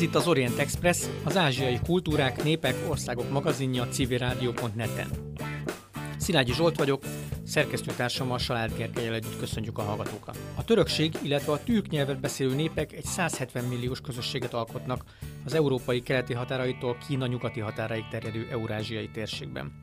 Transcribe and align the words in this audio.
Ez 0.00 0.06
itt 0.06 0.14
az 0.14 0.26
Orient 0.26 0.58
Express, 0.58 1.06
az 1.24 1.36
ázsiai 1.36 1.78
kultúrák, 1.84 2.42
népek, 2.44 2.74
országok 2.88 3.30
magazinja 3.30 3.88
civilrádió.net-en. 3.88 5.34
Szilágyi 6.16 6.52
Zsolt 6.52 6.76
vagyok, 6.76 7.02
szerkesztőtársammal 7.44 8.38
Salád 8.38 8.76
Gergelyel 8.76 9.14
együtt 9.14 9.38
köszönjük 9.38 9.78
a 9.78 9.82
hallgatókat. 9.82 10.38
A 10.54 10.64
törökség, 10.64 11.14
illetve 11.22 11.52
a 11.52 11.62
türk 11.62 11.88
nyelvet 11.88 12.20
beszélő 12.20 12.54
népek 12.54 12.92
egy 12.92 13.04
170 13.04 13.64
milliós 13.64 14.00
közösséget 14.00 14.54
alkotnak 14.54 15.04
az 15.44 15.54
európai 15.54 16.02
keleti 16.02 16.32
határaitól 16.32 16.98
Kína 17.06 17.26
nyugati 17.26 17.60
határaig 17.60 18.04
terjedő 18.10 18.48
eurázsiai 18.50 19.08
térségben. 19.08 19.82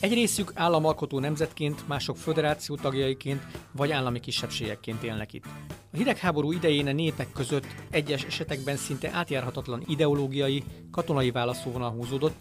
Egy 0.00 0.12
részük 0.12 0.52
államalkotó 0.54 1.18
nemzetként, 1.18 1.88
mások 1.88 2.16
föderáció 2.16 2.76
tagjaiként 2.76 3.42
vagy 3.72 3.90
állami 3.90 4.20
kisebbségekként 4.20 5.02
élnek 5.02 5.32
itt. 5.32 5.44
A 5.92 5.96
hidegháború 5.96 6.52
idején 6.52 6.86
a 6.86 6.92
népek 6.92 7.32
között 7.32 7.66
egyes 7.90 8.24
esetekben 8.24 8.76
szinte 8.76 9.10
átjárhatatlan 9.12 9.82
ideológiai, 9.86 10.64
katonai 10.90 11.30
válaszóvonal 11.30 11.90
húzódott, 11.90 12.36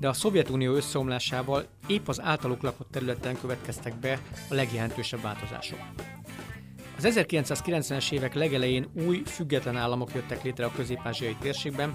de 0.00 0.08
a 0.08 0.12
Szovjetunió 0.12 0.72
összeomlásával 0.72 1.66
épp 1.86 2.08
az 2.08 2.20
általuk 2.20 2.62
lakott 2.62 2.90
területen 2.90 3.40
következtek 3.40 3.94
be 3.94 4.20
a 4.50 4.54
legjelentősebb 4.54 5.22
változások. 5.22 5.78
Az 6.96 7.08
1990-es 7.08 8.12
évek 8.12 8.34
legelején 8.34 8.86
új, 9.06 9.22
független 9.26 9.76
államok 9.76 10.14
jöttek 10.14 10.42
létre 10.42 10.64
a 10.64 10.72
közép-ázsiai 10.76 11.36
térségben, 11.40 11.94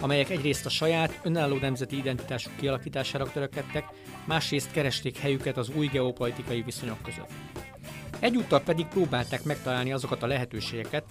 amelyek 0.00 0.30
egyrészt 0.30 0.66
a 0.66 0.68
saját, 0.68 1.20
önálló 1.22 1.56
nemzeti 1.56 1.96
identitásuk 1.96 2.56
kialakítására 2.56 3.30
törekedtek, 3.30 3.84
másrészt 4.24 4.70
keresték 4.70 5.18
helyüket 5.18 5.56
az 5.56 5.70
új 5.76 5.86
geopolitikai 5.86 6.62
viszonyok 6.62 7.02
között. 7.02 7.30
Egyúttal 8.18 8.60
pedig 8.60 8.86
próbálták 8.86 9.44
megtalálni 9.44 9.92
azokat 9.92 10.22
a 10.22 10.26
lehetőségeket, 10.26 11.04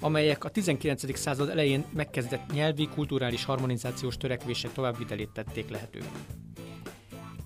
amelyek 0.00 0.44
a 0.44 0.48
19. 0.48 1.18
század 1.18 1.48
elején 1.48 1.84
megkezdett 1.94 2.52
nyelvi, 2.52 2.88
kulturális 2.94 3.44
harmonizációs 3.44 4.16
törekvések 4.16 4.72
továbbvitelét 4.72 5.30
tették 5.32 5.70
lehetővé. 5.70 6.06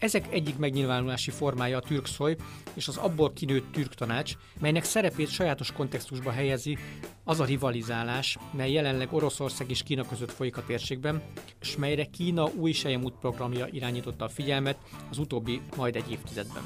Ezek 0.00 0.32
egyik 0.32 0.58
megnyilvánulási 0.58 1.30
formája 1.30 1.76
a 1.76 1.80
türk 1.80 2.06
szoly 2.06 2.36
és 2.74 2.88
az 2.88 2.96
abból 2.96 3.32
kinőtt 3.32 3.72
türk 3.72 3.94
tanács, 3.94 4.34
melynek 4.60 4.84
szerepét 4.84 5.28
sajátos 5.28 5.72
kontextusba 5.72 6.30
helyezi 6.30 6.78
az 7.24 7.40
a 7.40 7.44
rivalizálás, 7.44 8.38
mely 8.52 8.72
jelenleg 8.72 9.12
Oroszország 9.12 9.70
és 9.70 9.82
Kína 9.82 10.04
között 10.08 10.32
folyik 10.32 10.56
a 10.56 10.64
térségben, 10.66 11.22
és 11.60 11.76
melyre 11.76 12.04
Kína 12.04 12.44
új 12.44 12.72
Sejemút 12.72 13.14
programja 13.20 13.66
irányította 13.70 14.24
a 14.24 14.28
figyelmet 14.28 14.78
az 15.10 15.18
utóbbi 15.18 15.60
majd 15.76 15.96
egy 15.96 16.10
évtizedben. 16.10 16.62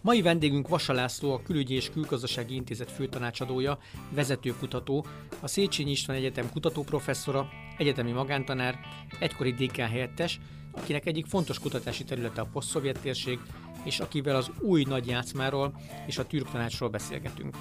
Mai 0.00 0.22
vendégünk 0.22 0.68
Vasa 0.68 0.92
László, 0.92 1.32
a 1.32 1.42
Külügyi 1.42 1.74
és 1.74 1.90
Külgazdasági 1.90 2.54
Intézet 2.54 2.90
főtanácsadója, 2.90 3.78
vezetőkutató, 4.10 5.06
a 5.40 5.46
Széchenyi 5.46 5.90
István 5.90 6.16
Egyetem 6.16 6.50
kutatóprofesszora, 6.50 7.48
egyetemi 7.78 8.12
magántanár, 8.12 8.78
egykori 9.18 9.52
dékán 9.52 9.88
helyettes, 9.88 10.40
akinek 10.72 11.06
egyik 11.06 11.26
fontos 11.26 11.58
kutatási 11.58 12.04
területe 12.04 12.40
a 12.40 12.48
posztszovjet 12.52 13.00
térség, 13.00 13.38
és 13.84 14.00
akivel 14.00 14.36
az 14.36 14.50
új 14.60 14.84
nagy 14.88 15.06
játszmáról 15.06 15.80
és 16.06 16.18
a 16.18 16.26
türk 16.26 16.50
tanácsról 16.50 16.88
beszélgetünk. 16.88 17.56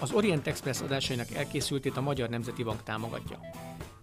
Az 0.00 0.12
Orient 0.12 0.46
Express 0.46 0.80
adásainak 0.80 1.30
elkészültét 1.30 1.96
a 1.96 2.00
Magyar 2.00 2.28
Nemzeti 2.28 2.62
Bank 2.62 2.82
támogatja. 2.82 3.40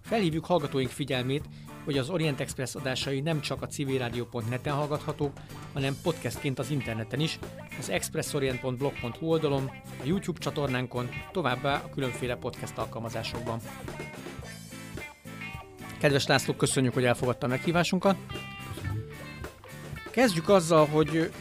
Felhívjuk 0.02 0.46
hallgatóink 0.46 0.90
figyelmét, 0.90 1.44
hogy 1.84 1.98
az 1.98 2.10
Orient 2.10 2.40
Express 2.40 2.76
adásai 2.76 3.22
nem 3.22 3.42
csak 3.42 3.62
a 3.62 3.68
civilradio.net-en 3.68 4.74
hallgathatók, 4.74 5.32
hanem 5.74 5.96
podcastként 6.04 6.60
az 6.60 6.70
interneten 6.70 7.20
is, 7.20 7.40
az 7.80 7.90
expressorient.blog.hu 7.90 9.28
oldalon, 9.28 9.72
a 10.02 10.06
YouTube 10.06 10.40
csatornánkon, 10.40 11.10
továbbá 11.32 11.76
a 11.76 11.90
különféle 11.90 12.36
podcast 12.36 12.78
alkalmazásokban. 12.78 13.60
Kedves 16.04 16.28
László, 16.28 16.54
köszönjük, 16.54 16.94
hogy 16.94 17.04
elfogadta 17.04 17.46
a 17.46 17.50
meghívásunkat. 17.50 18.16
Kezdjük 20.12 20.50
azzal, 20.50 20.86
hogy 20.86 21.32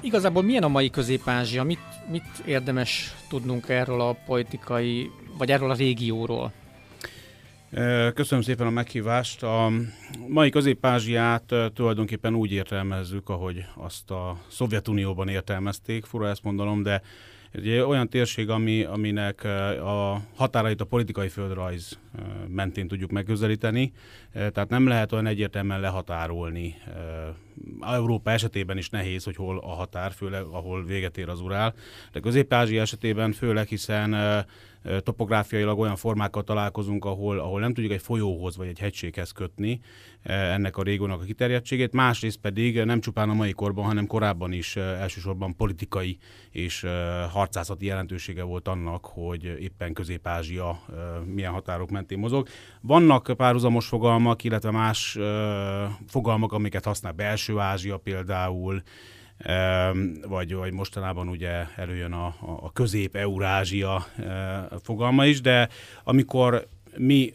igazából 0.00 0.42
milyen 0.42 0.62
a 0.62 0.68
mai 0.68 0.90
Közép-Ázsia, 0.90 1.62
mit, 1.62 1.80
mit 2.10 2.24
érdemes 2.46 3.14
tudnunk 3.28 3.68
erről 3.68 4.00
a 4.00 4.16
politikai, 4.26 5.10
vagy 5.38 5.50
erről 5.50 5.70
a 5.70 5.74
régióról? 5.74 6.52
Köszönöm 8.14 8.44
szépen 8.44 8.66
a 8.66 8.70
meghívást. 8.70 9.42
A 9.42 9.70
mai 10.28 10.50
Közép-Ázsiát 10.50 11.54
tulajdonképpen 11.74 12.34
úgy 12.34 12.52
értelmezzük, 12.52 13.28
ahogy 13.28 13.64
azt 13.74 14.10
a 14.10 14.38
Szovjetunióban 14.48 15.28
értelmezték, 15.28 16.04
fura 16.04 16.28
ezt 16.28 16.42
mondanom, 16.42 16.82
de 16.82 17.02
egy 17.52 17.68
olyan 17.68 18.08
térség, 18.08 18.48
ami, 18.48 18.82
aminek 18.82 19.44
a 19.84 20.20
határait 20.34 20.80
a 20.80 20.84
politikai 20.84 21.28
földrajz 21.28 21.98
mentén 22.48 22.88
tudjuk 22.88 23.10
megközelíteni, 23.10 23.92
tehát 24.32 24.68
nem 24.68 24.86
lehet 24.86 25.12
olyan 25.12 25.26
egyértelműen 25.26 25.80
lehatárolni. 25.80 26.74
Európa 27.80 28.30
esetében 28.30 28.78
is 28.78 28.88
nehéz, 28.88 29.24
hogy 29.24 29.36
hol 29.36 29.58
a 29.58 29.74
határ, 29.74 30.12
főleg 30.12 30.42
ahol 30.42 30.84
véget 30.84 31.18
ér 31.18 31.28
az 31.28 31.40
Urál, 31.40 31.74
de 32.12 32.20
Közép-Ázsia 32.20 32.80
esetében 32.80 33.32
főleg, 33.32 33.66
hiszen 33.66 34.44
topográfiailag 35.02 35.78
olyan 35.78 35.96
formákkal 35.96 36.42
találkozunk, 36.42 37.04
ahol, 37.04 37.38
ahol 37.38 37.60
nem 37.60 37.74
tudjuk 37.74 37.92
egy 37.92 38.02
folyóhoz 38.02 38.56
vagy 38.56 38.68
egy 38.68 38.78
hegységhez 38.78 39.30
kötni 39.30 39.80
ennek 40.22 40.76
a 40.76 40.82
régónak 40.82 41.20
a 41.20 41.24
kiterjedtségét, 41.24 41.92
másrészt 41.92 42.38
pedig 42.38 42.82
nem 42.82 43.00
csupán 43.00 43.30
a 43.30 43.34
mai 43.34 43.52
korban, 43.52 43.84
hanem 43.84 44.06
korábban 44.06 44.52
is 44.52 44.76
elsősorban 44.76 45.56
politikai 45.56 46.18
és 46.50 46.86
harcászati 47.30 47.86
jelentősége 47.86 48.42
volt 48.42 48.68
annak, 48.68 49.06
hogy 49.06 49.44
éppen 49.44 49.92
Közép-Ázsia 49.92 50.80
milyen 51.24 51.52
határok 51.52 51.90
mentén 51.90 52.18
mozog. 52.18 52.48
Vannak 52.80 53.32
párhuzamos 53.36 53.86
fogalmak, 53.86 54.44
illetve 54.44 54.70
más 54.70 55.18
fogalmak, 56.06 56.52
amiket 56.52 56.84
használ 56.84 57.12
belső 57.12 57.58
Ázsia 57.58 57.96
például, 57.96 58.82
vagy, 60.28 60.54
vagy 60.54 60.72
mostanában 60.72 61.28
ugye 61.28 61.66
előjön 61.76 62.12
a, 62.12 62.26
a 62.40 62.72
közép-eurázsia 62.72 64.06
fogalma 64.82 65.26
is, 65.26 65.40
de 65.40 65.68
amikor 66.04 66.66
mi 66.96 67.32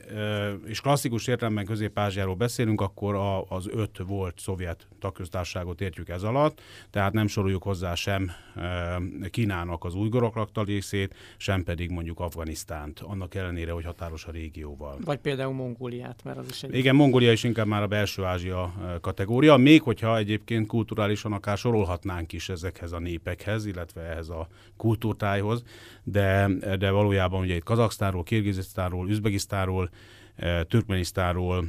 és 0.66 0.81
klasszikus 0.81 1.28
értelemben 1.28 1.66
Közép-Ázsiáról 1.66 2.35
beszélünk, 2.35 2.81
akkor 2.81 3.16
az 3.47 3.67
öt 3.72 3.97
volt 4.07 4.40
szovjet 4.40 4.88
tagköztársaságot 5.00 5.81
értjük 5.81 6.09
ez 6.09 6.24
alatt, 6.24 6.62
tehát 6.90 7.13
nem 7.13 7.28
soroljuk 7.28 7.63
hozzá 7.63 7.96
sem 7.96 8.31
Kínának 9.30 9.84
az 9.84 9.96
újgorok 9.96 10.35
lakta 10.35 10.63
részét, 10.63 11.16
sem 11.38 11.63
pedig 11.63 11.90
mondjuk 11.90 12.19
Afganisztánt, 12.19 13.00
annak 13.00 13.35
ellenére, 13.35 13.72
hogy 13.72 13.85
határos 13.85 14.25
a 14.25 14.31
régióval. 14.31 14.97
Vagy 15.06 15.19
például 15.19 15.53
Mongóliát, 15.53 16.24
mert 16.24 16.38
az 16.38 16.46
is 16.50 16.63
egy... 16.63 16.75
Igen, 16.75 16.96
Mongólia 16.96 17.31
is 17.31 17.44
inkább 17.44 17.68
már 17.68 17.81
a 17.81 17.88
belső 17.88 18.24
Ázsia 18.24 18.74
kategória, 19.02 19.58
még 19.58 19.81
hogyha 19.81 20.18
egyébként 20.18 20.68
kulturálisan 20.68 21.34
akár 21.34 21.58
sorolhatnánk 21.58 22.34
is 22.34 22.50
ezekhez 22.50 22.91
a 22.91 23.00
népekhez, 23.00 23.66
illetve 23.66 24.02
ehhez 24.02 24.29
a 24.29 24.47
kultúrtájhoz, 24.78 25.64
de, 26.03 26.47
de 26.79 26.91
valójában 26.91 27.41
ugye 27.41 27.56
itt 27.56 27.64
Kazaksztánról, 27.64 28.24
Kirgizisztánról, 28.24 29.09
Üzbegisztánról, 29.09 29.90
Türkmenisztánról, 30.68 31.66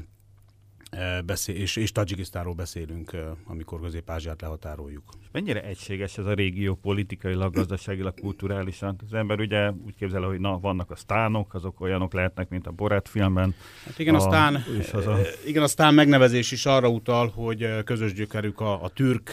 beszél, 1.24 1.54
és, 1.54 1.76
és 1.76 1.92
Tajikisztánról 1.92 2.54
beszélünk, 2.54 3.16
amikor 3.44 3.80
Közép-Ázsiát 3.80 4.40
lehatároljuk. 4.40 5.02
És 5.20 5.26
mennyire 5.32 5.62
egységes 5.62 6.18
ez 6.18 6.26
a 6.26 6.34
régió 6.34 6.74
politikailag, 6.74 7.54
gazdaságilag, 7.54 8.20
kulturálisan? 8.20 9.00
Az 9.06 9.12
ember 9.12 9.40
ugye 9.40 9.70
úgy 9.70 9.94
képzel, 9.94 10.22
hogy 10.22 10.40
na, 10.40 10.58
vannak 10.58 10.90
a 10.90 10.96
sztánok, 10.96 11.54
azok 11.54 11.80
olyanok 11.80 12.12
lehetnek, 12.12 12.48
mint 12.48 12.66
a 12.66 12.70
Borat 12.70 13.08
filmben. 13.08 13.54
Hát 13.84 13.98
igen, 13.98 14.14
a, 14.14 14.16
aztán, 14.16 14.64
az 14.92 15.06
a... 15.06 15.18
igen, 15.46 15.62
aztán 15.62 15.94
megnevezés 15.94 16.52
is 16.52 16.66
arra 16.66 16.88
utal, 16.88 17.28
hogy 17.28 17.84
közös 17.84 18.12
gyökerük 18.12 18.60
a, 18.60 18.82
a 18.82 18.88
türk 18.88 19.32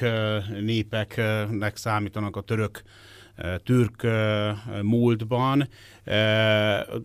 népeknek 0.62 1.77
számítanak 1.77 2.35
a 2.35 2.41
török 2.41 2.81
türk 3.63 4.07
múltban. 4.81 5.67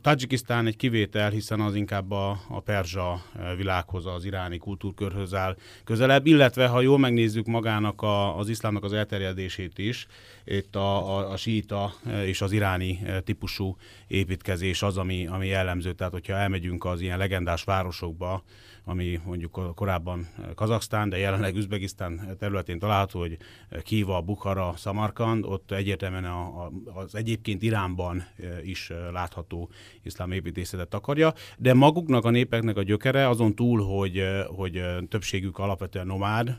Tajikisztán 0.03 0.67
egy 0.67 0.77
kivétel, 0.77 1.31
hiszen 1.31 1.61
az 1.61 1.75
inkább 1.75 2.11
a, 2.11 2.41
a 2.49 2.61
perzsa 2.61 3.23
világhoz, 3.57 4.07
az 4.07 4.25
iráni 4.25 4.59
kultúrkörhöz 4.59 5.35
áll 5.35 5.57
közelebb, 5.85 6.27
illetve 6.27 6.67
ha 6.67 6.81
jól 6.81 6.99
megnézzük 6.99 7.47
magának 7.47 8.03
a, 8.03 8.39
az 8.39 8.49
iszlámnak 8.49 8.85
az 8.85 8.93
elterjedését 8.93 9.79
is, 9.79 10.07
itt 10.45 10.77
a, 10.77 11.19
a, 11.19 11.31
a 11.31 11.37
síta 11.37 11.95
és 12.25 12.41
az 12.41 12.53
iráni 12.53 13.01
típusú 13.25 13.77
építkezés 14.07 14.83
az, 14.83 14.97
ami, 14.97 15.27
ami 15.27 15.47
jellemző. 15.47 15.93
Tehát, 15.93 16.13
hogyha 16.13 16.35
elmegyünk 16.35 16.85
az 16.85 17.01
ilyen 17.01 17.19
legendás 17.19 17.65
városokba, 17.65 18.43
ami 18.91 19.21
mondjuk 19.25 19.75
korábban 19.75 20.29
Kazaksztán, 20.55 21.09
de 21.09 21.19
jelenleg 21.19 21.57
Üzbegisztán 21.57 22.37
területén 22.39 22.79
található, 22.79 23.19
hogy 23.19 23.37
Kiva, 23.83 24.21
Bukhara, 24.21 24.75
Samarkand, 24.77 25.45
ott 25.45 25.71
egyértelműen 25.71 26.25
a, 26.25 26.65
a, 26.65 26.73
az 26.95 27.15
egyébként 27.15 27.63
Iránban 27.63 28.25
is 28.63 28.93
látható 29.13 29.71
iszlám 30.03 30.33
építészetet 30.33 30.95
akarja, 30.95 31.33
de 31.59 31.75
maguknak 31.75 32.25
a 32.25 32.31
népeknek 32.31 32.77
a 32.77 32.83
gyökere 32.83 33.29
azon 33.29 33.55
túl, 33.55 33.85
hogy, 33.85 34.23
hogy 34.47 34.83
többségük 35.09 35.59
alapvetően 35.59 36.07
nomád 36.07 36.59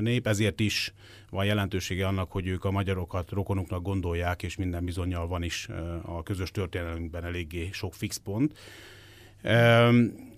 nép, 0.00 0.26
ezért 0.26 0.60
is 0.60 0.92
van 1.30 1.44
jelentősége 1.44 2.06
annak, 2.06 2.32
hogy 2.32 2.46
ők 2.46 2.64
a 2.64 2.70
magyarokat 2.70 3.30
rokonuknak 3.30 3.82
gondolják, 3.82 4.42
és 4.42 4.56
minden 4.56 4.84
bizonyal 4.84 5.26
van 5.26 5.42
is 5.42 5.68
a 6.02 6.22
közös 6.22 6.50
történelmünkben 6.50 7.24
eléggé 7.24 7.68
sok 7.72 7.94
fix 7.94 8.16
pont. 8.16 8.58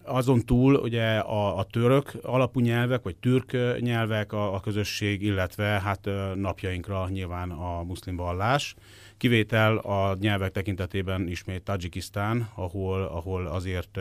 Azon 0.06 0.44
túl 0.44 0.74
ugye 0.74 1.18
a, 1.18 1.58
a 1.58 1.64
török 1.64 2.12
alapú 2.22 2.60
nyelvek, 2.60 3.02
vagy 3.02 3.16
türk 3.16 3.56
nyelvek 3.80 4.32
a, 4.32 4.54
a 4.54 4.60
közösség, 4.60 5.22
illetve 5.22 5.64
hát 5.64 6.08
napjainkra 6.34 7.08
nyilván 7.08 7.50
a 7.50 7.82
muszlim 7.82 8.16
vallás. 8.16 8.74
Kivétel 9.16 9.76
a 9.76 10.16
nyelvek 10.20 10.52
tekintetében 10.52 11.28
ismét 11.28 11.62
Tajikisztán, 11.62 12.48
ahol, 12.54 13.02
ahol 13.02 13.46
azért 13.46 13.98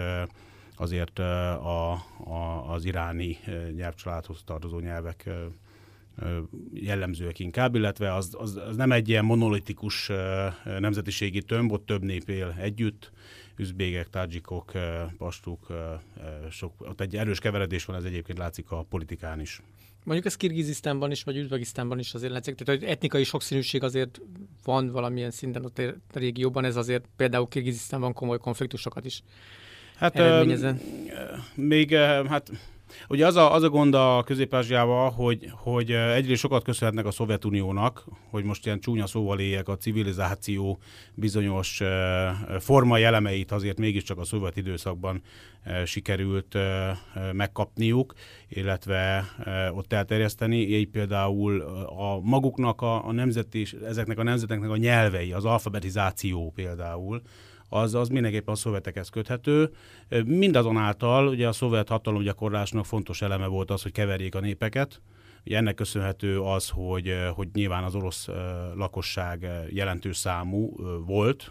azért 0.77 1.19
a, 1.19 1.91
a, 1.91 2.65
az 2.67 2.85
iráni 2.85 3.37
nyelvcsaládhoz 3.75 4.41
tartozó 4.45 4.79
nyelvek 4.79 5.29
jellemzőek 6.73 7.39
inkább, 7.39 7.75
illetve 7.75 8.13
az, 8.13 8.35
az, 8.37 8.61
az 8.69 8.75
nem 8.75 8.91
egy 8.91 9.09
ilyen 9.09 9.25
monolitikus 9.25 10.11
nemzetiségi 10.79 11.41
tömb, 11.41 11.71
ott 11.71 11.85
több 11.85 12.03
nép 12.03 12.29
él 12.29 12.55
együtt, 12.59 13.11
üzbégek, 13.57 14.09
tadzsikok, 14.09 14.71
pastuk, 15.17 15.67
sok, 16.49 16.73
ott 16.77 17.01
egy 17.01 17.15
erős 17.15 17.39
keveredés 17.39 17.85
van, 17.85 17.95
ez 17.95 18.03
egyébként 18.03 18.37
látszik 18.37 18.71
a 18.71 18.85
politikán 18.89 19.39
is. 19.39 19.61
Mondjuk 20.03 20.27
ez 20.27 20.35
Kirgizisztánban 20.35 21.11
is, 21.11 21.23
vagy 21.23 21.37
Üzbegisztánban 21.37 21.99
is 21.99 22.13
azért 22.13 22.31
látszik. 22.31 22.55
Tehát 22.55 22.81
hogy 22.81 22.89
etnikai 22.89 23.23
sokszínűség 23.23 23.83
azért 23.83 24.21
van 24.63 24.91
valamilyen 24.91 25.31
szinten 25.31 25.65
ott 25.65 25.79
a 25.79 25.93
régióban, 26.13 26.65
ez 26.65 26.75
azért 26.75 27.05
például 27.15 27.47
Kirgizisztánban 27.47 28.13
komoly 28.13 28.37
konfliktusokat 28.37 29.05
is 29.05 29.23
hát, 29.95 30.15
eredményezen. 30.15 30.81
Még 31.55 31.95
hát 32.27 32.51
Ugye 33.07 33.25
az 33.25 33.35
a, 33.35 33.53
az 33.53 33.63
a 33.63 33.69
gond 33.69 33.93
a 33.93 34.23
közép 34.25 34.55
hogy, 35.15 35.51
hogy 35.51 35.91
egyrészt 35.91 36.41
sokat 36.41 36.63
köszönhetnek 36.63 37.05
a 37.05 37.11
Szovjetuniónak, 37.11 38.05
hogy 38.29 38.43
most 38.43 38.65
ilyen 38.65 38.79
csúnya 38.79 39.07
szóval 39.07 39.39
éljek, 39.39 39.67
a 39.67 39.77
civilizáció 39.77 40.79
bizonyos 41.13 41.81
formai 42.59 43.03
elemeit 43.03 43.51
azért 43.51 43.77
mégiscsak 43.77 44.17
a 44.17 44.23
szovjet 44.23 44.57
időszakban 44.57 45.21
sikerült 45.85 46.57
megkapniuk, 47.31 48.13
illetve 48.49 49.25
ott 49.73 49.93
elterjeszteni. 49.93 50.57
Így 50.57 50.89
például 50.89 51.61
a 51.85 52.19
maguknak 52.19 52.81
a, 52.81 53.07
a 53.07 53.11
nemzeti, 53.11 53.65
ezeknek 53.85 54.17
a 54.19 54.23
nemzeteknek 54.23 54.69
a 54.69 54.77
nyelvei, 54.77 55.31
az 55.31 55.45
alfabetizáció 55.45 56.51
például, 56.55 57.21
az, 57.69 57.93
az 57.93 58.07
mindenképpen 58.07 58.53
a 58.53 58.57
szovjetekhez 58.57 59.09
köthető. 59.09 59.71
Mindazonáltal 60.25 61.27
ugye 61.27 61.47
a 61.47 61.51
szovjet 61.51 61.89
hatalomgyakorlásnak 61.89 62.85
fontos 62.85 63.21
eleme 63.21 63.45
volt 63.45 63.71
az, 63.71 63.81
hogy 63.81 63.91
keverjék 63.91 64.35
a 64.35 64.39
népeket, 64.39 65.01
Ugye 65.45 65.57
ennek 65.57 65.75
köszönhető 65.75 66.41
az, 66.41 66.69
hogy, 66.69 67.13
hogy 67.35 67.47
nyilván 67.53 67.83
az 67.83 67.95
orosz 67.95 68.27
lakosság 68.75 69.47
jelentős 69.69 70.17
számú 70.17 70.73
volt. 71.05 71.49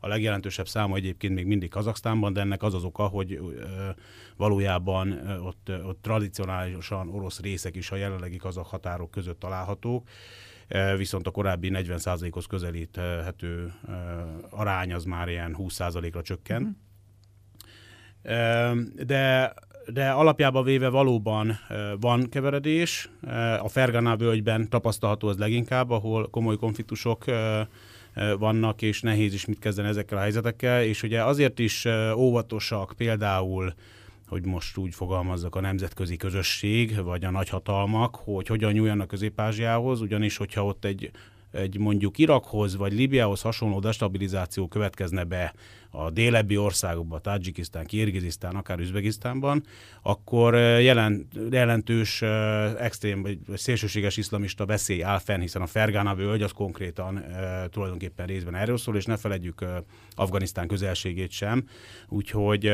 A 0.00 0.08
legjelentősebb 0.08 0.68
száma 0.68 0.96
egyébként 0.96 1.34
még 1.34 1.46
mindig 1.46 1.70
Kazaksztánban, 1.70 2.32
de 2.32 2.40
ennek 2.40 2.62
az 2.62 2.74
az 2.74 2.84
oka, 2.84 3.06
hogy 3.06 3.40
valójában 4.36 5.12
ott, 5.42 5.70
ott 5.84 6.02
tradicionálisan 6.02 7.08
orosz 7.08 7.40
részek 7.40 7.76
is 7.76 7.90
a 7.90 7.96
jelenlegi 7.96 8.36
kazak 8.36 8.66
határok 8.66 9.10
között 9.10 9.38
találhatók 9.40 10.08
viszont 10.96 11.26
a 11.26 11.30
korábbi 11.30 11.70
40%-hoz 11.74 12.46
közelíthető 12.46 13.72
arány 14.50 14.92
az 14.92 15.04
már 15.04 15.28
ilyen 15.28 15.56
20%-ra 15.58 16.22
csökken. 16.22 16.76
De 19.04 19.54
de 19.86 20.10
alapjában 20.10 20.64
véve 20.64 20.88
valóban 20.88 21.58
van 22.00 22.28
keveredés. 22.28 23.10
A 23.62 23.68
Fergana 23.68 24.16
völgyben 24.16 24.68
tapasztalható 24.68 25.28
ez 25.28 25.38
leginkább, 25.38 25.90
ahol 25.90 26.30
komoly 26.30 26.56
konfliktusok 26.56 27.24
vannak, 28.38 28.82
és 28.82 29.00
nehéz 29.00 29.34
is 29.34 29.46
mit 29.46 29.58
kezdeni 29.58 29.88
ezekkel 29.88 30.18
a 30.18 30.20
helyzetekkel, 30.20 30.82
és 30.82 31.02
ugye 31.02 31.24
azért 31.24 31.58
is 31.58 31.86
óvatosak 32.16 32.92
például 32.96 33.74
hogy 34.32 34.46
most 34.46 34.76
úgy 34.76 34.94
fogalmazzak 34.94 35.54
a 35.54 35.60
nemzetközi 35.60 36.16
közösség, 36.16 37.02
vagy 37.02 37.24
a 37.24 37.30
nagyhatalmak, 37.30 38.16
hogy 38.16 38.46
hogyan 38.46 38.72
nyúljanak 38.72 39.08
Közép-Ázsiához, 39.08 40.00
ugyanis 40.00 40.36
hogyha 40.36 40.64
ott 40.64 40.84
egy 40.84 41.10
egy 41.50 41.78
mondjuk 41.78 42.18
Irakhoz 42.18 42.76
vagy 42.76 42.92
Libiához 42.92 43.40
hasonló 43.40 43.80
destabilizáció 43.80 44.68
következne 44.68 45.24
be 45.24 45.54
a 45.94 46.10
délebbi 46.10 46.56
országokban, 46.56 47.22
Tajikisztán, 47.22 47.86
Kirgizisztán, 47.86 48.54
akár 48.54 48.78
Üzbegisztánban, 48.78 49.64
akkor 50.02 50.54
jelent, 50.54 51.26
jelentős 51.50 52.22
extrém 52.78 53.22
vagy 53.22 53.38
szélsőséges 53.54 54.16
iszlamista 54.16 54.66
veszély 54.66 55.02
áll 55.02 55.18
fenn, 55.18 55.40
hiszen 55.40 55.62
a 55.62 55.66
Fergana 55.66 56.14
völgy 56.14 56.42
az 56.42 56.52
konkrétan 56.52 57.24
tulajdonképpen 57.70 58.26
részben 58.26 58.54
erről 58.54 58.76
szól, 58.76 58.96
és 58.96 59.04
ne 59.04 59.16
feledjük 59.16 59.64
Afganisztán 60.14 60.66
közelségét 60.66 61.30
sem. 61.30 61.64
Úgyhogy 62.08 62.72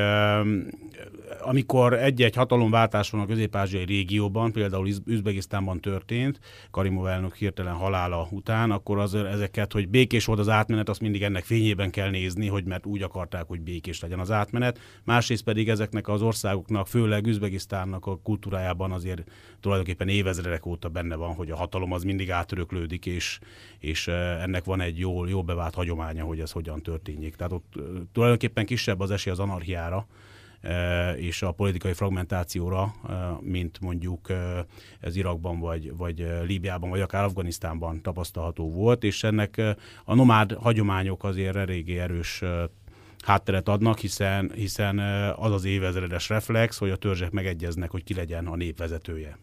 amikor 1.41 1.93
egy-egy 1.93 2.35
hatalomváltás 2.35 3.11
van 3.11 3.21
a 3.21 3.27
közép-ázsiai 3.27 3.85
régióban, 3.85 4.53
például 4.53 4.89
Üzbegisztánban 5.05 5.81
történt, 5.81 6.41
Karimov 6.71 7.07
elnök 7.07 7.35
hirtelen 7.35 7.75
halála 7.75 8.29
után, 8.31 8.71
akkor 8.71 8.99
az, 8.99 9.15
ezeket, 9.15 9.73
hogy 9.73 9.89
békés 9.89 10.25
volt 10.25 10.39
az 10.39 10.49
átmenet, 10.49 10.89
azt 10.89 11.01
mindig 11.01 11.23
ennek 11.23 11.45
fényében 11.45 11.91
kell 11.91 12.11
nézni, 12.11 12.47
hogy 12.47 12.65
mert 12.65 12.87
úgy 12.87 13.03
akarták, 13.09 13.47
hogy 13.47 13.61
békés 13.61 14.01
legyen 14.01 14.19
az 14.19 14.31
átmenet. 14.31 14.79
Másrészt 15.05 15.45
pedig 15.45 15.69
ezeknek 15.69 16.09
az 16.09 16.23
országoknak, 16.23 16.87
főleg 16.87 17.27
Üzbegisztánnak 17.27 18.07
a 18.07 18.19
kultúrájában 18.19 18.93
azért 18.93 19.31
tulajdonképpen 19.61 20.09
évezredek 20.09 20.67
óta 20.67 20.89
benne 20.89 21.15
van, 21.17 21.35
hogy 21.35 21.51
a 21.51 21.57
hatalom 21.57 21.93
az 21.93 22.03
mindig 22.03 22.31
átöröklődik, 22.31 23.07
és, 23.07 23.39
és 23.79 24.09
ennek 24.09 24.65
van 24.65 24.81
egy 24.81 24.99
jól, 24.99 25.29
jó 25.29 25.43
bevált 25.43 25.75
hagyománya, 25.75 26.25
hogy 26.25 26.41
ez 26.41 26.51
hogyan 26.51 26.83
történjék. 26.83 27.37
Tehát 27.37 27.53
ott 27.53 27.75
tulajdonképpen 28.13 28.67
kisebb 28.67 29.01
az 29.01 29.11
esély 29.11 29.33
az 29.33 29.39
anarchiára, 29.39 30.07
és 31.17 31.43
a 31.43 31.53
politikai 31.53 31.93
fragmentációra, 31.93 32.95
mint 33.41 33.81
mondjuk 33.81 34.33
ez 35.01 35.17
Irakban, 35.17 35.59
vagy, 35.59 35.97
vagy 35.97 36.27
Líbiában, 36.47 36.91
vagy 36.91 37.01
akár 37.01 37.25
Afganisztánban 37.25 38.03
tapasztalható 38.03 38.71
volt, 38.73 39.05
és 39.05 39.25
ennek 39.25 39.63
a 40.05 40.15
nomád 40.15 40.53
hagyományok 40.53 41.25
azért 41.25 41.57
eléggé 41.57 41.99
erős 41.99 42.45
hátteret 43.25 43.69
adnak, 43.69 43.99
hiszen, 43.99 44.53
hiszen 44.55 44.99
az 45.37 45.53
az 45.53 45.65
évezredes 45.65 46.29
reflex, 46.29 46.79
hogy 46.79 46.91
a 46.91 46.97
törzsek 46.97 47.31
megegyeznek, 47.31 47.91
hogy 47.91 48.05
ki 48.05 48.15
legyen 48.15 48.47
a 48.47 48.57
népvezetője. 48.57 49.39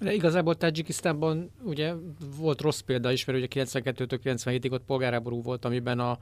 De 0.00 0.12
igazából 0.12 0.54
Tajikisztánban 0.54 1.50
ugye 1.62 1.94
volt 2.36 2.60
rossz 2.60 2.80
példa 2.80 3.12
is, 3.12 3.24
mert 3.24 3.38
ugye 3.38 3.64
92-től 3.64 4.20
97-ig 4.24 4.72
ott 4.72 4.84
polgárháború 4.84 5.42
volt, 5.42 5.64
amiben 5.64 5.98
a 5.98 6.18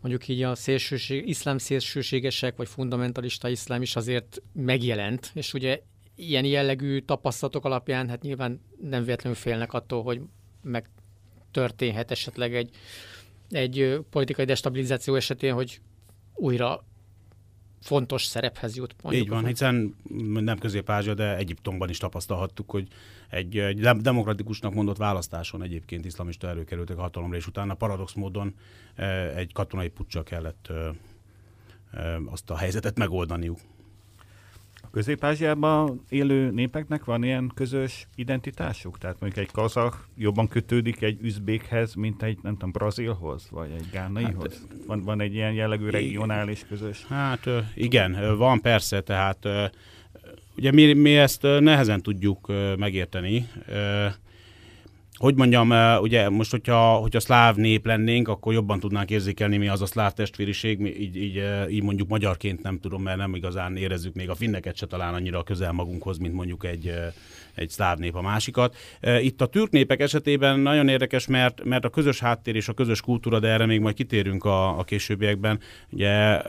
mondjuk 0.00 0.28
így 0.28 0.42
a 0.42 0.54
szélsőség, 0.54 1.28
iszlám 1.28 1.58
szélsőségesek, 1.58 2.56
vagy 2.56 2.68
fundamentalista 2.68 3.48
iszlám 3.48 3.82
is 3.82 3.96
azért 3.96 4.42
megjelent, 4.52 5.30
és 5.34 5.54
ugye 5.54 5.80
ilyen 6.14 6.44
jellegű 6.44 7.00
tapasztalatok 7.00 7.64
alapján 7.64 8.08
hát 8.08 8.22
nyilván 8.22 8.60
nem 8.80 9.04
véletlenül 9.04 9.38
félnek 9.38 9.72
attól, 9.72 10.02
hogy 10.02 10.20
megtörténhet 10.62 12.10
esetleg 12.10 12.54
egy, 12.54 12.70
egy 13.50 13.98
politikai 14.10 14.44
destabilizáció 14.44 15.14
esetén, 15.14 15.54
hogy 15.54 15.80
újra 16.34 16.84
fontos 17.82 18.24
szerephez 18.24 18.76
jut. 18.76 18.94
Így 19.10 19.28
van, 19.28 19.46
hiszen 19.46 19.96
nem 20.32 20.58
közép 20.58 20.90
de 21.14 21.36
Egyiptomban 21.36 21.88
is 21.88 21.98
tapasztalhattuk, 21.98 22.70
hogy 22.70 22.88
egy, 23.30 23.58
egy 23.58 23.80
demokratikusnak 23.80 24.74
mondott 24.74 24.96
választáson 24.96 25.62
egyébként 25.62 26.04
iszlamista 26.04 26.48
erők 26.48 26.66
kerültek 26.66 26.98
a 26.98 27.00
hatalomra, 27.00 27.36
és 27.36 27.46
utána 27.46 27.74
paradox 27.74 28.12
módon 28.12 28.54
eh, 28.94 29.36
egy 29.36 29.52
katonai 29.52 29.88
puccsal 29.88 30.22
kellett 30.22 30.66
eh, 30.70 30.88
eh, 31.92 32.32
azt 32.32 32.50
a 32.50 32.56
helyzetet 32.56 32.98
megoldaniuk. 32.98 33.58
Közép-Ázsiában 34.92 36.04
élő 36.08 36.50
népeknek 36.50 37.04
van 37.04 37.22
ilyen 37.24 37.50
közös 37.54 38.06
identitásuk? 38.14 38.98
Tehát 38.98 39.20
mondjuk 39.20 39.46
egy 39.46 39.52
kazak 39.52 40.08
jobban 40.16 40.48
kötődik 40.48 41.02
egy 41.02 41.18
üzbékhez, 41.22 41.94
mint 41.94 42.22
egy, 42.22 42.38
nem 42.42 42.52
tudom, 42.52 42.70
brazilhoz, 42.70 43.48
vagy 43.50 43.70
egy 43.70 43.86
gánaihoz? 43.92 44.52
Hát, 44.52 44.86
van, 44.86 45.02
van 45.02 45.20
egy 45.20 45.34
ilyen 45.34 45.52
jellegű 45.52 45.88
regionális 45.88 46.64
közös? 46.68 47.04
Hát 47.08 47.48
igen, 47.74 48.36
van 48.36 48.60
persze, 48.60 49.00
tehát 49.00 49.48
ugye 50.56 50.72
mi, 50.72 50.92
mi 50.92 51.16
ezt 51.16 51.42
nehezen 51.42 52.02
tudjuk 52.02 52.52
megérteni. 52.78 53.48
Hogy 55.22 55.34
mondjam, 55.34 55.98
ugye 56.00 56.28
most, 56.28 56.50
hogyha, 56.50 56.94
hogyha 56.94 57.20
szláv 57.20 57.56
nép 57.56 57.86
lennénk, 57.86 58.28
akkor 58.28 58.52
jobban 58.52 58.80
tudnánk 58.80 59.10
érzékelni, 59.10 59.56
mi 59.56 59.68
az 59.68 59.82
a 59.82 59.86
szláv 59.86 60.12
testvériség, 60.12 60.78
mi 60.78 60.88
így, 60.88 61.16
így, 61.16 61.42
így 61.70 61.82
mondjuk 61.82 62.08
magyarként 62.08 62.62
nem 62.62 62.78
tudom, 62.80 63.02
mert 63.02 63.16
nem 63.16 63.34
igazán 63.34 63.76
érezzük 63.76 64.14
még 64.14 64.30
a 64.30 64.34
finneket 64.34 64.76
se 64.76 64.86
talán 64.86 65.14
annyira 65.14 65.42
közel 65.42 65.72
magunkhoz, 65.72 66.18
mint 66.18 66.34
mondjuk 66.34 66.64
egy, 66.64 66.92
egy 67.54 67.70
szláv 67.70 67.98
nép 67.98 68.14
a 68.14 68.22
másikat. 68.22 68.76
Itt 69.20 69.40
a 69.40 69.46
türk 69.46 69.70
népek 69.70 70.00
esetében 70.00 70.60
nagyon 70.60 70.88
érdekes, 70.88 71.26
mert, 71.26 71.64
mert 71.64 71.84
a 71.84 71.90
közös 71.90 72.20
háttér 72.20 72.56
és 72.56 72.68
a 72.68 72.72
közös 72.72 73.00
kultúra, 73.00 73.38
de 73.38 73.48
erre 73.48 73.66
még 73.66 73.80
majd 73.80 73.94
kitérünk 73.94 74.44
a, 74.44 74.78
a 74.78 74.84
későbbiekben, 74.84 75.60
ugye 75.90 76.40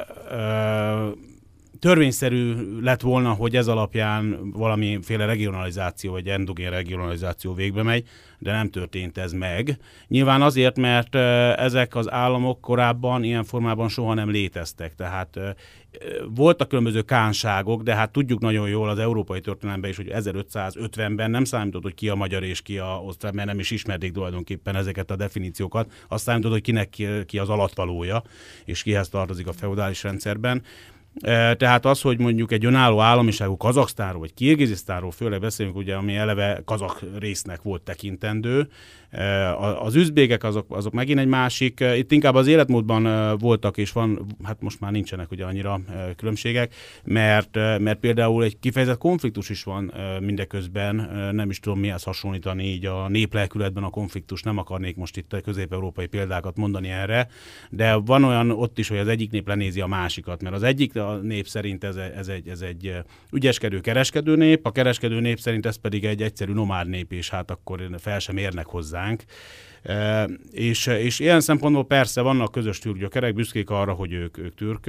törvényszerű 1.84 2.56
lett 2.82 3.02
volna, 3.02 3.34
hogy 3.34 3.56
ez 3.56 3.68
alapján 3.68 4.52
valamiféle 4.52 5.26
regionalizáció 5.26 6.12
vagy 6.12 6.28
endogén 6.28 6.70
regionalizáció 6.70 7.54
végbe 7.54 7.84
megy, 7.84 8.08
de 8.40 8.52
nem 8.52 8.70
történt 8.70 9.18
ez 9.18 9.32
meg. 9.32 9.78
Nyilván 10.08 10.42
azért, 10.42 10.78
mert 10.78 11.16
ezek 11.60 11.96
az 11.96 12.12
államok 12.12 12.62
korábban 12.62 13.24
ilyen 13.24 13.44
formában 13.44 13.90
soha 13.90 14.14
nem 14.14 14.30
léteztek. 14.30 14.96
Tehát 14.96 15.40
voltak 16.36 16.68
különböző 16.68 17.02
kánságok, 17.02 17.82
de 17.82 17.96
hát 17.96 18.12
tudjuk 18.12 18.40
nagyon 18.40 18.70
jól 18.70 18.90
az 18.90 19.00
európai 19.00 19.42
történelemben 19.42 19.90
is, 19.90 19.96
hogy 19.96 20.12
1550-ben 20.14 21.32
nem 21.32 21.44
számított, 21.44 21.84
hogy 21.84 21.94
ki 21.94 22.10
a 22.10 22.16
magyar 22.16 22.44
és 22.44 22.62
ki 22.62 22.78
a 22.78 23.02
osztrák, 23.06 23.34
mert 23.34 23.48
nem 23.48 23.60
is 23.60 23.72
ismerték 23.72 24.12
tulajdonképpen 24.12 24.76
ezeket 24.76 25.12
a 25.12 25.16
definíciókat. 25.16 25.92
Azt 26.08 26.24
számított, 26.24 26.52
hogy 26.52 26.62
kinek 26.62 26.90
ki, 27.26 27.40
az 27.40 27.50
alatvalója, 27.50 28.24
és 28.66 28.84
kihez 28.84 29.10
tartozik 29.10 29.48
a 29.48 29.54
feudális 29.54 30.04
rendszerben. 30.04 30.64
Tehát 31.58 31.86
az, 31.86 32.02
hogy 32.02 32.20
mondjuk 32.20 32.52
egy 32.52 32.66
önálló 32.66 33.00
államiságú 33.00 33.58
Kazaksztánról 33.58 34.20
vagy 34.20 34.34
Kirgizisztánról 34.34 35.12
főleg 35.12 35.40
beszélünk, 35.40 35.76
ugye, 35.76 35.96
ami 35.96 36.16
eleve 36.16 36.62
kazak 36.66 37.00
résznek 37.20 37.62
volt 37.62 37.82
tekintendő, 37.82 38.70
az 39.84 39.96
üzbégek 39.96 40.44
azok, 40.44 40.66
azok 40.70 40.94
megint 40.94 41.20
egy 41.20 41.28
másik, 41.28 41.84
itt 41.98 42.12
inkább 42.12 42.36
az 42.36 42.48
életmódban 42.48 43.38
voltak, 43.38 43.78
és 43.78 43.92
van, 43.92 44.26
hát 44.44 44.62
most 44.62 44.80
már 44.80 44.92
nincsenek 44.92 45.32
ugye 45.32 45.46
annyira 45.46 45.80
különbségek, 46.16 46.76
mert, 47.04 47.56
mert 47.56 48.00
például 48.00 48.44
egy 48.44 48.60
kifejezett 48.60 48.98
konfliktus 48.98 49.50
is 49.50 49.64
van 49.64 49.94
mindeközben, 50.20 50.96
nem 51.32 51.50
is 51.50 51.60
tudom 51.60 51.80
mihez 51.80 52.04
hasonlítani 52.04 52.64
így 52.64 52.86
a 52.86 53.08
néplelkületben 53.08 53.84
a 53.84 53.90
konfliktus, 53.90 54.42
nem 54.42 54.58
akarnék 54.58 54.96
most 54.96 55.18
itt 55.18 55.34
a 55.34 55.42
közép-európai 55.42 56.06
példákat 56.06 56.58
mondani 56.58 56.90
erre, 56.90 57.28
de 57.70 57.96
van 57.96 58.24
olyan 58.24 58.52
ott 58.52 58.80
is, 58.80 58.88
hogy 58.88 58.98
az 58.98 59.08
egyik 59.08 59.32
nép 59.32 59.48
lenézi 59.48 59.82
a 59.82 59.88
másikat, 59.88 60.42
mert 60.42 60.56
az 60.56 60.64
egyik 60.64 60.96
a 60.96 61.16
nép 61.16 61.48
szerint 61.48 61.84
ez, 61.84 61.96
ez, 61.96 62.28
egy, 62.28 62.48
ez 62.48 62.62
egy 62.62 62.94
ügyeskedő 63.32 63.80
kereskedő 63.80 64.36
nép, 64.36 64.66
a 64.66 64.72
kereskedő 64.72 65.20
nép 65.20 65.40
szerint 65.40 65.66
ez 65.66 65.76
pedig 65.76 66.06
egy 66.06 66.22
egyszerű 66.22 66.54
nomád 66.54 66.88
nép, 66.88 67.12
és 67.12 67.30
hát 67.30 67.52
akkor 67.52 67.90
fel 67.98 68.20
sem 68.20 68.38
érnek 68.38 68.66
hozzá 68.66 69.03
hozzánk. 69.04 69.24
E, 69.84 70.30
és, 70.52 70.88
és 70.88 71.20
ilyen 71.20 71.42
szempontból 71.42 71.86
persze 71.86 72.22
vannak 72.22 72.52
közös 72.52 72.80
türk 72.80 72.98
gyökerek, 72.98 73.34
büszkék 73.34 73.70
arra, 73.70 73.94
hogy 73.94 74.14
ők, 74.14 74.38
ők 74.38 74.56
türk 74.56 74.86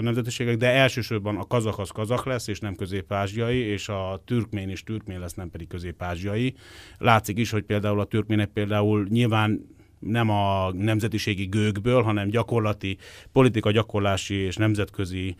nemzetiségek, 0.00 0.56
de 0.56 0.70
elsősorban 0.70 1.36
a 1.36 1.46
kazak 1.46 1.78
az 1.78 1.90
kazak 1.90 2.24
lesz, 2.24 2.48
és 2.48 2.60
nem 2.60 2.74
közép-ázsiai, 2.74 3.58
és 3.58 3.88
a 3.88 4.22
türkmén 4.24 4.68
is 4.68 4.82
türkmén 4.82 5.20
lesz, 5.20 5.34
nem 5.34 5.50
pedig 5.50 5.68
közép-ázsiai. 5.68 6.54
Látszik 6.98 7.38
is, 7.38 7.50
hogy 7.50 7.62
például 7.62 8.00
a 8.00 8.04
türkmének 8.04 8.48
például 8.48 9.06
nyilván 9.08 9.71
nem 10.06 10.30
a 10.30 10.72
nemzetiségi 10.72 11.44
gőkből, 11.44 12.02
hanem 12.02 12.28
gyakorlati 12.28 12.96
politika 13.32 13.70
gyakorlási 13.70 14.34
és 14.34 14.56
nemzetközi 14.56 15.36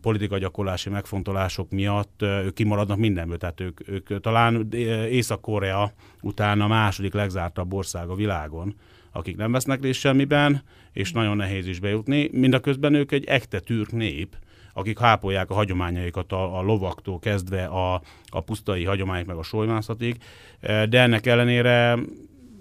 politika 0.00 0.38
gyakorlási 0.38 0.90
megfontolások 0.90 1.70
miatt 1.70 2.22
ők 2.22 2.54
kimaradnak 2.54 2.98
mindenből. 2.98 3.38
Tehát 3.38 3.60
ők, 3.60 3.88
ők 3.88 4.20
talán 4.20 4.68
Észak-Korea 5.10 5.92
után 6.20 6.60
a 6.60 6.66
második 6.66 7.14
legzártabb 7.14 7.72
ország 7.72 8.08
a 8.08 8.14
világon, 8.14 8.74
akik 9.12 9.36
nem 9.36 9.52
vesznek 9.52 9.82
részt 9.82 10.00
semmiben, 10.00 10.62
és 10.92 11.12
nagyon 11.12 11.36
nehéz 11.36 11.66
is 11.66 11.80
bejutni. 11.80 12.28
Mindaközben 12.32 12.94
ők 12.94 13.12
egy 13.12 13.24
ekte 13.24 13.60
türk 13.60 13.92
nép, 13.92 14.36
akik 14.72 14.98
hápolják 14.98 15.50
a 15.50 15.54
hagyományaikat 15.54 16.32
a, 16.32 16.58
a 16.58 16.62
lovaktól 16.62 17.18
kezdve 17.18 17.64
a, 17.64 18.02
a 18.26 18.40
pusztai 18.40 18.84
hagyományok 18.84 19.26
meg 19.26 19.36
a 19.36 19.42
solymászatig, 19.42 20.16
de 20.60 21.00
ennek 21.00 21.26
ellenére 21.26 21.98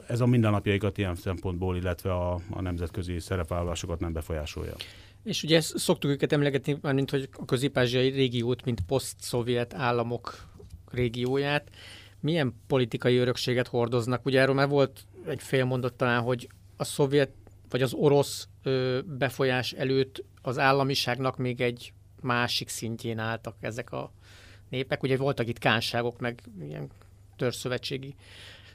ez 0.07 0.19
a 0.19 0.25
mindennapjaikat 0.25 0.97
ilyen 0.97 1.15
szempontból, 1.15 1.77
illetve 1.77 2.13
a, 2.13 2.39
a 2.49 2.61
nemzetközi 2.61 3.19
szerepvállalásokat 3.19 3.99
nem 3.99 4.13
befolyásolja. 4.13 4.73
És 5.23 5.43
ugye 5.43 5.61
szoktuk 5.61 6.11
őket 6.11 6.31
emlegetni, 6.31 6.77
mint 6.81 7.09
hogy 7.09 7.29
a 7.31 7.45
közép-ázsiai 7.45 8.09
régiót, 8.09 8.65
mint 8.65 8.81
poszt-szovjet 8.87 9.73
államok 9.73 10.47
régióját. 10.91 11.69
Milyen 12.19 12.53
politikai 12.67 13.17
örökséget 13.17 13.67
hordoznak? 13.67 14.25
Ugye 14.25 14.39
erről 14.39 14.55
már 14.55 14.67
volt 14.67 15.05
egy 15.27 15.41
fél 15.41 15.65
mondat 15.65 15.93
talán, 15.93 16.21
hogy 16.21 16.47
a 16.77 16.83
szovjet 16.83 17.31
vagy 17.69 17.81
az 17.81 17.93
orosz 17.93 18.47
ö, 18.63 18.99
befolyás 19.05 19.71
előtt 19.71 20.23
az 20.41 20.59
államiságnak 20.59 21.37
még 21.37 21.61
egy 21.61 21.93
másik 22.21 22.69
szintjén 22.69 23.19
álltak 23.19 23.55
ezek 23.59 23.91
a 23.91 24.11
népek. 24.69 25.03
Ugye 25.03 25.17
voltak 25.17 25.47
itt 25.47 25.57
kánságok, 25.57 26.19
meg 26.19 26.41
ilyen 26.61 26.89
törszövetségi 27.35 28.15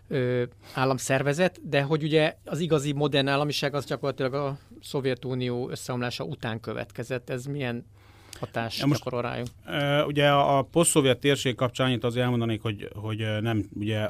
ö, 0.08 0.42
államszervezet, 0.74 1.68
de 1.68 1.82
hogy 1.82 2.02
ugye 2.02 2.36
az 2.44 2.60
igazi 2.60 2.92
modern 2.92 3.28
államiság 3.28 3.74
az 3.74 3.84
gyakorlatilag 3.86 4.34
a 4.34 4.58
Szovjetunió 4.82 5.70
összeomlása 5.70 6.24
után 6.24 6.60
következett. 6.60 7.30
Ez 7.30 7.44
milyen 7.44 7.84
hatást 8.40 8.80
ja, 8.80 8.88
gyakorol 8.88 9.22
rájuk? 9.22 9.46
Uh, 9.66 10.06
ugye 10.06 10.28
a, 10.28 10.58
a 10.58 10.62
poszt-szovjet 10.62 11.18
térség 11.18 11.54
kapcsán 11.54 11.86
annyit 11.86 12.04
azért 12.04 12.24
elmondanék, 12.24 12.62
hogy, 12.62 12.88
hogy 12.94 13.26
nem, 13.40 13.68
ugye 13.74 14.08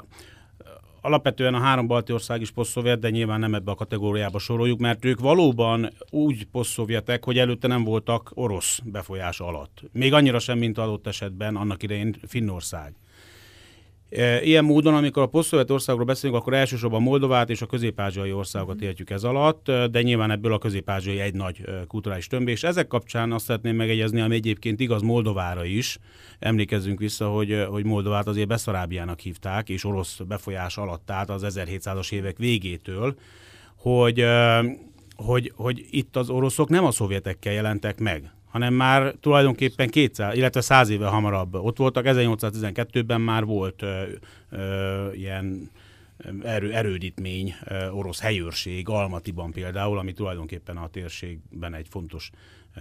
alapvetően 1.00 1.55
a 1.55 1.61
három 1.61 1.87
balti 1.87 2.12
ország 2.12 2.40
is 2.40 2.50
posztszovjet, 2.50 2.99
de 2.99 3.11
nyilván 3.11 3.40
nem 3.40 3.55
ebbe 3.55 3.71
a 3.71 3.75
kategóriába 3.75 4.38
soroljuk, 4.38 4.78
mert 4.78 5.05
ők 5.05 5.21
valóban 5.21 5.90
úgy 6.11 6.45
posztszovjetek, 6.45 7.25
hogy 7.25 7.38
előtte 7.38 7.67
nem 7.67 7.85
voltak 7.85 8.31
orosz 8.35 8.81
befolyás 8.85 9.40
alatt. 9.40 9.83
Még 9.93 10.12
annyira 10.12 10.38
sem, 10.38 10.59
mint 10.59 10.78
adott 10.78 11.07
esetben 11.07 11.57
annak 11.57 11.83
idején 11.83 12.14
Finnország. 12.26 12.95
E, 14.11 14.43
ilyen 14.43 14.65
módon, 14.65 14.95
amikor 14.95 15.23
a 15.23 15.27
posztszovjet 15.27 15.71
országról 15.71 16.05
beszélünk, 16.05 16.41
akkor 16.41 16.55
elsősorban 16.55 17.03
Moldovát 17.03 17.50
és 17.50 17.62
a 17.62 17.67
közép-ázsiai 17.67 18.33
országokat 18.33 18.81
értjük 18.81 19.11
ez 19.11 19.25
alatt, 19.25 19.69
e, 19.69 19.87
de 19.87 20.03
nyilván 20.03 20.31
ebből 20.31 20.53
a 20.53 20.59
közép-ázsiai 20.59 21.21
egy 21.21 21.35
nagy 21.35 21.62
e, 21.67 21.85
kulturális 21.87 22.27
tömbé, 22.27 22.50
és 22.50 22.62
ezek 22.62 22.87
kapcsán 22.87 23.33
azt 23.33 23.45
szeretném 23.45 23.77
megegyezni, 23.77 24.21
ami 24.21 24.35
egyébként 24.35 24.81
igaz 24.81 25.03
Moldovára 25.03 25.65
is. 25.65 25.99
Emlékezzünk 26.38 26.99
vissza, 26.99 27.29
hogy, 27.29 27.65
hogy 27.69 27.85
Moldovát 27.85 28.27
azért 28.27 28.49
Beszarábiának 28.49 29.21
hívták, 29.21 29.69
és 29.69 29.85
orosz 29.85 30.21
befolyás 30.29 30.77
alatt 30.77 31.11
állt 31.11 31.31
az 31.31 31.45
1700-as 31.49 32.12
évek 32.12 32.37
végétől, 32.37 33.15
hogy, 33.77 34.25
hogy, 35.17 35.53
hogy 35.57 35.87
itt 35.91 36.17
az 36.17 36.31
oroszok 36.31 36.69
nem 36.69 36.85
a 36.85 36.91
szovjetekkel 36.91 37.53
jelentek 37.53 37.99
meg, 37.99 38.31
hanem 38.59 38.75
már 38.75 39.15
tulajdonképpen 39.21 39.88
200, 39.88 40.37
illetve 40.37 40.61
100 40.61 40.88
éve 40.88 41.07
hamarabb 41.07 41.55
ott 41.55 41.77
voltak. 41.77 42.05
1812-ben 42.07 43.21
már 43.21 43.45
volt 43.45 43.83
ö, 43.83 44.03
ö, 44.50 45.12
ilyen 45.12 45.71
erő, 46.43 46.73
erődítmény, 46.73 47.55
ö, 47.65 47.88
orosz 47.88 48.21
helyőrség, 48.21 48.88
Almatiban 48.88 49.50
például, 49.50 49.99
ami 49.99 50.12
tulajdonképpen 50.12 50.77
a 50.77 50.88
térségben 50.88 51.75
egy 51.75 51.87
fontos 51.91 52.31
ö, 52.77 52.81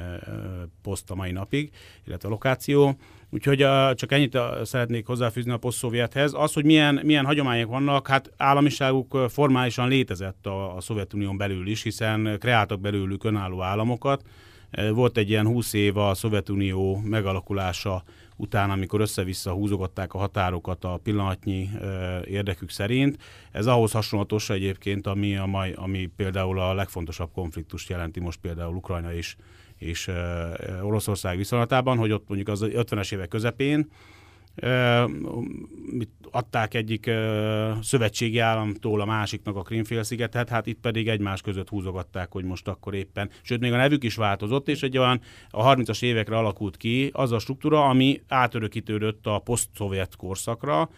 poszt 0.82 1.12
a 1.12 1.16
mai 1.16 1.32
napig, 1.32 1.72
illetve 2.06 2.28
a 2.28 2.32
lokáció. 2.32 2.98
Úgyhogy 3.30 3.62
a, 3.62 3.94
csak 3.96 4.12
ennyit 4.12 4.36
a, 4.36 4.60
szeretnék 4.64 5.06
hozzáfűzni 5.06 5.52
a 5.52 5.58
poszt-szovjethez. 5.58 6.34
Az, 6.34 6.54
hogy 6.54 6.66
milyen, 6.66 7.00
milyen 7.04 7.26
hagyományok 7.26 7.70
vannak, 7.70 8.08
hát 8.08 8.32
államiságuk 8.38 9.18
formálisan 9.30 9.88
létezett 9.88 10.46
a, 10.46 10.76
a 10.76 10.82
Szovjetunión 10.82 11.38
belül 11.38 11.68
is, 11.68 11.84
hiszen 11.84 12.38
kreáltak 12.40 12.80
belőlük 12.80 13.24
önálló 13.24 13.62
államokat, 13.62 14.22
volt 14.94 15.18
egy 15.18 15.30
ilyen 15.30 15.48
20 15.48 15.74
év 15.74 15.98
a 15.98 16.14
Szovjetunió 16.14 17.02
megalakulása 17.04 18.04
után, 18.36 18.70
amikor 18.70 19.02
össze-vissza 19.02 19.52
húzogatták 19.52 20.14
a 20.14 20.18
határokat 20.18 20.84
a 20.84 21.00
pillanatnyi 21.04 21.70
érdekük 22.26 22.70
szerint. 22.70 23.18
Ez 23.52 23.66
ahhoz 23.66 23.92
hasonlatos 23.92 24.50
egyébként, 24.50 25.08
ami, 25.08 25.36
a 25.36 25.46
mai, 25.46 25.72
ami 25.76 26.10
például 26.16 26.60
a 26.60 26.74
legfontosabb 26.74 27.32
konfliktust 27.34 27.90
jelenti 27.90 28.20
most 28.20 28.40
például 28.40 28.76
Ukrajna 28.76 29.14
és, 29.14 29.36
és 29.78 30.12
Oroszország 30.82 31.38
viszonylatában, 31.38 31.98
hogy 31.98 32.12
ott 32.12 32.28
mondjuk 32.28 32.50
az 32.50 32.62
50-es 32.64 33.14
évek 33.14 33.28
közepén 33.28 33.90
adták 36.32 36.74
egyik 36.74 37.12
szövetségi 37.82 38.40
államtól 38.40 39.02
a 39.02 39.06
másiknak 39.06 39.56
a 39.56 39.62
Krimfélszigetet, 39.62 40.50
hát 40.50 40.68
itt 40.68 40.80
pedig 40.80 41.08
egymás 41.08 41.42
között 41.42 41.70
húzogatták, 41.70 42.32
hogy 42.32 42.44
most 42.44 42.68
akkor 42.68 42.94
éppen, 42.94 43.30
sőt 43.42 43.60
még 43.60 43.74
a 43.74 43.78
nevük 43.78 44.04
is 44.04 44.16
változott, 44.16 44.68
és 44.68 44.84
egy 44.84 44.98
olyan 44.98 45.22
a 45.50 45.76
30-as 45.76 46.04
évekre 46.04 46.38
alakult 46.38 46.78
ki 46.78 47.10
az 47.14 47.32
a 47.32 47.40
struktúra, 47.40 47.86
ami 47.86 48.22
átörökítődött 48.28 49.28
a 49.28 49.40
poszt-szovjet 49.40 50.16
korszakra, 50.16 50.90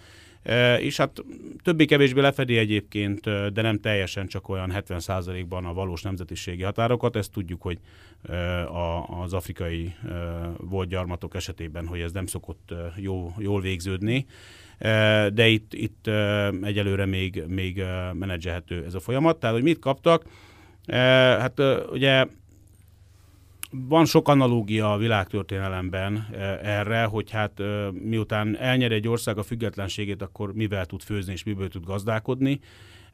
és 0.80 0.98
hát 0.98 1.24
többé-kevésbé 1.64 2.22
lefedi 2.22 2.58
egyébként, 2.58 3.22
de 3.54 3.62
nem 3.62 3.80
teljesen 3.80 4.28
csak 4.28 4.50
olyan 4.50 4.72
70%-ban 4.76 5.66
a 5.66 5.74
valós 5.74 6.02
nemzetiségi 6.02 6.64
határokat. 6.64 7.16
Ezt 7.16 7.32
tudjuk, 7.32 7.62
hogy 7.62 7.80
az 9.22 9.34
afrikai 9.34 9.96
volt 10.58 10.90
gyarmatok 10.90 11.36
esetében, 11.36 11.88
hogy 11.88 12.00
ez 12.00 12.12
nem 12.12 12.26
szokott 12.26 12.74
jó, 12.96 13.34
jól 13.38 13.62
végződni. 13.62 14.26
De 15.34 15.48
itt, 15.48 15.74
itt 15.74 16.10
egyelőre 16.62 17.06
még, 17.06 17.44
még 17.48 17.84
menedzselhető 18.14 18.84
ez 18.86 18.94
a 18.94 19.00
folyamat. 19.00 19.40
Tehát, 19.40 19.56
hogy 19.56 19.66
mit 19.66 19.80
kaptak? 19.80 20.24
Hát 20.88 21.62
ugye 21.92 22.26
van 23.72 24.06
sok 24.06 24.28
analógia 24.28 24.94
a 24.94 24.98
világtörténelemben 24.98 26.28
erre, 26.64 27.04
hogy 27.04 27.32
hát 27.32 27.62
miután 27.92 28.58
elnyer 28.58 28.92
egy 28.92 29.08
ország 29.08 29.38
a 29.38 29.44
függetlenségét, 29.44 30.22
akkor 30.22 30.54
mivel 30.54 30.86
tud 30.86 31.02
főzni 31.02 31.34
és 31.34 31.44
miből 31.44 31.70
tud 31.70 31.86
gazdálkodni. 31.86 32.60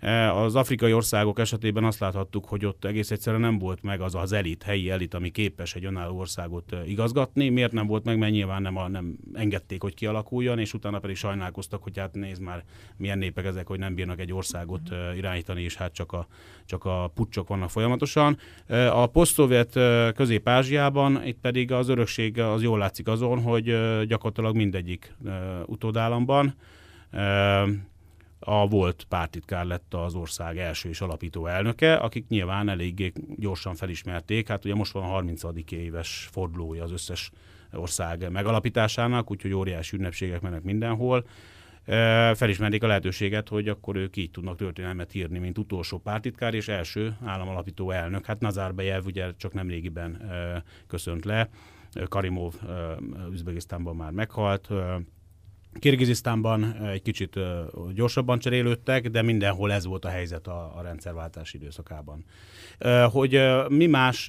E, 0.05 0.33
az 0.33 0.55
afrikai 0.55 0.93
országok 0.93 1.39
esetében 1.39 1.83
azt 1.83 1.99
láthattuk, 1.99 2.45
hogy 2.45 2.65
ott 2.65 2.85
egész 2.85 3.11
egyszerűen 3.11 3.41
nem 3.41 3.57
volt 3.57 3.83
meg 3.83 4.01
az 4.01 4.15
az 4.15 4.31
elit, 4.31 4.63
helyi 4.63 4.89
elit, 4.89 5.13
ami 5.13 5.29
képes 5.29 5.75
egy 5.75 5.85
önálló 5.85 6.17
országot 6.17 6.73
e, 6.73 6.85
igazgatni. 6.85 7.49
Miért 7.49 7.71
nem 7.71 7.87
volt 7.87 8.03
meg? 8.03 8.17
Mert 8.17 8.31
nyilván 8.31 8.61
nem, 8.61 8.77
a, 8.77 8.87
nem 8.87 9.17
engedték, 9.33 9.81
hogy 9.81 9.93
kialakuljon, 9.93 10.59
és 10.59 10.73
utána 10.73 10.99
pedig 10.99 11.15
sajnálkoztak, 11.15 11.83
hogy 11.83 11.97
hát 11.97 12.13
nézd 12.13 12.41
már, 12.41 12.63
milyen 12.97 13.17
népek 13.17 13.45
ezek, 13.45 13.67
hogy 13.67 13.79
nem 13.79 13.95
bírnak 13.95 14.19
egy 14.19 14.33
országot 14.33 14.91
e, 14.91 15.15
irányítani, 15.15 15.61
és 15.61 15.75
hát 15.75 15.93
csak 15.93 16.11
a, 16.11 16.27
csak 16.65 16.85
a 16.85 17.11
pucsok 17.15 17.47
vannak 17.47 17.69
folyamatosan. 17.69 18.37
A 18.91 19.05
posztszovjet 19.05 19.79
Közép-Ázsiában, 20.15 21.25
itt 21.25 21.39
pedig 21.41 21.71
az 21.71 21.89
örökség 21.89 22.39
az 22.39 22.61
jól 22.61 22.77
látszik 22.77 23.07
azon, 23.07 23.41
hogy 23.41 23.63
gyakorlatilag 24.07 24.55
mindegyik 24.55 25.15
utódállamban 25.65 26.55
a 28.45 28.67
volt 28.67 29.05
pártitkár 29.09 29.65
lett 29.65 29.93
az 29.93 30.15
ország 30.15 30.57
első 30.57 30.89
és 30.89 31.01
alapító 31.01 31.45
elnöke, 31.45 31.95
akik 31.95 32.27
nyilván 32.27 32.69
eléggé 32.69 33.11
gyorsan 33.37 33.75
felismerték, 33.75 34.47
hát 34.47 34.65
ugye 34.65 34.75
most 34.75 34.91
van 34.91 35.03
a 35.03 35.07
30. 35.07 35.43
éves 35.69 36.29
fordulója 36.31 36.83
az 36.83 36.91
összes 36.91 37.31
ország 37.71 38.31
megalapításának, 38.31 39.31
úgyhogy 39.31 39.53
óriási 39.53 39.95
ünnepségek 39.95 40.41
mennek 40.41 40.63
mindenhol. 40.63 41.25
Felismerték 42.33 42.83
a 42.83 42.87
lehetőséget, 42.87 43.49
hogy 43.49 43.67
akkor 43.67 43.95
ők 43.95 44.15
így 44.15 44.31
tudnak 44.31 44.55
történelmet 44.55 45.15
írni, 45.15 45.39
mint 45.39 45.57
utolsó 45.57 45.97
pártitkár 45.97 46.53
és 46.53 46.67
első 46.67 47.17
államalapító 47.23 47.91
elnök. 47.91 48.25
Hát 48.25 48.39
Nazarbayev 48.39 49.05
ugye 49.05 49.31
csak 49.37 49.53
nem 49.53 49.67
régiben 49.67 50.31
köszönt 50.87 51.25
le, 51.25 51.49
Karimov 52.09 52.53
Üzbegisztánban 53.31 53.95
már 53.95 54.11
meghalt, 54.11 54.69
Kirgizisztánban 55.79 56.85
egy 56.85 57.01
kicsit 57.01 57.39
gyorsabban 57.93 58.39
cserélődtek, 58.39 59.09
de 59.09 59.21
mindenhol 59.21 59.71
ez 59.71 59.85
volt 59.85 60.05
a 60.05 60.09
helyzet 60.09 60.47
a, 60.47 60.73
a 60.77 60.81
rendszerváltás 60.81 61.53
időszakában. 61.53 62.25
Hogy 63.11 63.41
mi 63.69 63.85
más 63.85 64.25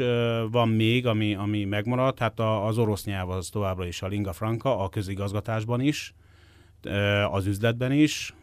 van 0.50 0.69
még, 0.69 1.07
ami, 1.07 1.35
ami 1.35 1.65
megmaradt, 1.65 2.19
hát 2.19 2.41
az 2.41 2.79
orosz 2.79 3.05
nyelv 3.05 3.31
az 3.31 3.49
továbbra 3.49 3.87
is 3.87 4.03
a 4.03 4.07
lingua 4.07 4.33
franca, 4.33 4.79
a 4.79 4.88
közigazgatásban 4.88 5.81
is, 5.81 6.15
az 7.31 7.47
üzletben 7.47 7.93
is, 7.93 8.35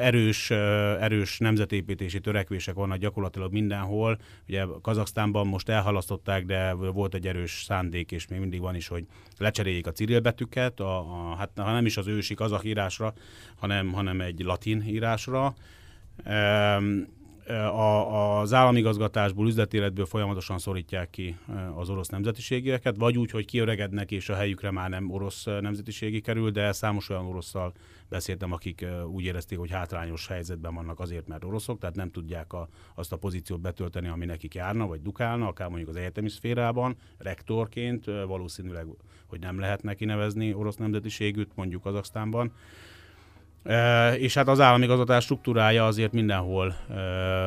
erős, 0.00 0.50
erős 1.00 1.38
nemzetépítési 1.38 2.20
törekvések 2.20 2.74
vannak 2.74 2.98
gyakorlatilag 2.98 3.52
mindenhol. 3.52 4.18
Ugye 4.48 4.64
Kazaksztánban 4.82 5.46
most 5.46 5.68
elhalasztották, 5.68 6.44
de 6.44 6.72
volt 6.72 7.14
egy 7.14 7.26
erős 7.26 7.62
szándék, 7.66 8.12
és 8.12 8.28
még 8.28 8.40
mindig 8.40 8.60
van 8.60 8.74
is, 8.74 8.88
hogy 8.88 9.06
lecseréljék 9.38 9.86
a 9.86 9.92
cirilbetűket, 9.92 10.80
a, 10.80 10.98
a, 10.98 11.34
hát 11.36 11.50
ha 11.56 11.72
nem 11.72 11.86
is 11.86 11.96
az 11.96 12.06
ősi 12.06 12.34
kazak 12.34 12.64
írásra, 12.64 13.14
hanem, 13.56 13.92
hanem 13.92 14.20
egy 14.20 14.40
latin 14.40 14.84
írásra 14.86 15.54
a, 17.52 18.38
az 18.40 18.52
államigazgatásból, 18.52 19.46
üzletéletből 19.46 20.06
folyamatosan 20.06 20.58
szorítják 20.58 21.10
ki 21.10 21.36
az 21.74 21.90
orosz 21.90 22.08
nemzetiségieket, 22.08 22.96
vagy 22.96 23.18
úgy, 23.18 23.30
hogy 23.30 23.44
kiöregednek, 23.44 24.10
és 24.10 24.28
a 24.28 24.34
helyükre 24.34 24.70
már 24.70 24.90
nem 24.90 25.10
orosz 25.10 25.44
nemzetiségi 25.44 26.20
kerül, 26.20 26.50
de 26.50 26.72
számos 26.72 27.08
olyan 27.08 27.26
orosszal 27.26 27.72
beszéltem, 28.14 28.52
akik 28.52 28.86
úgy 29.06 29.24
érezték, 29.24 29.58
hogy 29.58 29.70
hátrányos 29.70 30.26
helyzetben 30.26 30.74
vannak 30.74 31.00
azért, 31.00 31.28
mert 31.28 31.44
oroszok, 31.44 31.78
tehát 31.78 31.94
nem 31.96 32.10
tudják 32.10 32.52
a, 32.52 32.68
azt 32.94 33.12
a 33.12 33.16
pozíciót 33.16 33.60
betölteni, 33.60 34.08
ami 34.08 34.24
nekik 34.24 34.54
járna, 34.54 34.86
vagy 34.86 35.02
dukálna, 35.02 35.46
akár 35.46 35.68
mondjuk 35.68 35.88
az 35.88 35.96
egyetemi 35.96 36.28
szférában, 36.28 36.96
rektorként, 37.18 38.04
valószínűleg, 38.04 38.86
hogy 39.26 39.40
nem 39.40 39.58
lehet 39.58 39.82
neki 39.82 40.04
nevezni 40.04 40.54
orosz 40.54 40.76
nemzetiségűt, 40.76 41.50
mondjuk 41.54 41.82
Kazaksztánban. 41.82 42.52
És 44.18 44.34
hát 44.34 44.48
az 44.48 44.60
államigazgatás 44.60 45.24
struktúrája 45.24 45.86
azért 45.86 46.12
mindenhol 46.12 46.74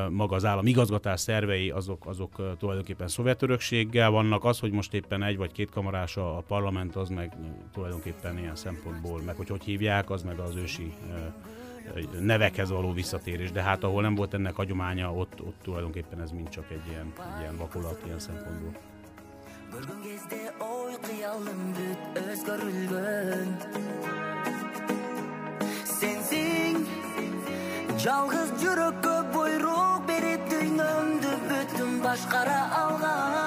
maga 0.10 0.36
az 0.36 0.46
államigazgatás 0.46 1.20
szervei, 1.20 1.70
azok, 1.70 2.06
azok 2.06 2.58
tulajdonképpen 2.60 3.08
szovjet 3.08 3.42
örökséggel 3.42 4.10
vannak. 4.10 4.44
Az, 4.44 4.60
hogy 4.60 4.72
most 4.72 4.94
éppen 4.94 5.24
egy 5.24 5.38
vagy 5.38 5.52
két 5.52 5.70
kamarás 5.70 6.18
a 6.18 6.44
parlament, 6.48 6.96
az 6.96 7.10
meg 7.10 7.38
tulajdonképpen 7.74 8.38
ilyen 8.38 8.56
szempontból, 8.56 9.22
meg 9.22 9.36
hogy 9.36 9.50
hogy 9.50 9.64
hívják, 9.64 10.10
az 10.10 10.24
meg 10.24 10.40
az 10.40 10.56
ősi 10.56 10.94
nevekhez 12.20 12.70
való 12.70 12.94
visszatérés, 12.94 13.52
de 13.52 13.62
hát 13.62 13.84
ahol 13.84 14.02
nem 14.02 14.16
volt 14.16 14.34
ennek 14.34 14.56
hagyománya, 14.56 15.14
ott, 15.14 15.42
ott 15.42 15.56
tulajdonképpen 15.64 16.22
ez 16.22 16.32
mind 16.32 16.50
csak 16.50 16.66
egy 16.72 16.88
ilyen, 16.90 17.14
egy 17.18 17.42
ilyen 17.42 17.58
vakolat 17.58 18.02
ilyen 18.06 18.20
szempontból. 18.20 18.72
сенсиң 25.92 26.84
жалгыз 28.04 28.54
жүрөккө 28.62 29.16
буйрук 29.34 30.06
берип 30.10 30.46
дүйнөмдү 30.52 31.34
бүтүн 31.50 31.98
башкара 32.06 32.62
алган. 32.84 33.38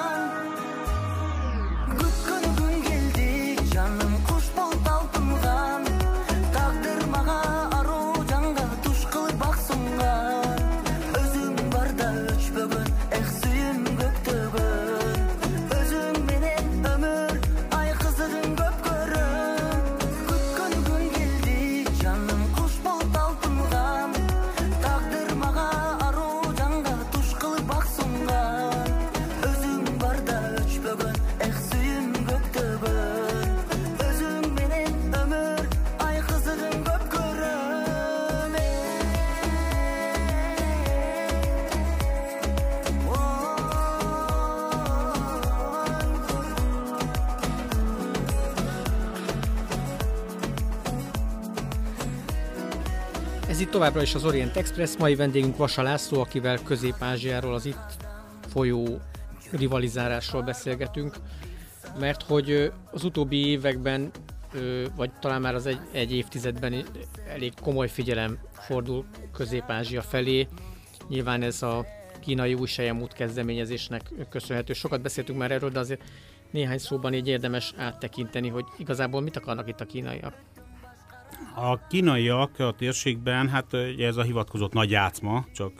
Továbbra 53.81 54.01
is 54.01 54.15
az 54.15 54.25
Orient 54.25 54.55
Express, 54.57 54.97
mai 54.97 55.15
vendégünk 55.15 55.57
Vasa 55.57 55.81
László, 55.81 56.19
akivel 56.19 56.63
Közép-Ázsiáról, 56.63 57.53
az 57.53 57.65
itt 57.65 57.97
folyó 58.47 58.99
rivalizálásról 59.51 60.41
beszélgetünk, 60.41 61.15
mert 61.99 62.23
hogy 62.23 62.71
az 62.91 63.03
utóbbi 63.03 63.47
években, 63.47 64.11
vagy 64.95 65.11
talán 65.19 65.41
már 65.41 65.55
az 65.55 65.65
egy, 65.65 65.79
egy 65.91 66.13
évtizedben 66.13 66.85
elég 67.27 67.53
komoly 67.61 67.87
figyelem 67.87 68.39
fordul 68.53 69.05
Közép-Ázsia 69.33 70.01
felé. 70.01 70.47
Nyilván 71.07 71.41
ez 71.41 71.61
a 71.61 71.85
kínai 72.19 72.53
új 72.53 72.67
sejemút 72.67 73.13
kezdeményezésnek 73.13 74.01
köszönhető. 74.29 74.73
Sokat 74.73 75.01
beszéltünk 75.01 75.37
már 75.37 75.51
erről, 75.51 75.69
de 75.69 75.79
azért 75.79 76.01
néhány 76.51 76.77
szóban 76.77 77.13
így 77.13 77.27
érdemes 77.27 77.73
áttekinteni, 77.77 78.47
hogy 78.47 78.65
igazából 78.77 79.21
mit 79.21 79.37
akarnak 79.37 79.67
itt 79.67 79.81
a 79.81 79.85
kínaiak. 79.85 80.33
A 81.55 81.87
kínaiak 81.87 82.59
a 82.59 82.71
térségben, 82.71 83.49
hát 83.49 83.73
ugye 83.73 84.07
ez 84.07 84.17
a 84.17 84.21
hivatkozott 84.21 84.73
nagy 84.73 84.89
játszma, 84.89 85.45
csak 85.53 85.73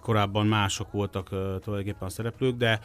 korábban 0.00 0.46
mások 0.46 0.92
voltak 0.92 1.28
tulajdonképpen 1.28 2.06
a 2.06 2.10
szereplők, 2.10 2.56
de 2.56 2.80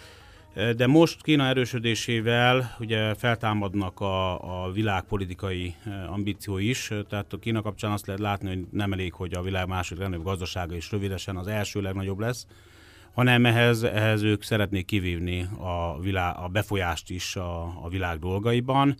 de 0.75 0.87
most 0.87 1.21
Kína 1.21 1.45
erősödésével 1.45 2.75
ugye 2.79 3.13
feltámadnak 3.13 3.99
a, 3.99 4.63
a 4.63 4.71
világpolitikai 4.71 5.75
ambíció 6.07 6.57
is, 6.57 6.91
tehát 7.09 7.33
a 7.33 7.37
Kína 7.37 7.61
kapcsán 7.61 7.91
azt 7.91 8.05
lehet 8.05 8.21
látni, 8.21 8.47
hogy 8.47 8.67
nem 8.71 8.93
elég, 8.93 9.13
hogy 9.13 9.33
a 9.33 9.41
világ 9.41 9.67
második 9.67 10.01
legnagyobb 10.01 10.25
gazdasága 10.25 10.75
is 10.75 10.91
rövidesen 10.91 11.37
az 11.37 11.47
első 11.47 11.81
legnagyobb 11.81 12.19
lesz, 12.19 12.47
hanem 13.13 13.45
ehhez, 13.45 13.83
ehhez 13.83 14.21
ők 14.21 14.43
szeretnék 14.43 14.85
kivívni 14.85 15.47
a, 15.59 15.99
világ, 15.99 16.35
a 16.37 16.47
befolyást 16.47 17.09
is 17.09 17.35
a, 17.35 17.63
a 17.83 17.89
világ 17.89 18.19
dolgaiban, 18.19 18.95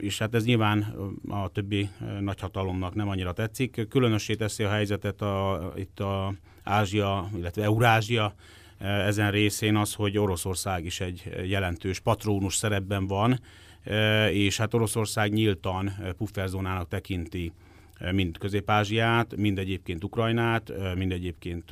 és 0.00 0.18
hát 0.18 0.34
ez 0.34 0.44
nyilván 0.44 0.94
a 1.28 1.48
többi 1.48 1.88
nagyhatalomnak 2.20 2.94
nem 2.94 3.08
annyira 3.08 3.32
tetszik. 3.32 3.86
Különössé 3.88 4.34
teszi 4.34 4.62
a 4.62 4.70
helyzetet 4.70 5.20
a, 5.20 5.72
itt 5.76 6.00
a 6.00 6.34
Ázsia, 6.62 7.30
illetve 7.36 7.62
Eurázsia 7.62 8.34
ezen 8.78 9.30
részén 9.30 9.76
az, 9.76 9.94
hogy 9.94 10.18
Oroszország 10.18 10.84
is 10.84 11.00
egy 11.00 11.30
jelentős 11.44 12.00
patrónus 12.00 12.54
szerepben 12.54 13.06
van, 13.06 13.40
és 14.30 14.56
hát 14.56 14.74
Oroszország 14.74 15.32
nyíltan 15.32 15.92
pufferzónának 16.16 16.88
tekinti 16.88 17.52
mind 18.12 18.38
Közép-Ázsiát, 18.38 19.36
mind 19.36 19.58
egyébként 19.58 20.04
Ukrajnát, 20.04 20.72
mind 20.96 21.12
egyébként 21.12 21.70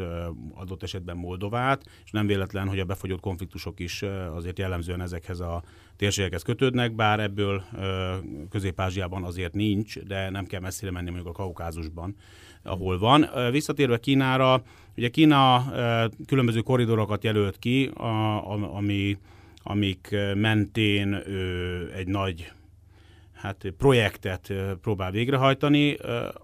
adott 0.55 0.83
esetben 0.83 1.17
Moldovát, 1.17 1.85
és 2.05 2.11
nem 2.11 2.27
véletlen, 2.27 2.69
hogy 2.69 2.79
a 2.79 2.85
befagyott 2.85 3.21
konfliktusok 3.21 3.81
is 3.81 4.03
azért 4.35 4.59
jellemzően 4.59 5.01
ezekhez 5.01 5.41
a 5.41 5.63
térségekhez 5.97 6.43
kötődnek, 6.43 6.95
bár 6.95 7.21
ebből 7.21 7.65
Közép-Ázsiában 8.51 9.25
azért 9.25 9.53
nincs, 9.53 9.99
de 9.99 10.31
nem 10.31 10.47
kell 10.47 10.61
messzire 10.61 10.91
menni 10.91 11.11
mondjuk 11.11 11.29
a 11.29 11.43
Kaukázusban, 11.43 12.17
ahol 12.63 12.99
van. 12.99 13.29
Visszatérve 13.51 13.99
Kínára, 13.99 14.63
ugye 14.97 15.09
Kína 15.09 15.73
különböző 16.27 16.61
koridorokat 16.61 17.25
jelölt 17.25 17.59
ki, 17.59 17.91
ami, 18.75 19.19
amik 19.63 20.17
mentén 20.35 21.15
egy 21.97 22.07
nagy 22.07 22.53
hát 23.39 23.73
projektet 23.79 24.53
próbál 24.81 25.11
végrehajtani. 25.11 25.97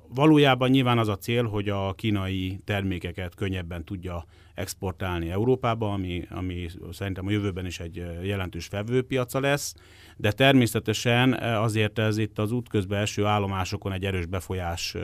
Valójában 0.09 0.70
nyilván 0.70 0.98
az 0.98 1.09
a 1.09 1.16
cél, 1.16 1.44
hogy 1.44 1.68
a 1.68 1.92
kínai 1.92 2.61
termékeket 2.64 3.35
könnyebben 3.35 3.85
tudja 3.85 4.24
exportálni 4.54 5.30
Európába, 5.30 5.92
ami, 5.92 6.26
ami 6.30 6.68
szerintem 6.92 7.26
a 7.26 7.30
jövőben 7.30 7.66
is 7.66 7.80
egy 7.80 8.04
jelentős 8.22 8.66
felvőpiaca 8.66 9.40
lesz, 9.40 9.74
de 10.16 10.33
természetesen 10.33 11.33
azért 11.42 11.98
ez 11.98 12.18
itt 12.18 12.38
az 12.38 12.52
útközben 12.52 13.00
eső 13.00 13.24
állomásokon 13.24 13.92
egy 13.92 14.04
erős 14.04 14.26
befolyás 14.26 14.96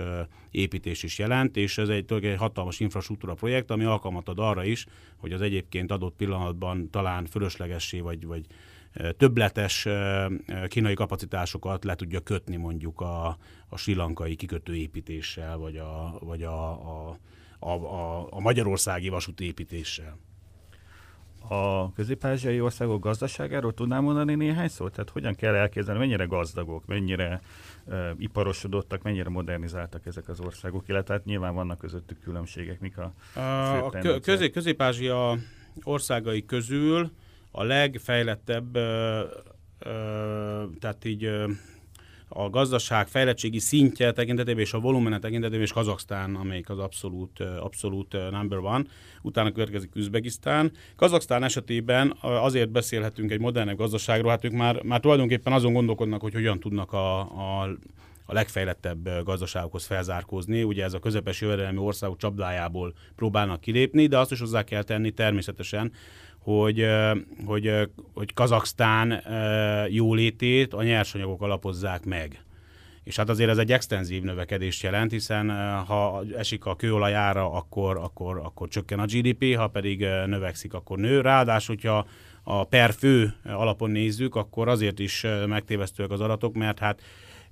építés 0.51 1.03
is 1.03 1.19
jelent, 1.19 1.57
és 1.57 1.79
ez 1.79 1.89
egy, 1.89 2.13
egy 2.13 2.37
hatalmas 2.39 2.81
infrastruktúra 2.81 3.35
projekt, 3.35 3.71
ami 3.71 3.85
alkalmat 3.85 4.29
ad 4.29 4.39
arra 4.39 4.65
is, 4.65 4.87
hogy 5.17 5.33
az 5.33 5.41
egyébként 5.41 5.93
adott 5.93 6.17
pillanatban 6.17 6.91
talán 6.91 7.27
fölöslegessé 7.27 8.01
vagy, 8.01 8.27
vagy 8.27 8.47
többletes 9.17 9.87
kínai 10.69 10.95
kapacitásokat 10.95 11.85
le 11.85 11.95
tudja 11.95 12.21
kötni 12.21 12.57
mondjuk 12.57 13.01
a, 13.01 13.37
a 13.69 13.77
silankai 13.77 14.37
kikötőépítéssel, 14.37 15.57
vagy 15.57 15.77
a, 15.77 16.19
vagy 16.21 16.43
a, 16.43 16.71
a, 16.71 17.19
a, 17.59 17.71
a, 17.71 18.27
a 18.31 18.41
magyarországi 18.41 19.09
vasúti 19.09 19.45
építéssel. 19.45 20.19
A 21.49 21.93
közép-ázsiai 21.93 22.61
országok 22.61 23.03
gazdaságáról 23.03 23.75
tudnám 23.75 24.03
mondani 24.03 24.35
néhány 24.35 24.69
szót? 24.69 24.93
Tehát 24.93 25.11
hogyan 25.11 25.35
kell 25.35 25.55
elképzelni, 25.55 26.01
mennyire 26.01 26.25
gazdagok, 26.25 26.87
mennyire 26.87 27.41
uh, 27.85 28.11
iparosodottak, 28.19 29.03
mennyire 29.03 29.29
modernizáltak 29.29 30.07
ezek 30.07 30.29
az 30.29 30.41
országok, 30.41 30.89
illetve 30.89 31.15
hát 31.15 31.25
nyilván 31.25 31.55
vannak 31.55 31.79
közöttük 31.79 32.21
különbségek, 32.21 32.81
mik 32.81 32.99
a 32.99 33.13
A, 33.35 33.87
a 33.87 34.21
közép, 34.21 34.53
közép-ázsia 34.53 35.39
országai 35.83 36.45
közül 36.45 37.11
a 37.51 37.63
legfejlettebb, 37.63 38.77
ö, 38.77 39.21
ö, 39.79 40.65
tehát 40.81 41.05
így 41.05 41.25
ö, 41.25 41.51
a 42.33 42.51
gazdaság 42.51 43.09
fejlettségi 43.09 43.59
szintje 43.59 44.13
tekintetében 44.13 44.63
és 44.63 44.73
a 44.73 44.79
volumene 44.79 45.19
tekintetében 45.19 45.61
és 45.61 45.73
Kazaksztán, 45.73 46.35
amelyik 46.35 46.71
az 46.71 46.79
abszolút, 46.79 47.41
abszolút 47.41 48.17
number 48.31 48.59
one. 48.59 48.85
Utána 49.23 49.53
következik 49.53 49.95
Üzbegisztán. 49.95 50.73
Kazaksztán 50.97 51.43
esetében 51.43 52.17
azért 52.21 52.71
beszélhetünk 52.71 53.31
egy 53.31 53.41
modernebb 53.41 53.77
gazdaságról, 53.77 54.31
hát 54.31 54.45
ők 54.45 54.53
már, 54.53 54.83
már 54.83 55.01
tulajdonképpen 55.01 55.53
azon 55.53 55.73
gondolkodnak, 55.73 56.21
hogy 56.21 56.33
hogyan 56.33 56.61
tudnak 56.61 56.93
a, 56.93 57.21
a 57.21 57.69
a 58.31 58.33
legfejlettebb 58.33 59.25
gazdaságokhoz 59.25 59.87
felzárkózni. 59.87 60.63
Ugye 60.63 60.85
ez 60.85 60.93
a 60.93 60.99
közepes 60.99 61.41
jövedelmi 61.41 61.79
országok 61.79 62.17
csapdájából 62.17 62.95
próbálnak 63.17 63.61
kilépni, 63.61 64.07
de 64.07 64.19
azt 64.19 64.31
is 64.31 64.39
hozzá 64.39 64.63
kell 64.63 64.83
tenni 64.83 65.11
természetesen, 65.11 65.93
hogy, 66.43 66.87
hogy, 67.47 67.73
hogy 68.15 68.33
Kazaksztán 68.35 69.23
jólétét 69.89 70.75
a 70.75 70.83
nyersanyagok 70.83 71.43
alapozzák 71.43 72.05
meg. 72.05 72.45
És 73.05 73.17
hát 73.17 73.29
azért 73.29 73.51
ez 73.51 73.59
egy 73.59 73.73
extenzív 73.73 74.23
növekedést 74.23 74.83
jelent, 74.83 75.11
hiszen 75.11 75.51
ha 75.85 76.23
esik 76.37 76.65
a 76.65 76.77
kőolajára, 76.77 77.53
akkor, 77.53 77.97
akkor, 77.97 78.39
akkor 78.39 78.69
csökken 78.69 78.99
a 78.99 79.05
GDP, 79.05 79.57
ha 79.57 79.69
pedig 79.69 80.01
növekszik, 80.27 80.75
akkor 80.75 80.99
nő. 80.99 81.21
Ráadásul, 81.21 81.75
hogyha 81.75 82.07
a 82.43 82.65
per 82.65 82.93
fő 82.93 83.35
alapon 83.45 83.91
nézzük, 83.91 84.35
akkor 84.35 84.69
azért 84.69 84.99
is 84.99 85.27
megtévesztőek 85.47 86.11
az 86.11 86.21
adatok, 86.21 86.55
mert 86.55 86.79
hát 86.79 87.03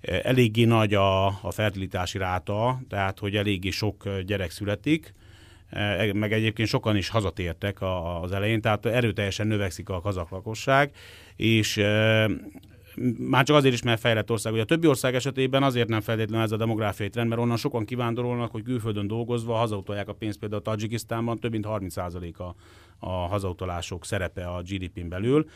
eléggé 0.00 0.64
nagy 0.64 0.94
a, 0.94 1.26
a 1.26 1.50
fertilitási 1.50 2.18
ráta, 2.18 2.80
tehát 2.88 3.18
hogy 3.18 3.36
eléggé 3.36 3.70
sok 3.70 4.08
gyerek 4.26 4.50
születik, 4.50 5.14
meg 6.12 6.32
egyébként 6.32 6.68
sokan 6.68 6.96
is 6.96 7.08
hazatértek 7.08 7.78
az 8.22 8.32
elején, 8.32 8.60
tehát 8.60 8.86
erőteljesen 8.86 9.46
növekszik 9.46 9.88
a 9.88 10.00
kazak 10.00 10.30
lakosság, 10.30 10.90
és 11.36 11.76
e, 11.76 12.30
már 13.18 13.44
csak 13.44 13.56
azért 13.56 13.74
is, 13.74 13.82
mert 13.82 14.00
fejlett 14.00 14.30
ország. 14.30 14.52
Ugye 14.52 14.62
a 14.62 14.64
többi 14.64 14.86
ország 14.86 15.14
esetében 15.14 15.62
azért 15.62 15.88
nem 15.88 16.00
feltétlenül 16.00 16.44
ez 16.44 16.52
a 16.52 16.56
demográfiai 16.56 17.08
trend, 17.08 17.28
mert 17.28 17.40
onnan 17.40 17.56
sokan 17.56 17.84
kivándorolnak, 17.84 18.50
hogy 18.50 18.62
külföldön 18.62 19.06
dolgozva 19.06 19.54
hazautolják 19.54 20.08
a 20.08 20.12
pénzt, 20.12 20.38
például 20.38 20.60
a 20.60 20.70
Tajikisztánban 20.70 21.38
több 21.38 21.50
mint 21.50 21.66
30% 21.68 22.36
a, 22.36 22.54
a 22.98 23.10
hazautalások 23.10 24.04
szerepe 24.04 24.46
a 24.46 24.62
GDP-n 24.62 25.08
belül. 25.08 25.48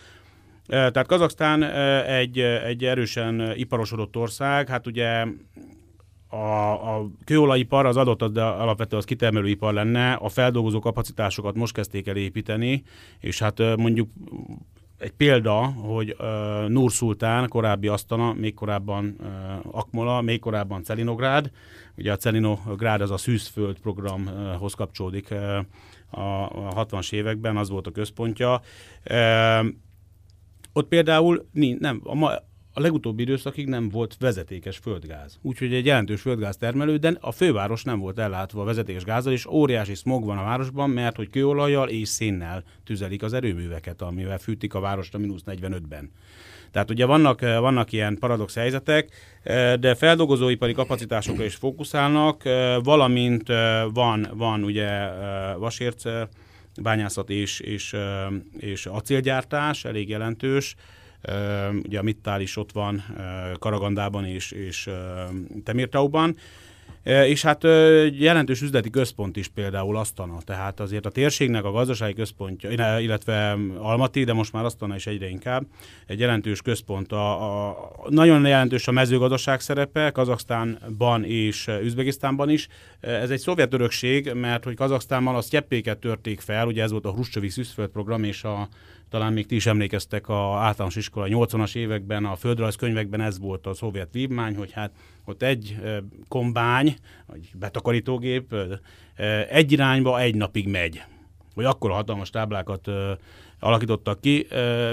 E, 0.66 0.90
tehát 0.90 1.06
Kazaksztán 1.06 1.62
egy, 2.02 2.38
egy 2.40 2.84
erősen 2.84 3.52
iparosodott 3.56 4.16
ország, 4.16 4.68
hát 4.68 4.86
ugye 4.86 5.26
a, 6.32 6.96
a 6.96 7.10
kőolajipar 7.24 7.86
az 7.86 7.96
adott, 7.96 8.24
de 8.24 8.42
alapvetően 8.42 9.00
az 9.00 9.06
kitermelőipar 9.06 9.72
lenne, 9.72 10.12
a 10.12 10.28
feldolgozó 10.28 10.78
kapacitásokat 10.80 11.54
most 11.54 11.74
kezdték 11.74 12.06
el 12.06 12.16
építeni, 12.16 12.82
és 13.20 13.38
hát 13.38 13.76
mondjuk 13.76 14.08
egy 14.98 15.12
példa, 15.12 15.64
hogy 15.66 16.16
uh, 16.18 16.68
Nur 16.68 16.92
Szultán, 16.92 17.48
korábbi 17.48 17.88
Asztana, 17.88 18.32
még 18.32 18.54
korábban 18.54 19.16
uh, 19.20 19.26
Akmola, 19.70 20.20
még 20.20 20.40
korábban 20.40 20.82
Celinográd, 20.82 21.50
ugye 21.96 22.12
a 22.12 22.16
Celinográd 22.16 23.00
az 23.00 23.10
a 23.10 23.16
szűzföld 23.16 23.78
programhoz 23.78 24.74
kapcsolódik 24.74 25.28
uh, 25.30 25.58
a, 26.10 26.44
a 26.44 26.86
60-as 26.86 27.12
években, 27.12 27.56
az 27.56 27.68
volt 27.68 27.86
a 27.86 27.90
központja. 27.90 28.60
Uh, 29.10 29.66
ott 30.72 30.88
például 30.88 31.48
nem, 31.78 32.00
a 32.04 32.14
ma, 32.14 32.30
a 32.74 32.80
legutóbbi 32.80 33.22
időszakig 33.22 33.66
nem 33.66 33.88
volt 33.88 34.16
vezetékes 34.18 34.76
földgáz. 34.76 35.38
Úgyhogy 35.42 35.74
egy 35.74 35.86
jelentős 35.86 36.20
földgáz 36.20 36.56
termelő, 36.56 36.96
de 36.96 37.16
a 37.20 37.32
főváros 37.32 37.82
nem 37.82 37.98
volt 37.98 38.18
ellátva 38.18 38.60
a 38.60 38.64
vezetékes 38.64 39.04
gázzal, 39.04 39.32
és 39.32 39.46
óriási 39.46 39.94
smog 39.94 40.24
van 40.24 40.38
a 40.38 40.42
városban, 40.42 40.90
mert 40.90 41.16
hogy 41.16 41.30
kőolajjal 41.30 41.88
és 41.88 42.08
szénnel 42.08 42.64
tüzelik 42.84 43.22
az 43.22 43.32
erőműveket, 43.32 44.02
amivel 44.02 44.38
fűtik 44.38 44.74
a 44.74 44.80
várost 44.80 45.14
a 45.14 45.18
mínusz 45.18 45.42
45-ben. 45.46 46.10
Tehát 46.70 46.90
ugye 46.90 47.06
vannak, 47.06 47.40
vannak 47.40 47.92
ilyen 47.92 48.18
paradox 48.18 48.54
helyzetek, 48.54 49.08
de 49.80 49.94
feldolgozóipari 49.94 50.72
kapacitásokra 50.72 51.44
is 51.44 51.54
fókuszálnak, 51.54 52.42
valamint 52.82 53.48
van, 53.92 54.28
van 54.34 54.64
ugye 54.64 55.08
vasérce, 55.58 56.28
bányászat 56.82 57.30
és, 57.30 57.60
és, 57.60 57.96
és 58.58 58.86
acélgyártás, 58.86 59.84
elég 59.84 60.08
jelentős, 60.08 60.74
Ugye 61.82 61.98
a 61.98 62.02
Mittál 62.02 62.40
is 62.40 62.56
ott 62.56 62.72
van 62.72 63.04
Karagandában 63.58 64.24
és, 64.24 64.50
és 64.50 64.90
Temirtauban. 65.64 66.36
És 67.04 67.42
hát 67.42 67.62
jelentős 68.18 68.62
üzleti 68.62 68.90
központ 68.90 69.36
is 69.36 69.48
például 69.48 69.96
Asztana, 69.96 70.38
tehát 70.44 70.80
azért 70.80 71.06
a 71.06 71.10
térségnek 71.10 71.64
a 71.64 71.70
gazdasági 71.70 72.12
központja, 72.14 72.98
illetve 72.98 73.58
Almati, 73.78 74.24
de 74.24 74.32
most 74.32 74.52
már 74.52 74.64
Asztana 74.64 74.94
is 74.94 75.06
egyre 75.06 75.28
inkább, 75.28 75.66
egy 76.06 76.18
jelentős 76.18 76.62
központ. 76.62 77.12
A, 77.12 77.68
a, 77.68 77.76
nagyon 78.08 78.46
jelentős 78.46 78.88
a 78.88 78.92
mezőgazdaság 78.92 79.60
szerepe 79.60 80.10
Kazaksztánban 80.10 81.24
és 81.24 81.70
Üzbegisztánban 81.82 82.50
is. 82.50 82.68
Ez 83.00 83.30
egy 83.30 83.40
szovjet 83.40 83.72
örökség, 83.72 84.32
mert 84.32 84.64
hogy 84.64 84.74
Kazaksztánban 84.74 85.34
a 85.34 85.40
sztyeppéket 85.40 85.98
törték 85.98 86.40
fel, 86.40 86.66
ugye 86.66 86.82
ez 86.82 86.90
volt 86.90 87.06
a 87.06 87.12
Hruscsovi 87.12 87.48
szűzföld 87.48 87.88
program, 87.88 88.24
és 88.24 88.44
a, 88.44 88.68
talán 89.12 89.32
még 89.32 89.46
ti 89.46 89.54
is 89.54 89.66
emlékeztek 89.66 90.28
a 90.28 90.54
általános 90.56 90.96
iskola 90.96 91.26
80-as 91.28 91.76
években, 91.76 92.24
a 92.24 92.36
földrajzkönyvekben 92.36 93.20
ez 93.20 93.38
volt 93.38 93.66
a 93.66 93.74
szovjet 93.74 94.12
vívmány, 94.12 94.56
hogy 94.56 94.72
hát 94.72 94.92
ott 95.24 95.42
egy 95.42 95.76
kombány, 96.28 96.96
vagy 97.26 97.50
betakarítógép 97.54 98.54
egy 99.50 99.72
irányba 99.72 100.20
egy 100.20 100.34
napig 100.34 100.68
megy. 100.68 101.02
Vagy 101.54 101.64
akkor 101.64 101.90
a 101.90 101.94
hatalmas 101.94 102.30
táblákat 102.30 102.90
alakítottak 103.62 104.20
ki, 104.20 104.46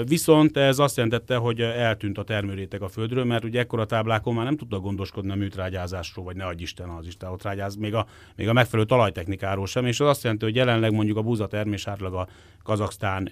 viszont 0.04 0.56
ez 0.56 0.78
azt 0.78 0.96
jelentette, 0.96 1.36
hogy 1.36 1.60
eltűnt 1.60 2.18
a 2.18 2.22
termőréteg 2.22 2.82
a 2.82 2.88
földről, 2.88 3.24
mert 3.24 3.44
ugye 3.44 3.58
ekkora 3.58 3.84
táblákon 3.84 4.34
már 4.34 4.44
nem 4.44 4.56
tudtak 4.56 4.82
gondoskodni 4.82 5.30
a 5.30 5.34
műtrágyázásról, 5.34 6.24
vagy 6.24 6.36
ne 6.36 6.44
adj 6.44 6.62
Isten 6.62 6.88
az 6.88 7.06
Isten 7.06 7.30
ott 7.30 7.42
rágyáz, 7.42 7.74
még 7.74 7.94
a, 7.94 8.06
még 8.36 8.48
a 8.48 8.52
megfelelő 8.52 8.88
talajtechnikáról 8.88 9.66
sem, 9.66 9.86
és 9.86 10.00
az 10.00 10.08
azt 10.08 10.22
jelenti, 10.22 10.44
hogy 10.44 10.54
jelenleg 10.54 10.92
mondjuk 10.92 11.16
a 11.16 11.22
búza 11.22 11.46
termés 11.46 11.86
átlag 11.86 12.14
a 12.14 12.28
Kazaksztán 12.62 13.30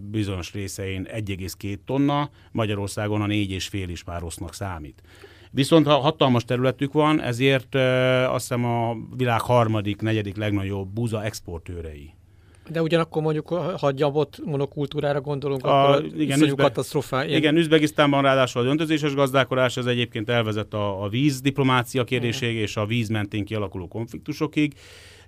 bizonyos 0.00 0.52
részein 0.52 1.06
1,2 1.10 1.76
tonna, 1.84 2.30
Magyarországon 2.52 3.22
a 3.22 3.26
4,5 3.26 3.84
is 3.86 4.04
már 4.04 4.20
rossznak 4.20 4.54
számít. 4.54 5.02
Viszont 5.50 5.86
ha 5.86 5.98
hatalmas 5.98 6.44
területük 6.44 6.92
van, 6.92 7.20
ezért 7.20 7.74
azt 8.24 8.48
hiszem 8.48 8.64
a 8.64 8.96
világ 9.16 9.40
harmadik, 9.40 10.00
negyedik 10.00 10.36
legnagyobb 10.36 10.88
búza 10.88 11.24
exportőrei. 11.24 12.14
De 12.72 12.82
ugyanakkor 12.82 13.22
mondjuk, 13.22 13.48
ha 13.48 13.90
gyabot 13.90 14.38
monokultúrára 14.44 15.20
gondolunk, 15.20 15.64
A- 15.66 15.88
akkor 15.90 16.04
igen, 16.18 16.42
üzbe- 16.42 16.62
katasztrofa. 16.62 17.24
ilyen- 17.24 17.38
Igen, 17.38 17.56
Üzbegisztánban 17.56 18.22
ráadásul 18.22 18.60
az 18.60 18.66
öntözéses 18.66 19.14
gazdálkodás, 19.14 19.76
ez 19.76 19.86
egyébként 19.86 20.28
elvezet 20.28 20.74
a, 20.74 21.02
a 21.02 21.08
vízdiplomácia 21.08 22.04
kérdéséig 22.04 22.56
és 22.56 22.76
a 22.76 22.86
víz 22.86 23.08
mentén 23.08 23.44
kialakuló 23.44 23.88
konfliktusokig. 23.88 24.74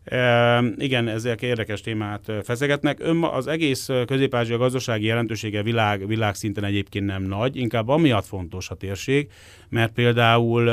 E, 0.04 0.62
igen, 0.76 1.08
ezek 1.08 1.42
érdekes 1.42 1.80
témát 1.80 2.32
feszegetnek. 2.42 3.00
Ön, 3.00 3.22
az 3.22 3.46
egész 3.46 3.88
közép-ázsia 4.06 4.58
gazdasági 4.58 5.06
jelentősége 5.06 5.62
világ, 5.62 6.06
világszinten 6.06 6.64
egyébként 6.64 7.06
nem 7.06 7.22
nagy, 7.22 7.56
inkább 7.56 7.88
amiatt 7.88 8.26
fontos 8.26 8.70
a 8.70 8.74
térség, 8.74 9.28
mert 9.68 9.92
például 9.92 10.70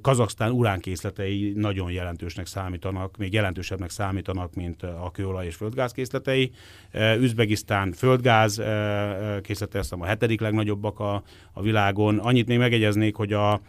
Kazaksztán 0.00 0.50
uránkészletei 0.50 1.52
nagyon 1.56 1.90
jelentősnek 1.90 2.46
számítanak, 2.46 3.16
még 3.16 3.32
jelentősebbnek 3.32 3.90
számítanak, 3.90 4.54
mint 4.54 4.82
a 4.82 5.10
kőolaj 5.12 5.46
és 5.46 5.54
földgáz 5.54 5.92
készletei. 5.92 6.50
Üzbegisztán 7.18 7.92
földgáz 7.92 8.62
készlete, 9.42 9.78
azt 9.78 9.92
a 9.92 10.06
hetedik 10.06 10.40
legnagyobbak 10.40 11.00
a, 11.00 11.22
a 11.52 11.62
világon. 11.62 12.18
Annyit 12.18 12.46
még 12.46 12.58
megegyeznék, 12.58 13.14
hogy 13.14 13.32
a, 13.32 13.60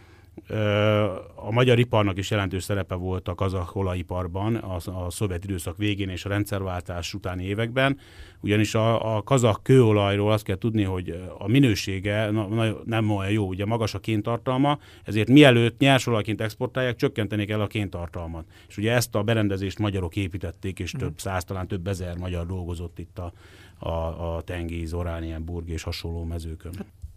a 1.34 1.50
magyar 1.50 1.78
iparnak 1.78 2.18
is 2.18 2.30
jelentős 2.30 2.62
szerepe 2.62 2.94
volt 2.94 3.28
a 3.28 3.34
kazak 3.34 3.74
olajiparban 3.74 4.54
a, 4.54 4.74
a 4.74 5.10
szovjet 5.10 5.44
időszak 5.44 5.76
végén 5.76 6.08
és 6.08 6.24
a 6.24 6.28
rendszerváltás 6.28 7.14
utáni 7.14 7.44
években, 7.44 7.98
ugyanis 8.40 8.74
a, 8.74 9.16
a 9.16 9.22
kazak 9.22 9.62
kőolajról 9.62 10.32
azt 10.32 10.44
kell 10.44 10.58
tudni, 10.58 10.82
hogy 10.82 11.22
a 11.38 11.48
minősége 11.48 12.30
na, 12.30 12.46
na, 12.46 12.76
nem 12.84 13.10
olyan 13.10 13.32
jó, 13.32 13.46
ugye 13.46 13.64
magas 13.64 13.94
a 13.94 13.98
kéntartalma, 13.98 14.78
ezért 15.04 15.28
mielőtt 15.28 15.78
nyersolajként 15.78 16.40
exportálják, 16.40 16.96
csökkentenék 16.96 17.50
el 17.50 17.60
a 17.60 17.66
kéntartalmat. 17.66 18.44
És 18.68 18.76
ugye 18.76 18.92
ezt 18.92 19.14
a 19.14 19.22
berendezést 19.22 19.78
magyarok 19.78 20.16
építették, 20.16 20.78
és 20.78 20.90
több 20.98 21.18
száz, 21.18 21.44
talán 21.44 21.68
több 21.68 21.86
ezer 21.86 22.16
magyar 22.16 22.46
dolgozott 22.46 22.98
itt 22.98 23.18
a, 23.18 23.32
a, 23.78 24.36
a 24.36 24.42
Tengiz, 24.42 24.92
Oranienburg 24.92 25.68
és 25.68 25.82
hasonló 25.82 26.24
mezőkön. 26.24 26.72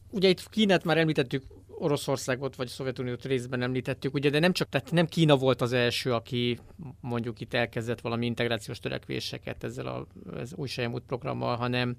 Ugye 0.09 0.29
itt 0.29 0.49
Kínát 0.49 0.83
már 0.83 0.97
említettük, 0.97 1.43
Oroszországot 1.81 2.55
vagy 2.55 2.67
Szovjetuniót 2.67 3.25
részben 3.25 3.61
említettük, 3.61 4.13
ugye, 4.13 4.29
de 4.29 4.39
nem 4.39 4.53
csak, 4.53 4.69
tehát 4.69 4.91
nem 4.91 5.05
Kína 5.05 5.35
volt 5.35 5.61
az 5.61 5.73
első, 5.73 6.13
aki 6.13 6.59
mondjuk 6.99 7.39
itt 7.39 7.53
elkezdett 7.53 8.01
valami 8.01 8.25
integrációs 8.25 8.79
törekvéseket 8.79 9.63
ezzel 9.63 9.87
a, 9.87 10.07
az 10.39 10.53
új 10.55 10.67
Sejmút 10.67 11.03
programmal, 11.07 11.55
hanem 11.55 11.95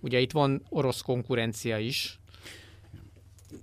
ugye 0.00 0.20
itt 0.20 0.32
van 0.32 0.62
orosz 0.68 1.00
konkurencia 1.00 1.78
is. 1.78 2.20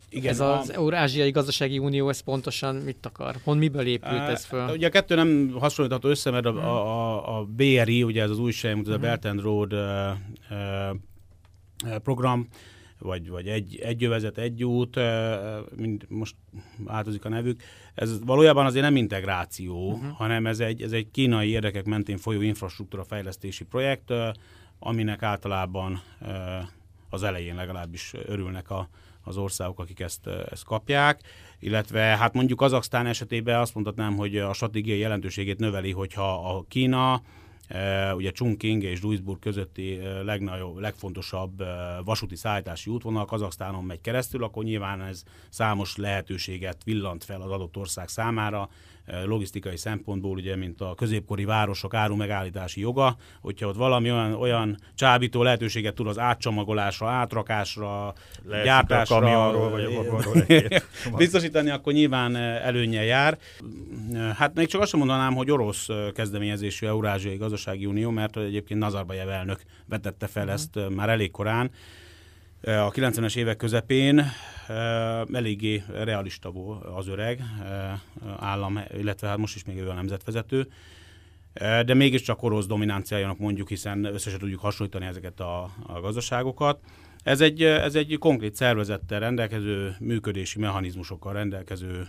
Igen, 0.10 0.32
ez 0.32 0.40
az 0.40 0.72
Eurázsiai 0.72 1.32
Gazdasági 1.32 1.80
Unió, 1.80 2.10
ez 2.10 2.20
pontosan 2.20 2.76
mit 2.76 3.06
akar? 3.06 3.36
Hon 3.44 3.58
miből 3.58 3.86
épült 3.86 4.28
ez 4.28 4.46
föl? 4.46 4.70
Ugye 4.70 4.88
a 4.88 4.90
kettő 4.90 5.16
nem 5.16 5.56
hasonlítható 5.60 6.10
össze, 6.10 6.32
mert 6.32 6.46
a, 6.46 6.56
a, 6.56 7.28
a, 7.28 7.40
a 7.40 7.46
BRI, 7.46 8.04
ugye 8.04 8.22
ez 8.22 8.30
az 8.30 8.40
új 8.40 8.52
Sejmút, 8.52 8.88
ez 8.88 8.94
a 8.94 8.98
Belt 8.98 9.26
and 9.26 9.42
Road 9.42 9.74
uh, 9.74 9.80
uh, 10.50 11.96
program, 11.98 12.48
vagy, 13.00 13.30
vagy 13.30 13.48
egy, 13.48 13.80
egy 13.84 14.04
övezet, 14.04 14.38
egy 14.38 14.64
út, 14.64 15.00
mind, 15.76 16.06
most 16.10 16.36
változik 16.78 17.26
a 17.26 17.30
nevük, 17.30 17.62
ez 17.96 18.20
valójában 18.26 18.66
azért 18.66 18.84
nem 18.84 18.96
integráció, 18.96 19.92
uh-huh. 19.92 20.12
hanem 20.12 20.46
ez 20.46 20.60
egy, 20.60 20.82
ez 20.82 20.92
egy 20.92 21.12
kínai 21.12 21.50
érdekek 21.50 21.86
mentén 21.86 22.18
folyó 22.18 22.42
infrastruktúra 22.42 23.04
fejlesztési 23.04 23.64
projekt, 23.64 24.14
aminek 24.80 25.24
általában 25.24 26.02
az 27.10 27.24
elején 27.24 27.56
legalábbis 27.56 28.14
örülnek 28.26 28.70
a, 28.70 28.90
az 29.24 29.38
országok, 29.38 29.80
akik 29.80 30.00
ezt, 30.00 30.28
ezt 30.28 30.64
kapják, 30.64 31.22
illetve 31.60 32.02
hát 32.02 32.34
mondjuk 32.34 32.60
Kazaksztán 32.60 33.06
esetében 33.06 33.60
azt 33.60 33.74
mondhatnám, 33.74 34.16
hogy 34.16 34.38
a 34.38 34.54
stratégiai 34.54 35.00
jelentőségét 35.00 35.60
növeli, 35.60 35.92
hogyha 35.92 36.56
a 36.56 36.66
Kína, 36.68 37.22
ugye 38.16 38.32
Chongqing 38.32 38.84
és 38.84 39.00
Duisburg 39.00 39.40
közötti 39.40 40.00
legnagyobb, 40.24 40.78
legfontosabb 40.78 41.64
vasúti 42.04 42.36
szállítási 42.36 42.90
útvonal 42.90 43.26
Kazaksztánon 43.26 43.84
megy 43.84 44.02
keresztül, 44.02 44.44
akkor 44.44 44.64
nyilván 44.64 45.02
ez 45.02 45.24
számos 45.50 45.96
lehetőséget 45.96 46.84
villant 46.84 47.24
fel 47.24 47.42
az 47.42 47.52
adott 47.52 47.78
ország 47.78 48.08
számára, 48.08 48.70
logisztikai 49.26 49.78
szempontból, 49.78 50.36
ugye, 50.36 50.56
mint 50.56 50.82
a 50.82 50.94
középkori 50.96 51.46
városok 51.46 51.94
áru 51.94 52.16
megállítási 52.16 52.80
joga, 52.80 53.18
hogyha 53.42 53.68
ott 53.68 53.76
valami 53.76 54.12
olyan, 54.12 54.34
olyan 54.34 54.78
csábító 54.96 55.44
lehetőséget 55.44 55.94
tud 55.94 56.08
az 56.08 56.20
átcsomagolásra, 56.20 57.10
átrakásra, 57.10 58.14
Lehet 58.46 58.66
gyártásra 58.66 59.16
a 59.16 59.20
kamionról, 59.20 59.70
vagy 59.70 59.84
a 59.84 59.90
vagonról. 59.90 60.44
egy-két 60.48 60.88
biztosítani, 61.18 61.70
akkor 61.70 61.94
nyilván 61.94 62.36
előnye 62.36 63.04
jár. 63.04 63.38
Hát 64.36 64.54
még 64.54 64.68
csak 64.68 64.82
azt 64.82 64.90
sem 64.90 65.00
mondanám, 65.00 65.36
hogy 65.36 65.52
orosz 65.52 65.88
kezdeményezésű 66.14 66.88
Eurázsiai 66.88 67.38
Gazdasági 67.38 67.86
Unió, 67.86 68.10
mert 68.10 68.38
egyébként 68.38 68.80
Nazarbayev 68.80 69.30
elnök 69.30 69.62
vetette 69.86 70.28
fel 70.28 70.52
ezt 70.52 70.80
már 70.96 71.10
elég 71.10 71.32
korán, 71.32 71.72
a 72.62 72.92
90-es 72.92 73.36
évek 73.36 73.58
közepén 73.58 74.26
eléggé 75.34 75.84
realista 75.88 76.52
volt 76.52 76.84
az 76.84 77.08
öreg 77.08 77.42
állam, 78.40 78.80
illetve 78.98 79.28
hát 79.28 79.38
most 79.38 79.56
is 79.56 79.64
még 79.64 79.78
ő 79.78 79.90
a 79.90 79.94
nemzetvezető, 79.94 80.68
de 81.86 81.94
mégiscsak 81.94 82.44
orosz 82.44 82.66
dominanciájának 82.66 83.38
mondjuk, 83.38 83.70
hiszen 83.70 84.04
össze 84.04 84.38
tudjuk 84.38 84.60
hasonlítani 84.60 85.06
ezeket 85.06 85.40
a, 85.40 85.64
a 85.88 86.00
gazdaságokat. 86.00 86.80
Ez 87.30 87.42
egy, 87.42 87.64
ez 87.64 87.96
egy 87.96 88.18
konkrét 88.20 88.56
szervezettel 88.56 89.20
rendelkező, 89.20 89.96
működési 90.00 90.60
mechanizmusokkal 90.60 91.34
rendelkező 91.34 92.08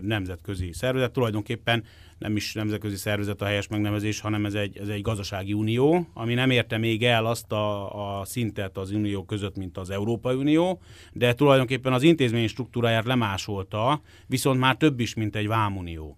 nemzetközi 0.00 0.72
szervezet. 0.72 1.12
Tulajdonképpen 1.12 1.84
nem 2.18 2.36
is 2.36 2.52
nemzetközi 2.52 2.96
szervezet 2.96 3.42
a 3.42 3.44
helyes 3.44 3.68
megnevezés, 3.68 4.20
hanem 4.20 4.44
ez 4.44 4.54
egy, 4.54 4.78
ez 4.78 4.88
egy 4.88 5.02
gazdasági 5.02 5.52
unió, 5.52 6.06
ami 6.14 6.34
nem 6.34 6.50
érte 6.50 6.78
még 6.78 7.04
el 7.04 7.26
azt 7.26 7.52
a, 7.52 8.20
a 8.20 8.24
szintet 8.24 8.76
az 8.76 8.90
unió 8.90 9.24
között, 9.24 9.56
mint 9.56 9.78
az 9.78 9.90
Európai 9.90 10.34
Unió, 10.34 10.80
de 11.12 11.34
tulajdonképpen 11.34 11.92
az 11.92 12.02
intézmény 12.02 12.48
struktúráját 12.48 13.04
lemásolta, 13.04 14.00
viszont 14.26 14.60
már 14.60 14.76
több 14.76 15.00
is, 15.00 15.14
mint 15.14 15.36
egy 15.36 15.46
vámunió. 15.46 16.16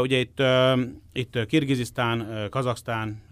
Ugye 0.00 0.18
itt, 0.18 0.42
itt 1.12 1.46
Kirgizisztán, 1.46 2.46
Kazaksztán, 2.50 3.22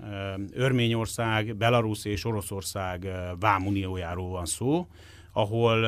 Örményország, 0.53 1.57
Belarus 1.57 2.05
és 2.05 2.25
Oroszország 2.25 3.09
vámuniójáról 3.41 4.29
van 4.31 4.47
szó, 4.47 4.87
ahol 5.33 5.87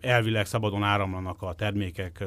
elvileg 0.00 0.46
szabadon 0.46 0.82
áramlanak 0.82 1.42
a 1.42 1.54
termékek, 1.54 2.24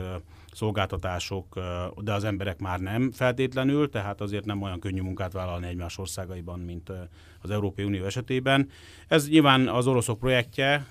szolgáltatások, 0.60 1.60
de 2.02 2.14
az 2.14 2.24
emberek 2.24 2.60
már 2.60 2.80
nem 2.80 3.12
feltétlenül, 3.12 3.90
tehát 3.90 4.22
azért 4.22 4.46
nem 4.46 4.62
olyan 4.62 4.80
könnyű 4.80 5.02
munkát 5.02 5.34
vállalni 5.34 5.68
egymás 5.68 5.98
országaiban, 5.98 6.60
mint 6.60 6.92
az 7.42 7.50
Európai 7.50 7.86
Unió 7.86 8.04
esetében. 8.06 8.70
Ez 9.08 9.30
nyilván 9.30 9.68
az 9.68 9.88
oroszok 9.88 10.20
projektje 10.20 10.86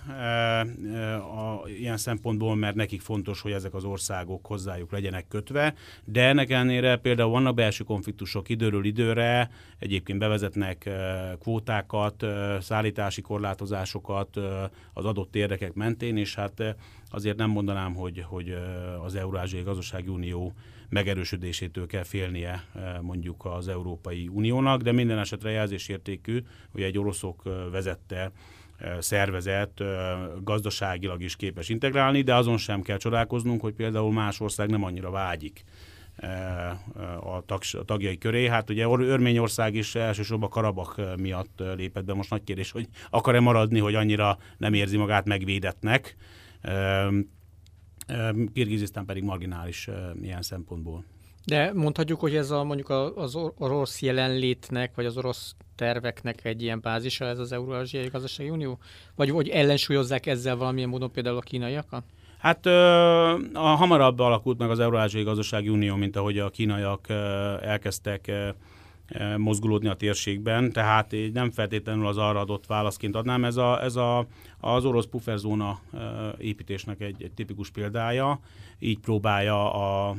a, 1.18 1.68
ilyen 1.68 1.96
szempontból, 1.96 2.56
mert 2.56 2.74
nekik 2.74 3.00
fontos, 3.00 3.40
hogy 3.40 3.52
ezek 3.52 3.74
az 3.74 3.84
országok 3.84 4.46
hozzájuk 4.46 4.92
legyenek 4.92 5.28
kötve, 5.28 5.74
de 6.04 6.22
ennek 6.22 6.50
ellenére 6.50 6.96
például 6.96 7.30
vannak 7.30 7.54
belső 7.54 7.84
konfliktusok 7.84 8.48
időről 8.48 8.84
időre, 8.84 9.50
egyébként 9.78 10.18
bevezetnek 10.18 10.90
kvótákat, 11.40 12.24
szállítási 12.60 13.20
korlátozásokat 13.20 14.36
az 14.92 15.04
adott 15.04 15.36
érdekek 15.36 15.72
mentén, 15.74 16.16
és 16.16 16.34
hát 16.34 16.76
azért 17.10 17.36
nem 17.36 17.50
mondanám, 17.50 17.94
hogy, 17.94 18.24
hogy 18.26 18.56
az 19.04 19.14
Eurázsiai 19.14 19.62
Gazdasági 19.62 20.08
Unió 20.08 20.52
megerősödésétől 20.88 21.86
kell 21.86 22.02
félnie 22.02 22.64
mondjuk 23.00 23.44
az 23.44 23.68
Európai 23.68 24.28
Uniónak, 24.28 24.82
de 24.82 24.92
minden 24.92 25.18
esetre 25.18 25.50
jelzésértékű, 25.50 26.42
hogy 26.72 26.82
egy 26.82 26.98
oroszok 26.98 27.42
vezette 27.70 28.32
szervezet 28.98 29.82
gazdaságilag 30.42 31.22
is 31.22 31.36
képes 31.36 31.68
integrálni, 31.68 32.22
de 32.22 32.34
azon 32.34 32.56
sem 32.56 32.82
kell 32.82 32.96
csodálkoznunk, 32.96 33.60
hogy 33.60 33.74
például 33.74 34.12
más 34.12 34.40
ország 34.40 34.70
nem 34.70 34.84
annyira 34.84 35.10
vágyik 35.10 35.64
a, 37.20 37.42
tag, 37.46 37.62
a 37.72 37.84
tagjai 37.84 38.18
köré. 38.18 38.48
Hát 38.48 38.70
ugye 38.70 38.86
Örményország 38.86 39.74
is 39.74 39.94
elsősorban 39.94 40.48
Karabak 40.48 41.00
miatt 41.16 41.62
lépett 41.76 42.04
be. 42.04 42.14
Most 42.14 42.30
nagy 42.30 42.44
kérdés, 42.44 42.70
hogy 42.70 42.88
akar-e 43.10 43.40
maradni, 43.40 43.78
hogy 43.78 43.94
annyira 43.94 44.38
nem 44.56 44.74
érzi 44.74 44.96
magát 44.96 45.26
megvédetnek. 45.26 46.16
Kirgizisztán 48.52 49.04
pedig 49.04 49.22
marginális 49.22 49.88
ilyen 50.22 50.42
szempontból. 50.42 51.04
De 51.44 51.72
mondhatjuk, 51.72 52.20
hogy 52.20 52.36
ez 52.36 52.50
a, 52.50 52.64
mondjuk 52.64 52.88
az 53.14 53.34
orosz 53.58 54.02
jelenlétnek, 54.02 54.94
vagy 54.94 55.06
az 55.06 55.16
orosz 55.16 55.54
terveknek 55.76 56.44
egy 56.44 56.62
ilyen 56.62 56.80
bázisa, 56.80 57.24
ez 57.24 57.38
az 57.38 57.52
Eurázsiai 57.52 58.08
Gazdasági 58.08 58.50
Unió? 58.50 58.78
Vagy 59.14 59.30
hogy 59.30 59.48
ellensúlyozzák 59.48 60.26
ezzel 60.26 60.56
valamilyen 60.56 60.88
módon 60.88 61.10
például 61.10 61.36
a 61.36 61.40
kínaiakat? 61.40 62.04
Hát 62.38 62.66
a 63.52 63.58
hamarabb 63.58 64.18
alakult 64.18 64.58
meg 64.58 64.70
az 64.70 64.78
Eurázsiai 64.78 65.22
Gazdasági 65.24 65.68
Unió, 65.68 65.94
mint 65.96 66.16
ahogy 66.16 66.38
a 66.38 66.50
kínaiak 66.50 67.08
elkezdtek 67.62 68.32
mozgulódni 69.36 69.88
a 69.88 69.94
térségben, 69.94 70.72
tehát 70.72 71.14
nem 71.32 71.50
feltétlenül 71.50 72.06
az 72.06 72.16
arra 72.16 72.40
adott 72.40 72.66
válaszként 72.66 73.16
adnám. 73.16 73.44
Ez, 73.44 73.56
a, 73.56 73.82
ez 73.82 73.96
a, 73.96 74.26
az 74.60 74.84
orosz 74.84 75.06
pufferzóna 75.06 75.80
építésnek 76.38 77.00
egy, 77.00 77.22
egy 77.22 77.32
tipikus 77.32 77.70
példája, 77.70 78.40
így 78.78 78.98
próbálja 78.98 79.72
a... 79.72 80.14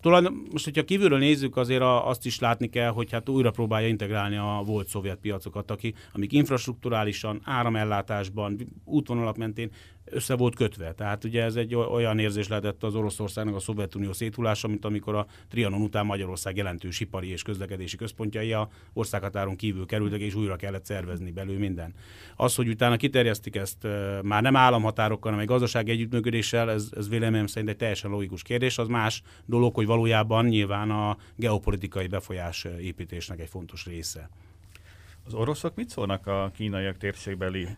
Tulajdon, 0.00 0.46
most, 0.52 0.64
hogyha 0.64 0.84
kívülről 0.84 1.18
nézzük, 1.18 1.56
azért 1.56 1.82
azt 1.82 2.26
is 2.26 2.38
látni 2.38 2.68
kell, 2.68 2.90
hogy 2.90 3.10
hát 3.10 3.28
újra 3.28 3.50
próbálja 3.50 3.88
integrálni 3.88 4.36
a 4.36 4.62
volt 4.66 4.88
szovjet 4.88 5.18
piacokat, 5.18 5.70
aki, 5.70 5.94
amik 6.12 6.32
infrastruktúrálisan, 6.32 7.40
áramellátásban, 7.44 8.58
útvonalak 8.84 9.36
mentén 9.36 9.70
össze 10.04 10.36
volt 10.36 10.54
kötve. 10.54 10.92
Tehát 10.92 11.24
ugye 11.24 11.42
ez 11.42 11.56
egy 11.56 11.74
olyan 11.74 12.18
érzés 12.18 12.48
lehetett 12.48 12.82
az 12.82 12.94
Oroszországnak 12.94 13.54
a 13.54 13.58
Szovjetunió 13.58 14.12
széthulása, 14.12 14.68
mint 14.68 14.84
amikor 14.84 15.14
a 15.14 15.26
Trianon 15.48 15.80
után 15.80 16.06
Magyarország 16.06 16.56
jelentős 16.56 17.00
ipari 17.00 17.28
és 17.30 17.42
közlekedési 17.42 17.96
központjai 17.96 18.52
a 18.52 18.68
országhatáron 18.92 19.56
kívül 19.56 19.86
kerültek, 19.86 20.20
és 20.20 20.34
újra 20.34 20.56
kellett 20.56 20.84
szervezni 20.84 21.30
belül 21.30 21.58
minden. 21.58 21.94
Az, 22.36 22.54
hogy 22.54 22.68
utána 22.68 22.96
kiterjesztik 22.96 23.56
ezt 23.56 23.86
már 24.22 24.42
nem 24.42 24.56
államhatárokkal, 24.56 25.30
hanem 25.30 25.40
egy 25.40 25.52
gazdasági 25.52 25.90
együttműködéssel, 25.90 26.70
ez, 26.70 26.88
ez 26.96 27.08
véleményem 27.08 27.46
szerint 27.46 27.70
egy 27.70 27.76
teljesen 27.76 28.10
logikus 28.10 28.42
kérdés. 28.42 28.78
Az 28.78 28.88
más 28.88 29.22
dolog, 29.46 29.74
hogy 29.74 29.86
valójában 29.86 30.44
nyilván 30.44 30.90
a 30.90 31.16
geopolitikai 31.36 32.06
befolyás 32.06 32.66
építésnek 32.80 33.40
egy 33.40 33.48
fontos 33.48 33.84
része. 33.84 34.30
Az 35.26 35.34
oroszok 35.34 35.74
mit 35.74 35.88
szólnak 35.88 36.26
a 36.26 36.50
kínaiak 36.54 36.96
térségbeli 36.96 37.68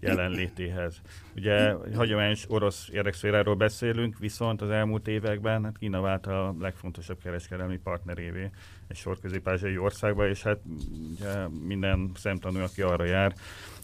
jelenlétéhez? 0.00 1.00
Ugye 1.36 1.72
hagyományos 1.94 2.44
orosz 2.48 2.88
érdekszféráról 2.92 3.54
beszélünk, 3.54 4.18
viszont 4.18 4.62
az 4.62 4.70
elmúlt 4.70 5.08
években 5.08 5.64
hát 5.64 5.78
Kína 5.78 6.00
vált 6.00 6.26
a 6.26 6.54
legfontosabb 6.58 7.18
kereskedelmi 7.22 7.76
partnerévé 7.78 8.50
egy 8.88 8.96
sor 8.96 9.18
közép 9.20 9.48
országba, 9.78 10.28
és 10.28 10.42
hát 10.42 10.58
ugye 11.16 11.48
minden 11.48 12.10
szemtanú, 12.14 12.60
aki 12.60 12.82
arra 12.82 13.04
jár, 13.04 13.34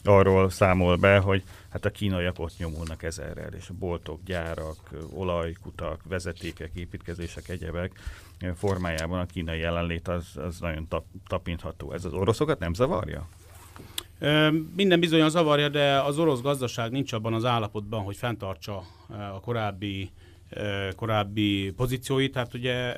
arról 0.03 0.49
számol 0.49 0.95
be, 0.95 1.17
hogy 1.17 1.43
hát 1.69 1.85
a 1.85 1.89
kínaiak 1.89 2.39
ott 2.39 2.57
nyomulnak 2.57 3.03
ezerrel, 3.03 3.53
és 3.53 3.69
a 3.69 3.73
boltok, 3.73 4.19
gyárak, 4.25 4.77
olajkutak, 5.13 6.01
vezetékek, 6.09 6.71
építkezések, 6.73 7.49
egyebek 7.49 7.99
formájában 8.55 9.19
a 9.19 9.25
kínai 9.25 9.59
jelenlét 9.59 10.07
az, 10.07 10.25
az 10.35 10.59
nagyon 10.59 10.87
tap, 10.87 11.05
tapintható. 11.27 11.91
Ez 11.91 12.05
az 12.05 12.13
oroszokat 12.13 12.59
nem 12.59 12.73
zavarja? 12.73 13.27
Minden 14.75 14.99
bizonyan 14.99 15.29
zavarja, 15.29 15.69
de 15.69 16.01
az 16.01 16.17
orosz 16.17 16.41
gazdaság 16.41 16.91
nincs 16.91 17.13
abban 17.13 17.33
az 17.33 17.45
állapotban, 17.45 18.03
hogy 18.03 18.15
fenntartsa 18.15 18.83
a 19.33 19.39
korábbi, 19.39 20.11
korábbi 20.95 21.71
pozícióit. 21.75 22.31
Tehát 22.31 22.53
ugye 22.53 22.97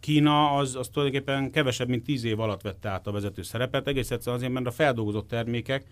Kína 0.00 0.50
az, 0.50 0.76
az 0.76 0.88
tulajdonképpen 0.88 1.50
kevesebb, 1.50 1.88
mint 1.88 2.04
tíz 2.04 2.24
év 2.24 2.40
alatt 2.40 2.62
vette 2.62 2.88
át 2.88 3.06
a 3.06 3.12
vezető 3.12 3.42
szerepet, 3.42 3.86
egész 3.86 4.10
egyszerűen 4.10 4.36
azért, 4.36 4.52
mert 4.52 4.66
a 4.66 4.70
feldolgozott 4.70 5.28
termékek 5.28 5.86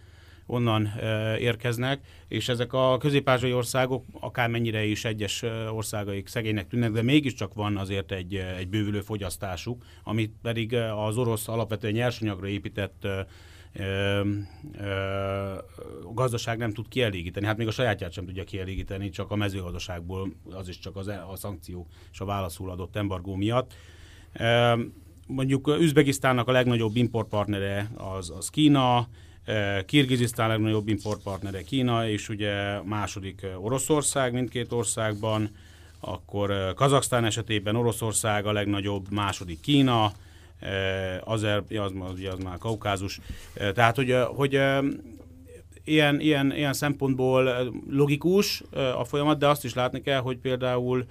onnan 0.46 0.92
érkeznek, 1.38 2.00
és 2.28 2.48
ezek 2.48 2.72
a 2.72 2.96
közép 2.98 3.30
országok 3.54 4.04
akármennyire 4.20 4.84
is 4.84 5.04
egyes 5.04 5.42
országaik 5.70 6.26
szegénynek 6.26 6.68
tűnnek, 6.68 6.90
de 6.90 7.02
mégiscsak 7.02 7.54
van 7.54 7.76
azért 7.76 8.12
egy, 8.12 8.34
egy 8.34 8.68
bővülő 8.68 9.00
fogyasztásuk, 9.00 9.84
amit 10.02 10.32
pedig 10.42 10.74
az 10.74 11.16
orosz 11.16 11.48
alapvetően 11.48 11.92
nyersanyagra 11.92 12.48
épített 12.48 13.06
a 16.04 16.12
gazdaság 16.12 16.58
nem 16.58 16.72
tud 16.72 16.88
kielégíteni. 16.88 17.46
Hát 17.46 17.56
még 17.56 17.66
a 17.66 17.70
sajátját 17.70 18.12
sem 18.12 18.26
tudja 18.26 18.44
kielégíteni, 18.44 19.10
csak 19.10 19.30
a 19.30 19.36
mezőgazdaságból, 19.36 20.32
az 20.50 20.68
is 20.68 20.78
csak 20.78 20.96
az, 20.96 21.08
e, 21.08 21.26
a 21.28 21.36
szankció 21.36 21.86
és 22.12 22.20
a 22.20 22.24
válaszul 22.24 22.70
adott 22.70 22.96
embargó 22.96 23.34
miatt. 23.34 23.74
Mondjuk 25.26 25.68
Üzbegisztánnak 25.68 26.48
a 26.48 26.52
legnagyobb 26.52 26.96
importpartnere 26.96 27.90
az, 27.96 28.30
az 28.30 28.48
Kína, 28.50 29.08
Kirgizisztán 29.86 30.48
legnagyobb 30.48 30.88
importpartnere 30.88 31.62
Kína, 31.62 32.08
és 32.08 32.28
ugye 32.28 32.82
második 32.82 33.46
Oroszország 33.60 34.32
mindkét 34.32 34.72
országban, 34.72 35.50
akkor 36.00 36.74
Kazaksztán 36.74 37.24
esetében 37.24 37.76
Oroszország 37.76 38.46
a 38.46 38.52
legnagyobb, 38.52 39.10
második 39.10 39.60
Kína, 39.60 40.12
Azer, 41.24 41.62
az, 41.68 41.92
az, 41.98 42.20
az 42.32 42.38
már 42.44 42.58
Kaukázus. 42.58 43.20
Tehát, 43.74 43.96
hogy, 43.96 44.16
hogy 44.26 44.60
ilyen, 45.84 46.20
ilyen, 46.20 46.52
ilyen 46.56 46.72
szempontból 46.72 47.72
logikus 47.90 48.62
a 48.98 49.04
folyamat, 49.04 49.38
de 49.38 49.48
azt 49.48 49.64
is 49.64 49.74
látni 49.74 50.00
kell, 50.00 50.20
hogy 50.20 50.36
például 50.36 51.04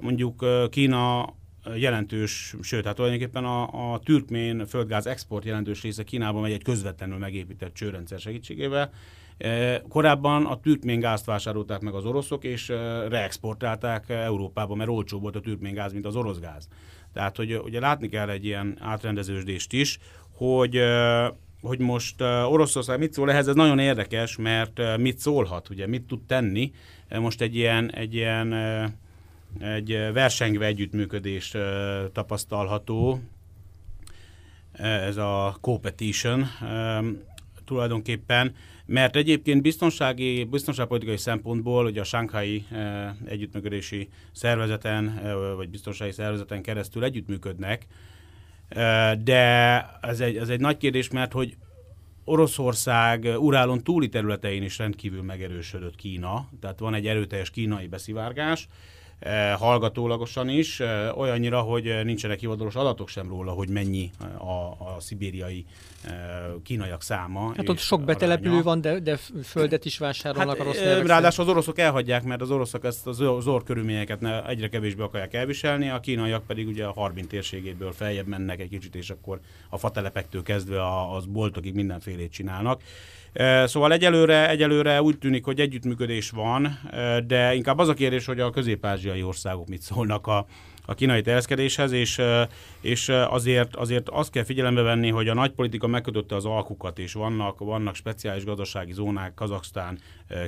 mondjuk 0.00 0.44
Kína 0.70 1.34
jelentős, 1.74 2.54
sőt, 2.60 2.84
hát 2.84 2.94
tulajdonképpen 2.94 3.44
a, 3.44 3.92
a 3.92 3.98
türkmén 3.98 4.66
földgáz 4.66 5.06
export 5.06 5.44
jelentős 5.44 5.82
része 5.82 6.02
Kínában 6.02 6.42
megy 6.42 6.52
egy 6.52 6.62
közvetlenül 6.62 7.18
megépített 7.18 7.74
csőrendszer 7.74 8.18
segítségével. 8.18 8.90
Korábban 9.88 10.46
a 10.46 10.60
türkmén 10.60 11.00
gázt 11.00 11.24
vásárolták 11.24 11.80
meg 11.80 11.94
az 11.94 12.04
oroszok, 12.04 12.44
és 12.44 12.68
reexportálták 13.08 14.08
Európába, 14.08 14.74
mert 14.74 14.90
olcsóbb 14.90 15.20
volt 15.22 15.36
a 15.36 15.40
türkmén 15.40 15.74
gáz, 15.74 15.92
mint 15.92 16.06
az 16.06 16.16
orosz 16.16 16.38
gáz. 16.38 16.68
Tehát, 17.16 17.36
hogy 17.36 17.60
ugye 17.64 17.80
látni 17.80 18.08
kell 18.08 18.28
egy 18.28 18.44
ilyen 18.44 18.76
átrendeződést 18.80 19.72
is, 19.72 19.98
hogy 20.34 20.80
hogy 21.60 21.78
most 21.78 22.20
Oroszország 22.20 22.98
mit 22.98 23.12
szól 23.12 23.30
ehhez, 23.30 23.48
ez 23.48 23.54
nagyon 23.54 23.78
érdekes, 23.78 24.36
mert 24.36 24.96
mit 24.98 25.18
szólhat, 25.18 25.68
ugye, 25.68 25.86
mit 25.86 26.02
tud 26.02 26.20
tenni. 26.26 26.72
Most 27.08 27.40
egy 27.40 27.56
ilyen, 27.56 27.92
egy 27.92 28.14
ilyen 28.14 28.52
egy 29.60 30.08
versengve 30.12 30.66
együttműködés 30.66 31.54
tapasztalható, 32.12 33.20
ez 34.72 35.16
a 35.16 35.56
competition 35.60 36.46
tulajdonképpen, 37.66 38.54
mert 38.86 39.16
egyébként 39.16 39.62
biztonsági, 39.62 40.44
biztonságpolitikai 40.44 41.16
szempontból 41.16 41.84
ugye 41.84 42.00
a 42.00 42.04
Shanghai 42.04 42.64
együttműködési 43.24 44.08
szervezeten, 44.32 45.20
vagy 45.56 45.68
biztonsági 45.68 46.12
szervezeten 46.12 46.62
keresztül 46.62 47.04
együttműködnek, 47.04 47.86
de 49.24 49.84
ez 50.00 50.20
egy, 50.20 50.36
ez 50.36 50.48
egy 50.48 50.60
nagy 50.60 50.76
kérdés, 50.76 51.10
mert 51.10 51.32
hogy 51.32 51.56
Oroszország 52.24 53.24
Urálon 53.38 53.82
túli 53.82 54.08
területein 54.08 54.62
is 54.62 54.78
rendkívül 54.78 55.22
megerősödött 55.22 55.94
Kína, 55.94 56.48
tehát 56.60 56.78
van 56.78 56.94
egy 56.94 57.06
erőteljes 57.06 57.50
kínai 57.50 57.86
beszivárgás, 57.86 58.68
Eh, 58.68 58.72
hallgatólagosan 59.58 60.48
is, 60.48 60.80
eh, 60.80 61.18
olyannyira, 61.18 61.60
hogy 61.60 62.00
nincsenek 62.04 62.38
hivatalos 62.38 62.74
adatok 62.74 63.08
sem 63.08 63.28
róla, 63.28 63.52
hogy 63.52 63.68
mennyi 63.68 64.10
a, 64.38 64.84
a 64.94 64.96
szibériai 64.98 65.64
eh, 66.04 66.12
kínaiak 66.62 67.02
száma. 67.02 67.52
Hát 67.56 67.68
ott 67.68 67.78
sok 67.78 68.04
betelepülő 68.04 68.48
aránya. 68.48 68.64
van, 68.64 68.80
de, 68.80 68.98
de 68.98 69.18
földet 69.44 69.84
is 69.84 69.98
vásárolnak 69.98 70.56
hát, 70.56 70.66
a 70.66 70.68
rossz 70.68 70.80
nevek 70.80 71.06
Ráadásul 71.06 71.44
az 71.44 71.50
oroszok 71.50 71.78
elhagyják, 71.78 72.24
mert 72.24 72.40
az 72.40 72.50
oroszok 72.50 72.84
ezt 72.84 73.06
az 73.06 73.16
zor 73.40 73.62
körülményeket 73.62 74.46
egyre 74.48 74.68
kevésbé 74.68 75.02
akarják 75.02 75.34
elviselni, 75.34 75.88
a 75.88 76.00
kínaiak 76.00 76.46
pedig 76.46 76.66
ugye 76.66 76.84
a 76.84 76.92
Harbin 76.92 77.26
térségéből 77.26 77.92
feljebb 77.92 78.26
mennek 78.26 78.60
egy 78.60 78.68
kicsit, 78.68 78.94
és 78.94 79.10
akkor 79.10 79.40
a 79.68 79.78
fatelepektől 79.78 80.42
kezdve 80.42 81.06
az 81.14 81.26
boltokig 81.26 81.74
mindenfélét 81.74 82.32
csinálnak. 82.32 82.80
Szóval 83.64 83.92
egyelőre, 83.92 84.48
egyelőre 84.48 85.02
úgy 85.02 85.18
tűnik, 85.18 85.44
hogy 85.44 85.60
együttműködés 85.60 86.30
van, 86.30 86.78
de 87.26 87.54
inkább 87.54 87.78
az 87.78 87.88
a 87.88 87.94
kérdés, 87.94 88.26
hogy 88.26 88.40
a 88.40 88.50
közép-ázsiai 88.50 89.22
országok 89.22 89.68
mit 89.68 89.82
szólnak 89.82 90.26
a, 90.26 90.46
a 90.86 90.94
kínai 90.94 91.20
terjeszkedéshez, 91.20 91.92
és, 91.92 92.22
és 92.80 93.08
azért, 93.08 93.76
azért 93.76 94.08
azt 94.08 94.30
kell 94.30 94.44
figyelembe 94.44 94.82
venni, 94.82 95.10
hogy 95.10 95.28
a 95.28 95.34
nagy 95.34 95.50
politika 95.50 95.86
megkötötte 95.86 96.34
az 96.34 96.44
alkukat, 96.44 96.98
és 96.98 97.12
vannak, 97.12 97.58
vannak 97.58 97.94
speciális 97.94 98.44
gazdasági 98.44 98.92
zónák 98.92 99.34
Kazaksztán, 99.34 99.98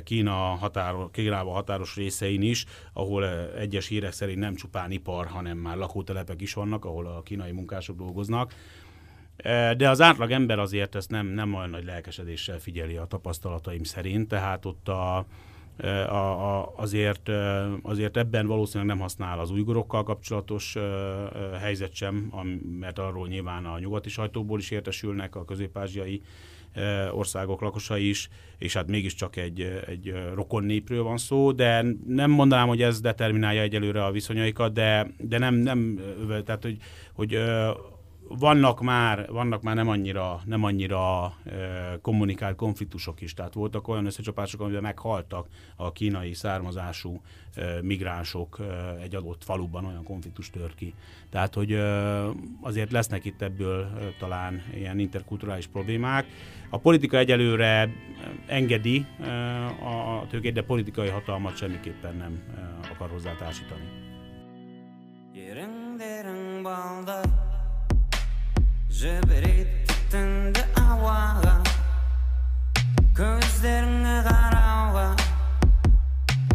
Kína 0.03 0.33
határo, 0.33 1.09
Kínával 1.09 1.53
határos 1.53 1.95
részein 1.95 2.41
is, 2.41 2.65
ahol 2.93 3.25
egyes 3.59 3.87
hírek 3.87 4.11
szerint 4.11 4.39
nem 4.39 4.55
csupán 4.55 4.91
ipar, 4.91 5.25
hanem 5.25 5.57
már 5.57 5.77
lakótelepek 5.77 6.41
is 6.41 6.53
vannak, 6.53 6.85
ahol 6.85 7.05
a 7.05 7.21
kínai 7.21 7.51
munkások 7.51 7.97
dolgoznak. 7.97 8.53
De 9.77 9.89
az 9.89 10.01
átlag 10.01 10.31
ember 10.31 10.59
azért 10.59 10.95
ezt 10.95 11.09
nem, 11.09 11.27
nem 11.27 11.53
olyan 11.53 11.69
nagy 11.69 11.85
lelkesedéssel 11.85 12.59
figyeli 12.59 12.95
a 12.95 13.05
tapasztalataim 13.05 13.83
szerint, 13.83 14.27
tehát 14.27 14.65
ott 14.65 14.87
a, 14.87 15.25
a, 16.07 16.57
a, 16.57 16.73
azért, 16.75 17.29
azért 17.81 18.17
ebben 18.17 18.47
valószínűleg 18.47 18.87
nem 18.87 19.03
használ 19.03 19.39
az 19.39 19.51
újgorokkal 19.51 20.03
kapcsolatos 20.03 20.77
helyzet 21.59 21.93
sem, 21.93 22.33
mert 22.79 22.99
arról 22.99 23.27
nyilván 23.27 23.65
a 23.65 23.79
nyugati 23.79 24.09
sajtóból 24.09 24.59
is 24.59 24.71
értesülnek 24.71 25.35
a 25.35 25.45
közép-ázsiai 25.45 26.21
országok 27.11 27.61
lakosai 27.61 28.09
is, 28.09 28.29
és 28.57 28.73
hát 28.73 28.87
mégiscsak 28.87 29.35
egy, 29.35 29.61
egy 29.87 30.13
rokon 30.33 30.63
népről 30.63 31.03
van 31.03 31.17
szó, 31.17 31.51
de 31.51 31.85
nem 32.07 32.31
mondanám, 32.31 32.67
hogy 32.67 32.81
ez 32.81 33.01
determinálja 33.01 33.61
egyelőre 33.61 34.05
a 34.05 34.11
viszonyaikat, 34.11 34.73
de, 34.73 35.11
de 35.17 35.37
nem, 35.37 35.55
nem 35.55 35.99
tehát 36.45 36.63
hogy, 36.63 36.77
hogy 37.13 37.39
vannak 38.29 38.81
már, 38.81 39.31
vannak 39.31 39.61
már 39.61 39.75
nem 39.75 39.87
annyira, 39.87 40.41
nem 40.45 40.63
annyira 40.63 41.25
e, 41.25 41.99
kommunikált 42.01 42.55
konfliktusok 42.55 43.21
is. 43.21 43.33
Tehát 43.33 43.53
voltak 43.53 43.87
olyan 43.87 44.05
összecsapások, 44.05 44.61
amiben 44.61 44.81
meghaltak 44.81 45.47
a 45.75 45.91
kínai 45.91 46.33
származású 46.33 47.21
e, 47.55 47.81
migránsok 47.81 48.59
e, 48.59 48.63
egy 49.01 49.15
adott 49.15 49.43
faluban, 49.43 49.85
olyan 49.85 50.03
konfliktus 50.03 50.49
tör 50.49 50.75
ki. 50.75 50.93
Tehát, 51.29 51.53
hogy 51.53 51.71
e, 51.71 52.25
azért 52.61 52.91
lesznek 52.91 53.25
itt 53.25 53.41
ebből 53.41 53.81
e, 53.81 53.87
talán 54.19 54.63
ilyen 54.73 54.99
interkulturális 54.99 55.67
problémák. 55.67 56.25
A 56.69 56.77
politika 56.77 57.17
egyelőre 57.17 57.89
engedi 58.47 59.05
e, 59.21 59.65
a 59.65 60.27
tőkét, 60.29 60.53
de 60.53 60.63
politikai 60.63 61.07
hatalmat 61.07 61.57
semmiképpen 61.57 62.15
nem 62.15 62.43
e, 62.55 62.87
akar 62.91 63.09
hozzátársítani. 63.09 64.07
Yereng 65.33 66.61
balda 66.61 67.21
Жіберет 68.89 69.91
түнді 70.09 70.63
ауаға 70.81 71.51
Көздеріңе 73.13 74.15
қарауға 74.25 75.03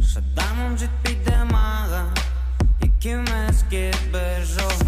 Шыдамым 0.02 0.74
жетпейді 0.82 1.36
маған 1.52 2.10
Екеумізге 2.88 3.84
бір 4.10 4.42
жол 4.50 4.82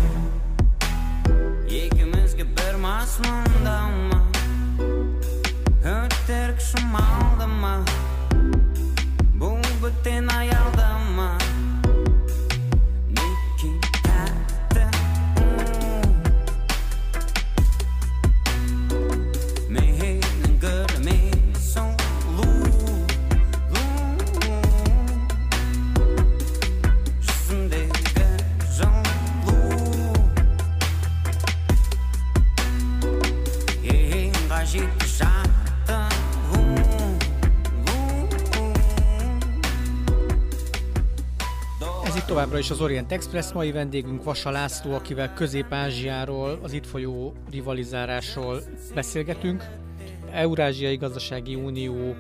Екеумізге 1.70 2.49
бір 2.59 2.82
мас 2.82 3.14
мұндама 3.22 4.20
Өтірік 5.94 6.59
шымалды 6.72 7.47
ма 7.62 7.76
Бұл 9.38 9.62
бөтен 9.84 10.34
аялдама 10.34 10.55
továbbra 42.47 42.64
is 42.64 42.78
az 42.78 42.80
Orient 42.80 43.12
Express, 43.12 43.53
mai 43.53 43.72
vendégünk 43.72 44.24
Vasa 44.24 44.51
László, 44.51 44.94
akivel 44.94 45.34
Közép-Ázsiáról, 45.34 46.59
az 46.62 46.72
itt 46.72 46.86
folyó 46.86 47.34
rivalizálásról 47.51 48.62
beszélgetünk. 48.94 49.64
Eurázsiai 50.30 50.97
Gazdasági 50.97 51.55
Unió, 51.55 52.14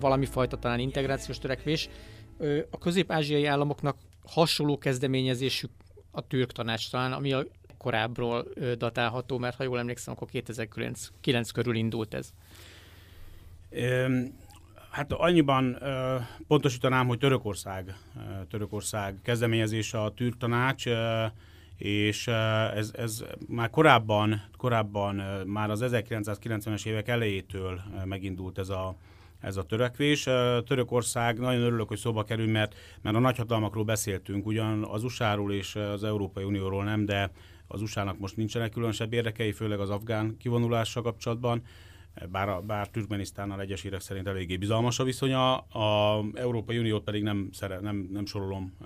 valami 0.00 0.26
fajta 0.26 0.56
talán 0.56 0.78
integrációs 0.78 1.38
törekvés. 1.38 1.88
A 2.70 2.78
közép-ázsiai 2.78 3.46
államoknak 3.46 3.96
hasonló 4.26 4.78
kezdeményezésük 4.78 5.70
a 6.10 6.26
türk 6.26 6.52
tanács 6.52 6.90
talán, 6.90 7.12
ami 7.12 7.32
a 7.32 7.46
korábbról 7.78 8.46
datálható, 8.78 9.38
mert 9.38 9.56
ha 9.56 9.64
jól 9.64 9.78
emlékszem, 9.78 10.14
akkor 10.14 10.28
2009 10.28 11.50
körül 11.50 11.74
indult 11.74 12.14
ez. 12.14 12.32
Hát 14.96 15.12
annyiban 15.12 15.76
ö, 15.82 16.16
pontosítanám, 16.48 17.06
hogy 17.06 17.18
Törökország, 17.18 17.96
Törökország 18.50 19.18
kezdeményezése 19.22 20.02
a 20.02 20.10
Türk 20.10 20.36
Tanács, 20.36 20.86
ö, 20.86 21.24
és 21.76 22.26
ez, 22.74 22.90
ez 22.94 23.24
már 23.48 23.70
korábban, 23.70 24.42
korábban 24.56 25.14
már 25.46 25.70
az 25.70 25.84
1990-es 25.84 26.86
évek 26.86 27.08
elejétől 27.08 27.80
megindult 28.04 28.58
ez 28.58 28.68
a, 28.68 28.96
ez 29.40 29.56
a 29.56 29.62
törekvés. 29.62 30.22
Törökország, 30.66 31.38
nagyon 31.38 31.62
örülök, 31.62 31.88
hogy 31.88 31.98
szóba 31.98 32.24
kerül, 32.24 32.50
mert, 32.50 32.74
mert 33.02 33.16
a 33.16 33.20
nagyhatalmakról 33.20 33.84
beszéltünk, 33.84 34.46
ugyan 34.46 34.84
az 34.84 35.04
USA-ról 35.04 35.52
és 35.52 35.74
az 35.74 36.04
Európai 36.04 36.44
Unióról 36.44 36.84
nem, 36.84 37.04
de 37.04 37.30
az 37.66 37.82
USA-nak 37.82 38.18
most 38.18 38.36
nincsenek 38.36 38.70
különösebb 38.70 39.12
érdekei, 39.12 39.52
főleg 39.52 39.80
az 39.80 39.90
afgán 39.90 40.36
kivonulással 40.36 41.02
kapcsolatban 41.02 41.62
bár, 42.30 42.48
a, 42.48 42.60
bár 42.60 42.88
Türkmenisztánnal 42.88 43.60
egyes 43.60 43.82
hírek 43.82 44.00
szerint 44.00 44.26
eléggé 44.26 44.56
bizalmas 44.56 44.98
a 44.98 45.04
viszonya, 45.04 45.56
a 45.58 46.24
Európai 46.34 46.78
Uniót 46.78 47.04
pedig 47.04 47.22
nem, 47.22 47.48
szere, 47.52 47.80
nem, 47.80 48.08
nem 48.12 48.26
sorolom 48.26 48.76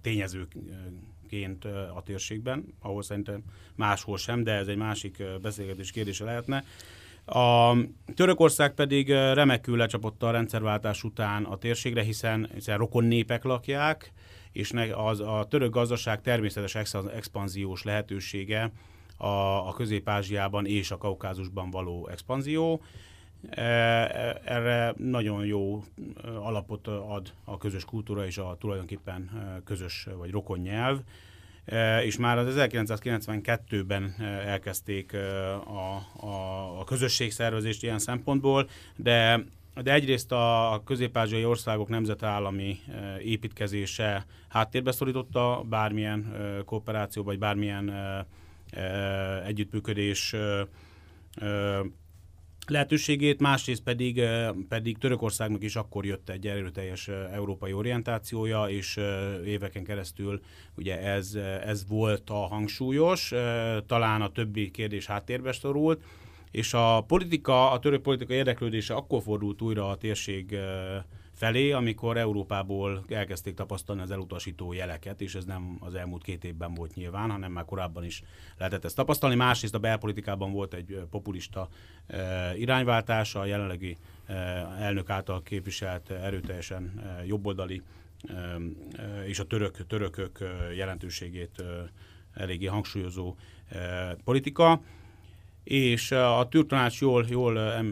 tényezőként 0.00 1.64
a 1.94 2.02
térségben, 2.04 2.64
ahol 2.80 3.02
szerintem 3.02 3.42
máshol 3.74 4.16
sem, 4.16 4.44
de 4.44 4.52
ez 4.52 4.66
egy 4.66 4.76
másik 4.76 5.22
beszélgetés 5.42 5.90
kérdése 5.90 6.24
lehetne. 6.24 6.64
A 7.24 7.76
Törökország 8.14 8.74
pedig 8.74 9.08
remekül 9.08 9.76
lecsapott 9.76 10.22
a 10.22 10.30
rendszerváltás 10.30 11.04
után 11.04 11.44
a 11.44 11.56
térségre, 11.56 12.02
hiszen, 12.02 12.50
hiszen 12.54 12.78
rokon 12.78 13.04
népek 13.04 13.44
lakják, 13.44 14.12
és 14.52 14.72
az, 14.94 15.20
a 15.20 15.46
török 15.48 15.70
gazdaság 15.70 16.20
természetes 16.20 16.74
expanziós 17.14 17.82
lehetősége 17.82 18.72
a, 19.20 19.68
a 19.68 19.72
Közép-Ázsiában 19.72 20.66
és 20.66 20.90
a 20.90 20.98
Kaukázusban 20.98 21.70
való 21.70 22.08
expanzió. 22.08 22.82
E, 23.50 23.62
e, 23.62 24.40
erre 24.44 24.94
nagyon 24.96 25.44
jó 25.44 25.82
e, 26.24 26.28
alapot 26.28 26.86
ad 26.86 27.32
a 27.44 27.58
közös 27.58 27.84
kultúra 27.84 28.26
és 28.26 28.38
a 28.38 28.56
tulajdonképpen 28.60 29.30
közös 29.64 30.06
vagy 30.18 30.30
rokon 30.30 30.58
nyelv. 30.58 30.98
És 32.04 32.16
már 32.16 32.38
az 32.38 32.54
1992-ben 32.58 34.14
elkezdték 34.46 35.14
a, 35.14 35.94
a, 36.16 36.80
a 36.80 36.84
közösségszervezést 36.84 37.82
ilyen 37.82 37.98
szempontból, 37.98 38.68
de 38.96 39.44
de 39.82 39.92
egyrészt 39.92 40.32
a 40.32 40.82
közép-ázsiai 40.84 41.44
országok 41.44 41.88
nemzetállami 41.88 42.78
építkezése 43.22 44.26
háttérbe 44.48 44.92
szorította 44.92 45.64
bármilyen 45.68 46.34
kooperáció, 46.64 47.22
vagy 47.22 47.38
bármilyen 47.38 47.92
együttműködés 49.46 50.34
lehetőségét, 52.66 53.40
másrészt 53.40 53.82
pedig, 53.82 54.22
pedig 54.68 54.98
Törökországnak 54.98 55.62
is 55.62 55.76
akkor 55.76 56.04
jött 56.04 56.28
egy 56.28 56.46
erőteljes 56.46 57.08
európai 57.08 57.72
orientációja, 57.72 58.64
és 58.68 59.00
éveken 59.44 59.84
keresztül 59.84 60.40
ugye 60.76 61.00
ez, 61.00 61.34
ez 61.64 61.86
volt 61.88 62.30
a 62.30 62.46
hangsúlyos, 62.46 63.32
talán 63.86 64.22
a 64.22 64.32
többi 64.32 64.70
kérdés 64.70 65.06
háttérbe 65.06 65.52
szorult, 65.52 66.02
és 66.50 66.74
a 66.74 67.04
politika, 67.06 67.70
a 67.70 67.78
török 67.78 68.02
politika 68.02 68.32
érdeklődése 68.32 68.94
akkor 68.94 69.22
fordult 69.22 69.62
újra 69.62 69.88
a 69.88 69.96
térség 69.96 70.58
felé, 71.40 71.72
amikor 71.72 72.16
Európából 72.16 73.04
elkezdték 73.08 73.54
tapasztalni 73.54 74.02
az 74.02 74.10
elutasító 74.10 74.72
jeleket, 74.72 75.20
és 75.20 75.34
ez 75.34 75.44
nem 75.44 75.76
az 75.80 75.94
elmúlt 75.94 76.22
két 76.22 76.44
évben 76.44 76.74
volt 76.74 76.94
nyilván, 76.94 77.30
hanem 77.30 77.52
már 77.52 77.64
korábban 77.64 78.04
is 78.04 78.22
lehetett 78.58 78.84
ezt 78.84 78.96
tapasztalni. 78.96 79.34
Másrészt 79.36 79.74
a 79.74 79.78
belpolitikában 79.78 80.52
volt 80.52 80.74
egy 80.74 81.02
populista 81.10 81.68
irányváltás, 82.56 83.34
a 83.34 83.44
jelenlegi 83.44 83.96
elnök 84.78 85.10
által 85.10 85.42
képviselt 85.42 86.10
erőteljesen 86.10 87.02
jobboldali 87.26 87.82
és 89.26 89.38
a 89.38 89.44
török, 89.44 89.86
törökök 89.86 90.38
jelentőségét 90.76 91.64
eléggé 92.34 92.66
hangsúlyozó 92.66 93.36
politika 94.24 94.80
és 95.64 96.10
a 96.10 96.48
tűrtanács 96.50 97.00
jól, 97.00 97.26
jól 97.28 97.82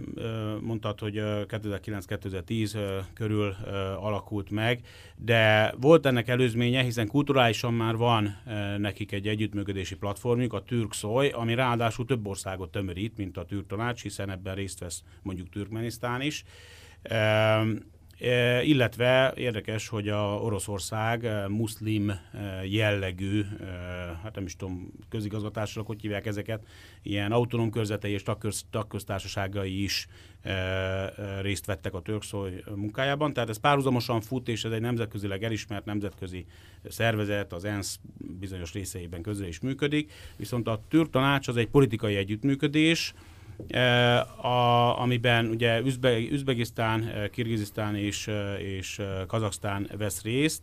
mondtad, 0.60 0.98
hogy 0.98 1.14
2009-2010 1.22 3.02
körül 3.14 3.56
alakult 4.00 4.50
meg, 4.50 4.80
de 5.16 5.74
volt 5.80 6.06
ennek 6.06 6.28
előzménye, 6.28 6.82
hiszen 6.82 7.06
kulturálisan 7.06 7.74
már 7.74 7.96
van 7.96 8.36
nekik 8.78 9.12
egy 9.12 9.28
együttműködési 9.28 9.96
platformjuk, 9.96 10.52
a 10.52 10.62
Türk 10.62 10.92
Szoly, 10.92 11.28
ami 11.28 11.54
ráadásul 11.54 12.04
több 12.04 12.26
országot 12.26 12.70
tömörít, 12.70 13.16
mint 13.16 13.36
a 13.36 13.44
tűrtanács, 13.44 14.02
hiszen 14.02 14.30
ebben 14.30 14.54
részt 14.54 14.78
vesz 14.78 15.02
mondjuk 15.22 15.48
Türkmenisztán 15.48 16.20
is 16.20 16.44
illetve 18.62 19.32
érdekes, 19.36 19.88
hogy 19.88 20.08
a 20.08 20.40
Oroszország 20.42 21.24
e, 21.24 21.48
muszlim 21.48 22.10
e, 22.10 22.20
jellegű, 22.64 23.44
hát 24.22 24.34
nem 24.34 24.44
is 24.44 24.56
tudom, 24.56 24.92
közigazgatásra, 25.08 25.82
hogy 25.82 26.00
hívják 26.00 26.26
ezeket, 26.26 26.66
ilyen 27.02 27.32
autonóm 27.32 27.70
körzetei 27.70 28.12
és 28.12 28.22
tagköztársaságai 28.70 29.82
is 29.82 30.06
részt 31.40 31.66
vettek 31.66 31.94
a 31.94 32.00
Törkszói 32.00 32.52
munkájában. 32.74 33.32
Tehát 33.32 33.48
ez 33.48 33.60
párhuzamosan 33.60 34.20
fut, 34.20 34.48
és 34.48 34.64
ez 34.64 34.72
egy 34.72 34.80
nemzetközileg 34.80 35.42
elismert 35.42 35.84
nemzetközi 35.84 36.46
szervezet, 36.88 37.52
az 37.52 37.64
ENSZ 37.64 38.00
bizonyos 38.38 38.72
részeiben 38.72 39.22
közül 39.22 39.46
is 39.46 39.60
működik. 39.60 40.12
Viszont 40.36 40.68
a 40.68 40.82
Türk 40.88 41.10
Tanács 41.10 41.48
az 41.48 41.56
egy 41.56 41.68
politikai 41.68 42.16
együttműködés, 42.16 43.14
a, 44.42 45.00
amiben 45.00 45.46
ugye 45.46 45.80
Üzbe, 45.80 46.18
Üzbegisztán, 46.18 47.30
Kirgizisztán 47.30 47.96
és, 47.96 48.30
és 48.58 49.02
Kazaksztán 49.26 49.88
vesz 49.96 50.22
részt. 50.22 50.62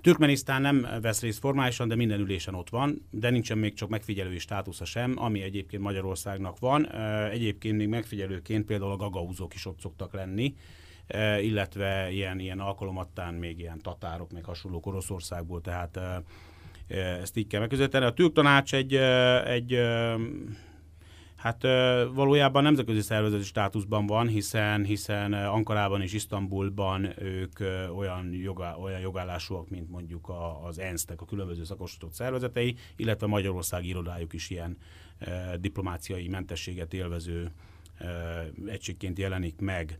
Türkmenisztán 0.00 0.60
nem 0.60 0.86
vesz 1.00 1.20
részt 1.20 1.38
formálisan, 1.38 1.88
de 1.88 1.94
minden 1.94 2.20
ülésen 2.20 2.54
ott 2.54 2.70
van, 2.70 3.06
de 3.10 3.30
nincsen 3.30 3.58
még 3.58 3.74
csak 3.74 3.88
megfigyelői 3.88 4.38
státusza 4.38 4.84
sem, 4.84 5.14
ami 5.16 5.42
egyébként 5.42 5.82
Magyarországnak 5.82 6.58
van. 6.58 6.92
Egyébként 7.30 7.76
még 7.76 7.88
megfigyelőként 7.88 8.64
például 8.64 8.90
a 8.90 8.96
gagauzók 8.96 9.54
is 9.54 9.66
ott 9.66 9.80
szoktak 9.80 10.12
lenni, 10.12 10.54
illetve 11.40 12.10
ilyen, 12.10 12.38
ilyen 12.38 12.60
alkalomattán 12.60 13.34
még 13.34 13.58
ilyen 13.58 13.80
tatárok, 13.82 14.32
meg 14.32 14.44
hasonlók 14.44 14.86
Oroszországból, 14.86 15.60
tehát 15.60 16.00
ezt 16.88 17.36
így 17.36 17.46
kell 17.46 17.60
megközelíteni. 17.60 18.04
A 18.04 18.12
türk 18.12 18.32
tanács 18.32 18.74
egy, 18.74 18.94
egy 19.44 19.78
Hát 21.38 21.62
valójában 22.14 22.62
nemzetközi 22.62 23.00
szervezeti 23.00 23.42
státuszban 23.42 24.06
van, 24.06 24.28
hiszen, 24.28 24.84
hiszen 24.84 25.32
Ankarában 25.32 26.02
és 26.02 26.12
Isztambulban 26.12 27.22
ők 27.22 27.58
olyan, 27.96 28.32
jogá, 28.32 28.74
olyan 28.74 29.00
jogállásúak, 29.00 29.68
mint 29.68 29.90
mondjuk 29.90 30.32
az 30.66 30.78
ENSZ-nek 30.78 31.20
a 31.20 31.24
különböző 31.24 31.64
szakosított 31.64 32.12
szervezetei, 32.12 32.76
illetve 32.96 33.26
Magyarország 33.26 33.84
irodájuk 33.84 34.32
is 34.32 34.50
ilyen 34.50 34.76
diplomáciai 35.60 36.28
mentességet 36.28 36.94
élvező 36.94 37.50
egységként 38.66 39.18
jelenik 39.18 39.60
meg. 39.60 39.98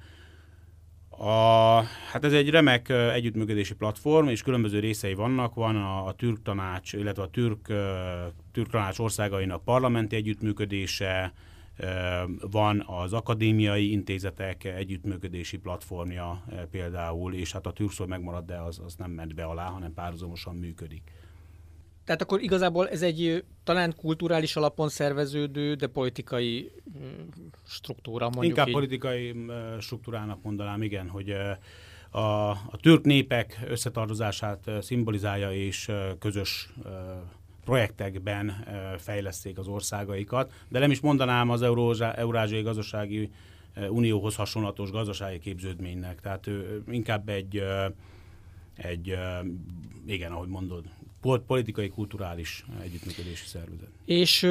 A, 1.11 1.83
hát 2.13 2.25
ez 2.25 2.33
egy 2.33 2.51
remek 2.51 2.89
együttműködési 2.89 3.75
platform, 3.75 4.29
és 4.29 4.43
különböző 4.43 4.79
részei 4.79 5.15
vannak. 5.15 5.55
Van 5.55 5.77
a, 5.77 6.07
a 6.07 6.13
türk 6.13 6.43
tanács, 6.43 6.93
illetve 6.93 7.23
a 7.23 7.31
türk, 7.31 7.73
türk 8.53 8.71
tanács 8.71 8.99
országainak 8.99 9.65
parlamenti 9.65 10.17
együttműködése, 10.17 11.33
van 12.51 12.85
az 12.87 13.13
akadémiai 13.13 13.91
intézetek 13.91 14.65
együttműködési 14.65 15.59
platformja 15.59 16.45
például, 16.71 17.35
és 17.35 17.53
hát 17.53 17.67
a 17.67 17.73
türkszó 17.73 18.07
megmarad, 18.07 18.45
de 18.47 18.57
az, 18.57 18.81
az 18.85 18.95
nem 18.95 19.11
ment 19.11 19.35
be 19.35 19.45
alá, 19.45 19.67
hanem 19.69 19.95
párhuzamosan 19.95 20.55
működik. 20.57 21.03
Tehát 22.09 22.23
akkor 22.23 22.43
igazából 22.43 22.89
ez 22.89 23.03
egy 23.03 23.45
talán 23.65 23.95
kulturális 23.97 24.57
alapon 24.57 24.89
szerveződő, 24.89 25.75
de 25.75 25.87
politikai 25.87 26.71
struktúra, 27.67 28.25
mondjuk 28.25 28.45
Inkább 28.45 28.67
így. 28.67 28.73
politikai 28.73 29.35
struktúrának 29.81 30.43
mondanám, 30.43 30.83
igen, 30.83 31.09
hogy 31.09 31.35
a, 32.11 32.51
a 32.51 32.77
türk 32.81 33.05
népek 33.05 33.61
összetartozását 33.67 34.71
szimbolizálja 34.81 35.53
és 35.53 35.91
közös 36.19 36.73
projektekben 37.65 38.67
fejleszték 38.99 39.59
az 39.59 39.67
országaikat, 39.67 40.53
de 40.69 40.79
nem 40.79 40.91
is 40.91 41.01
mondanám 41.01 41.51
az 41.51 41.63
Eurázsiai 41.63 42.63
Gazdasági 42.63 43.31
Unióhoz 43.89 44.35
hasonlatos 44.35 44.91
gazdasági 44.91 45.39
képződménynek, 45.39 46.21
tehát 46.21 46.47
ő 46.47 46.83
inkább 46.91 47.29
egy, 47.29 47.63
egy 48.77 49.19
igen, 50.07 50.33
ahogy 50.33 50.49
mondod, 50.49 50.85
politikai, 51.21 51.89
kulturális 51.89 52.65
együttműködési 52.83 53.47
szervezet. 53.47 53.89
És 54.05 54.47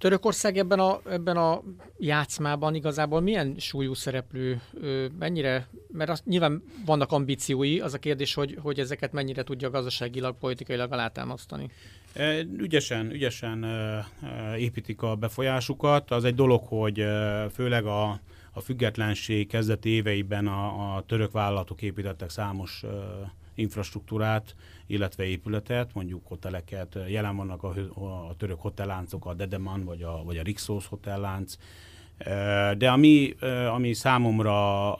Törökország 0.00 0.56
ebben 0.56 0.78
a, 0.78 1.00
ebben 1.10 1.36
a 1.36 1.62
játszmában 1.98 2.74
igazából 2.74 3.20
milyen 3.20 3.54
súlyú 3.58 3.94
szereplő, 3.94 4.60
mennyire, 5.18 5.68
mert 5.92 6.10
az, 6.10 6.22
nyilván 6.24 6.62
vannak 6.84 7.12
ambíciói, 7.12 7.80
az 7.80 7.94
a 7.94 7.98
kérdés, 7.98 8.34
hogy, 8.34 8.58
hogy 8.62 8.78
ezeket 8.78 9.12
mennyire 9.12 9.42
tudja 9.42 9.70
gazdaságilag, 9.70 10.36
politikailag 10.38 10.92
alátámasztani. 10.92 11.70
Ügyesen, 12.56 13.10
ügyesen 13.10 13.66
építik 14.58 15.02
a 15.02 15.14
befolyásukat. 15.14 16.10
Az 16.10 16.24
egy 16.24 16.34
dolog, 16.34 16.62
hogy 16.66 17.04
főleg 17.52 17.86
a, 17.86 18.20
a 18.52 18.60
függetlenség 18.60 19.48
kezdeti 19.48 19.88
éveiben 19.88 20.46
a, 20.46 20.94
a 20.96 21.02
török 21.06 21.32
vállalatok 21.32 21.82
építettek 21.82 22.30
számos 22.30 22.84
infrastruktúrát, 23.54 24.54
illetve 24.86 25.24
épületet, 25.24 25.94
mondjuk 25.94 26.26
hoteleket. 26.26 26.98
Jelen 27.08 27.36
vannak 27.36 27.62
a, 27.62 27.68
a 28.28 28.34
török 28.36 28.60
hotelláncok, 28.60 29.26
a 29.26 29.34
Dedeman 29.34 29.84
vagy 29.84 30.02
a, 30.02 30.22
vagy 30.24 30.38
a 30.38 30.42
Rixos 30.42 30.86
hotellánc. 30.86 31.56
De 32.78 32.90
ami, 32.90 33.34
ami 33.72 33.92
számomra 33.92 34.98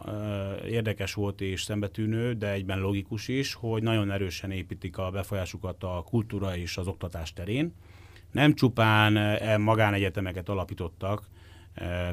érdekes 0.66 1.14
volt 1.14 1.40
és 1.40 1.62
szembetűnő, 1.62 2.34
de 2.34 2.50
egyben 2.50 2.80
logikus 2.80 3.28
is, 3.28 3.54
hogy 3.54 3.82
nagyon 3.82 4.10
erősen 4.10 4.50
építik 4.50 4.98
a 4.98 5.10
befolyásukat 5.10 5.84
a 5.84 6.04
kultúra 6.06 6.56
és 6.56 6.76
az 6.76 6.86
oktatás 6.86 7.32
terén. 7.32 7.74
Nem 8.32 8.54
csupán 8.54 9.16
e 9.16 9.56
magánegyetemeket 9.56 10.48
alapítottak, 10.48 11.28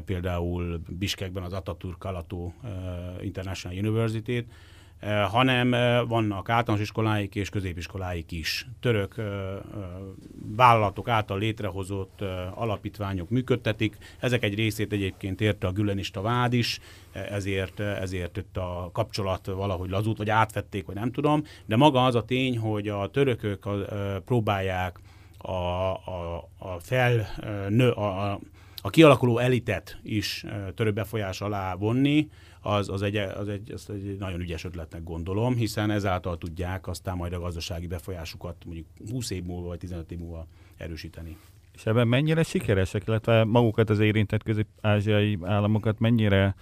például 0.04 0.80
Biskekben 0.88 1.42
az 1.42 1.52
Atatürk 1.52 2.04
Alató 2.04 2.54
International 3.20 3.78
University-t, 3.78 4.46
hanem 5.30 5.74
eh, 5.74 6.00
vannak 6.06 6.48
általános 6.48 6.84
iskoláik 6.84 7.34
és 7.34 7.48
középiskoláik 7.48 8.32
is. 8.32 8.66
Török 8.80 9.14
eh, 9.18 9.24
vállalatok 10.56 11.08
által 11.08 11.38
létrehozott 11.38 12.20
alapítványok 12.54 13.30
működtetik. 13.30 13.96
Ezek 14.20 14.42
egy 14.42 14.54
részét 14.54 14.92
egyébként 14.92 15.40
érte 15.40 15.66
a 15.66 15.72
gülenista 15.72 16.20
vád 16.20 16.52
is, 16.52 16.80
ezért, 17.12 17.80
ezért 17.80 18.36
itt 18.36 18.56
a 18.56 18.90
kapcsolat 18.92 19.46
valahogy 19.46 19.90
lazult, 19.90 20.18
vagy 20.18 20.30
átvették, 20.30 20.86
vagy 20.86 20.94
nem 20.94 21.12
tudom. 21.12 21.44
De 21.66 21.76
maga 21.76 22.04
az 22.04 22.14
a 22.14 22.24
tény, 22.24 22.58
hogy 22.58 22.88
a 22.88 23.10
törökök 23.10 23.68
próbálják 24.24 24.98
a, 25.38 25.52
a, 25.52 26.48
a 26.58 26.78
fel, 26.80 27.26
nő, 27.68 27.90
a, 27.90 28.40
a 28.82 28.90
kialakuló 28.90 29.38
elitet 29.38 29.98
is 30.02 30.44
török 30.74 30.94
befolyás 30.94 31.40
alá 31.40 31.74
vonni, 31.74 32.28
az, 32.60 32.88
az, 32.88 33.02
egy, 33.02 33.16
az, 33.16 33.48
egy, 33.48 33.72
az 33.72 33.90
egy 33.90 34.16
nagyon 34.18 34.40
ügyes 34.40 34.64
ötletnek 34.64 35.02
gondolom, 35.02 35.54
hiszen 35.54 35.90
ezáltal 35.90 36.38
tudják 36.38 36.86
aztán 36.86 37.16
majd 37.16 37.32
a 37.32 37.40
gazdasági 37.40 37.86
befolyásukat 37.86 38.56
mondjuk 38.64 38.86
20 39.10 39.30
év 39.30 39.44
múlva 39.44 39.66
vagy 39.68 39.78
15 39.78 40.10
év 40.10 40.18
múlva 40.18 40.46
erősíteni. 40.76 41.36
És 41.74 41.86
ebben 41.86 42.08
mennyire 42.08 42.42
sikeresek, 42.42 43.06
illetve 43.06 43.44
magukat 43.44 43.90
az 43.90 43.98
érintett 43.98 44.42
közép-ázsiai 44.42 45.38
államokat 45.42 45.98
mennyire 45.98 46.54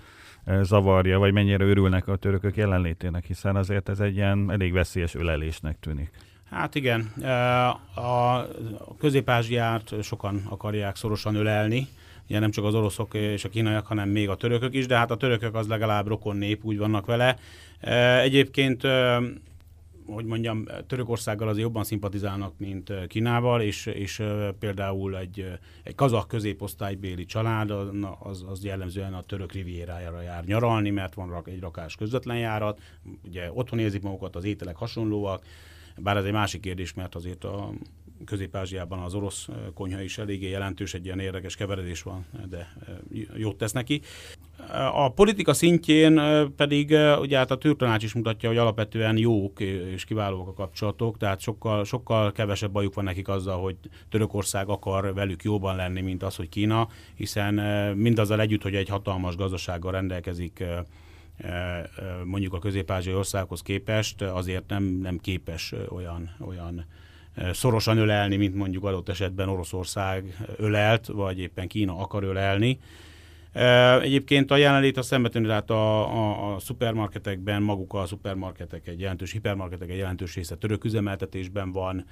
e, 0.44 0.62
zavarja, 0.62 1.18
vagy 1.18 1.32
mennyire 1.32 1.64
örülnek 1.64 2.08
a 2.08 2.16
törökök 2.16 2.56
jelenlétének, 2.56 3.24
hiszen 3.24 3.56
azért 3.56 3.88
ez 3.88 4.00
egy 4.00 4.14
ilyen 4.14 4.50
elég 4.50 4.72
veszélyes 4.72 5.14
ölelésnek 5.14 5.78
tűnik. 5.80 6.10
Hát 6.50 6.74
igen, 6.74 7.12
e, 7.20 7.68
a 8.00 8.48
közép-ázsiát 8.98 9.94
sokan 10.02 10.42
akarják 10.48 10.96
szorosan 10.96 11.34
ölelni, 11.34 11.88
ugye 12.28 12.38
nem 12.38 12.50
csak 12.50 12.64
az 12.64 12.74
oroszok 12.74 13.14
és 13.14 13.44
a 13.44 13.48
kínaiak, 13.48 13.86
hanem 13.86 14.08
még 14.08 14.28
a 14.28 14.36
törökök 14.36 14.74
is, 14.74 14.86
de 14.86 14.96
hát 14.96 15.10
a 15.10 15.16
törökök 15.16 15.54
az 15.54 15.66
legalább 15.66 16.06
rokon 16.06 16.36
nép, 16.36 16.64
úgy 16.64 16.78
vannak 16.78 17.06
vele. 17.06 17.36
Egyébként 18.22 18.82
hogy 20.06 20.24
mondjam, 20.24 20.64
Törökországgal 20.86 21.48
azért 21.48 21.64
jobban 21.64 21.84
szimpatizálnak, 21.84 22.58
mint 22.58 22.92
Kínával, 23.06 23.60
és, 23.60 23.86
és 23.86 24.22
például 24.58 25.18
egy, 25.18 25.58
egy 25.82 25.94
kazak 25.94 26.28
középosztálybéli 26.28 27.24
család 27.24 27.70
az, 28.18 28.44
az 28.48 28.64
jellemzően 28.64 29.14
a 29.14 29.22
török 29.22 29.52
riviérájára 29.52 30.22
jár 30.22 30.44
nyaralni, 30.44 30.90
mert 30.90 31.14
van 31.14 31.42
egy 31.44 31.60
rakás 31.60 31.94
közvetlen 31.94 32.38
járat, 32.38 32.80
ugye 33.24 33.52
otthon 33.52 33.78
érzik 33.78 34.02
magukat, 34.02 34.36
az 34.36 34.44
ételek 34.44 34.76
hasonlóak, 34.76 35.44
bár 35.96 36.16
ez 36.16 36.24
egy 36.24 36.32
másik 36.32 36.60
kérdés, 36.60 36.94
mert 36.94 37.14
azért 37.14 37.44
a 37.44 37.70
Közép-Ázsiában 38.24 38.98
az 38.98 39.14
orosz 39.14 39.48
konyha 39.74 40.00
is 40.00 40.18
eléggé 40.18 40.48
jelentős, 40.48 40.94
egy 40.94 41.04
ilyen 41.04 41.18
érdekes 41.18 41.56
keveredés 41.56 42.02
van, 42.02 42.26
de 42.48 42.76
jót 43.36 43.56
tesz 43.56 43.72
neki. 43.72 44.00
A 44.92 45.12
politika 45.12 45.54
szintjén 45.54 46.20
pedig 46.56 46.96
ugye 47.20 47.36
hát 47.36 47.50
a 47.50 47.58
türktanács 47.58 48.02
is 48.02 48.12
mutatja, 48.12 48.48
hogy 48.48 48.58
alapvetően 48.58 49.16
jók 49.16 49.60
és 49.60 50.04
kiválóak 50.04 50.48
a 50.48 50.52
kapcsolatok, 50.52 51.16
tehát 51.16 51.40
sokkal, 51.40 51.84
sokkal 51.84 52.32
kevesebb 52.32 52.70
bajuk 52.70 52.94
van 52.94 53.04
nekik 53.04 53.28
azzal, 53.28 53.60
hogy 53.60 53.76
Törökország 54.08 54.68
akar 54.68 55.14
velük 55.14 55.42
jóban 55.42 55.76
lenni, 55.76 56.00
mint 56.00 56.22
az, 56.22 56.36
hogy 56.36 56.48
Kína, 56.48 56.88
hiszen 57.14 57.54
mindazzal 57.96 58.40
együtt, 58.40 58.62
hogy 58.62 58.74
egy 58.74 58.88
hatalmas 58.88 59.36
gazdasággal 59.36 59.92
rendelkezik 59.92 60.64
mondjuk 62.24 62.54
a 62.54 62.58
közép-ázsiai 62.58 63.14
országhoz 63.16 63.62
képest, 63.62 64.22
azért 64.22 64.68
nem, 64.68 64.84
nem 64.84 65.18
képes 65.18 65.74
olyan, 65.88 66.36
olyan 66.40 66.86
szorosan 67.52 67.98
ölelni, 67.98 68.36
mint 68.36 68.54
mondjuk 68.54 68.84
adott 68.84 69.08
esetben 69.08 69.48
Oroszország 69.48 70.36
ölelt, 70.56 71.06
vagy 71.06 71.38
éppen 71.38 71.68
Kína 71.68 71.98
akar 71.98 72.24
ölelni. 72.24 72.78
Egyébként 74.02 74.50
a 74.50 74.56
jelenlét 74.56 74.96
a 74.96 75.02
szembetűnő, 75.02 75.46
tehát 75.46 75.70
a, 75.70 76.12
a, 76.14 76.54
a 76.54 76.58
szupermarketekben 76.58 77.62
maguk 77.62 77.94
a 77.94 78.06
szupermarketek 78.06 78.86
egy 78.88 79.00
jelentős, 79.00 79.32
hipermarketek 79.32 79.90
egy 79.90 79.96
jelentős 79.96 80.34
része 80.34 80.56
török 80.56 80.84
üzemeltetésben 80.84 81.72
van, 81.72 82.04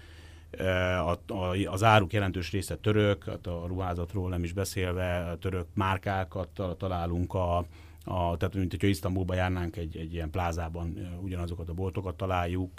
a, 0.59 1.33
a, 1.33 1.57
az 1.66 1.83
áruk 1.83 2.12
jelentős 2.12 2.51
része 2.51 2.77
török, 2.77 3.25
hát 3.25 3.47
a 3.47 3.64
ruházatról 3.66 4.29
nem 4.29 4.45
is 4.45 4.53
beszélve, 4.53 5.37
török 5.41 5.66
márkákat 5.75 6.49
találunk 6.79 7.35
a, 7.35 7.57
a 8.05 8.37
tehát 8.37 8.55
mint 8.55 8.70
hogyha 8.70 8.87
Isztambulba 8.87 9.35
járnánk 9.35 9.77
egy, 9.77 9.97
egy 9.97 10.12
ilyen 10.12 10.31
plázában, 10.31 11.18
ugyanazokat 11.22 11.68
a 11.68 11.72
boltokat 11.72 12.16
találjuk, 12.16 12.72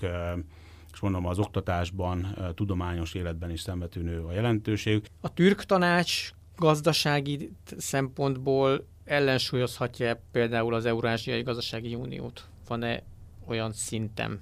és 0.95 1.01
mondom, 1.01 1.25
az 1.25 1.39
oktatásban, 1.39 2.37
tudományos 2.53 3.13
életben 3.13 3.51
is 3.51 3.61
szembetűnő 3.61 4.21
a 4.21 4.31
jelentőség. 4.31 5.05
A 5.21 5.33
türk 5.33 5.63
tanács 5.63 6.29
gazdasági 6.57 7.51
szempontból 7.77 8.85
ellensúlyozhatja 9.05 10.21
például 10.31 10.73
az 10.73 10.85
Eurázsiai 10.85 11.41
Gazdasági 11.41 11.95
Uniót? 11.95 12.47
Van-e 12.67 13.03
olyan 13.47 13.73
szinten? 13.73 14.41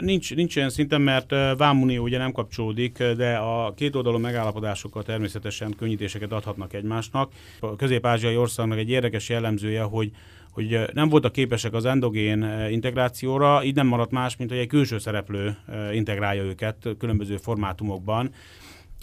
Nincs, 0.00 0.34
nincs 0.34 0.56
olyan 0.56 0.70
szinten, 0.70 1.00
mert 1.00 1.30
Vámunió 1.56 2.02
ugye 2.02 2.18
nem 2.18 2.32
kapcsolódik, 2.32 2.98
de 3.02 3.36
a 3.36 3.74
két 3.74 3.94
oldalú 3.94 4.18
megállapodásokkal 4.18 5.02
természetesen 5.02 5.74
könnyítéseket 5.76 6.32
adhatnak 6.32 6.72
egymásnak. 6.72 7.32
A 7.60 7.76
közép-ázsiai 7.76 8.36
országnak 8.36 8.78
egy 8.78 8.90
érdekes 8.90 9.28
jellemzője, 9.28 9.82
hogy 9.82 10.10
hogy 10.54 10.80
nem 10.92 11.08
voltak 11.08 11.32
képesek 11.32 11.72
az 11.72 11.84
endogén 11.84 12.68
integrációra, 12.70 13.64
így 13.64 13.74
nem 13.74 13.86
maradt 13.86 14.10
más, 14.10 14.36
mint 14.36 14.50
hogy 14.50 14.58
egy 14.58 14.66
külső 14.66 14.98
szereplő 14.98 15.56
integrálja 15.92 16.42
őket 16.42 16.88
különböző 16.98 17.36
formátumokban 17.36 18.30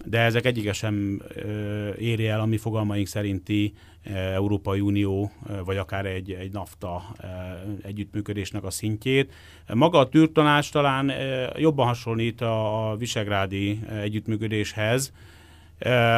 de 0.05 0.19
ezek 0.19 0.45
egyike 0.45 0.73
sem 0.73 1.21
éri 1.97 2.27
el 2.27 2.39
a 2.39 2.45
mi 2.45 2.57
fogalmaink 2.57 3.07
szerinti 3.07 3.73
Európai 4.33 4.79
Unió, 4.79 5.31
vagy 5.65 5.77
akár 5.77 6.05
egy, 6.05 6.31
egy 6.31 6.51
NAFTA 6.51 7.15
együttműködésnek 7.81 8.63
a 8.63 8.71
szintjét. 8.71 9.33
Maga 9.73 9.97
a 9.97 10.09
tűrtanás 10.09 10.69
talán 10.69 11.11
jobban 11.57 11.87
hasonlít 11.87 12.41
a 12.41 12.95
visegrádi 12.97 13.79
együttműködéshez, 14.01 15.13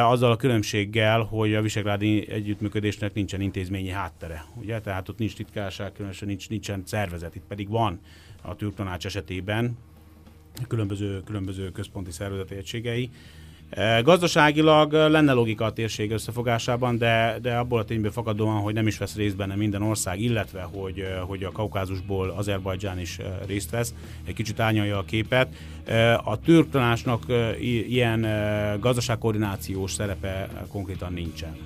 azzal 0.02 0.30
a 0.30 0.36
különbséggel, 0.36 1.20
hogy 1.20 1.54
a 1.54 1.62
visegrádi 1.62 2.30
együttműködésnek 2.30 3.14
nincsen 3.14 3.40
intézményi 3.40 3.88
háttere. 3.88 4.44
Ugye? 4.54 4.80
Tehát 4.80 5.08
ott 5.08 5.18
nincs 5.18 5.34
titkárság, 5.34 5.92
különösen 5.92 6.28
nincs, 6.28 6.48
nincsen 6.48 6.82
szervezet, 6.86 7.34
itt 7.34 7.46
pedig 7.48 7.68
van 7.68 8.00
a 8.42 8.56
tűrtanács 8.56 9.06
esetében 9.06 9.76
különböző, 10.68 11.20
különböző 11.24 11.70
központi 11.70 12.10
szervezeti 12.10 12.54
egységei. 12.54 13.10
Gazdaságilag 14.02 14.92
lenne 14.92 15.32
logika 15.32 15.64
a 15.64 15.72
térség 15.72 16.10
összefogásában, 16.10 16.98
de, 16.98 17.38
de 17.42 17.56
abból 17.56 17.78
a 17.78 17.84
tényből 17.84 18.10
fakadóan, 18.10 18.60
hogy 18.60 18.74
nem 18.74 18.86
is 18.86 18.98
vesz 18.98 19.14
részt 19.16 19.36
benne 19.36 19.54
minden 19.54 19.82
ország, 19.82 20.20
illetve 20.20 20.62
hogy, 20.62 21.06
hogy 21.26 21.44
a 21.44 21.52
Kaukázusból 21.52 22.30
Azerbajdzsán 22.30 23.00
is 23.00 23.18
részt 23.46 23.70
vesz, 23.70 23.94
egy 24.24 24.34
kicsit 24.34 24.60
ányalja 24.60 24.98
a 24.98 25.04
képet. 25.04 25.48
A 26.24 26.38
tanácsnak 26.70 27.22
ilyen 27.88 28.20
gazdaságkoordinációs 28.80 29.92
szerepe 29.92 30.48
konkrétan 30.68 31.12
nincsen. 31.12 31.56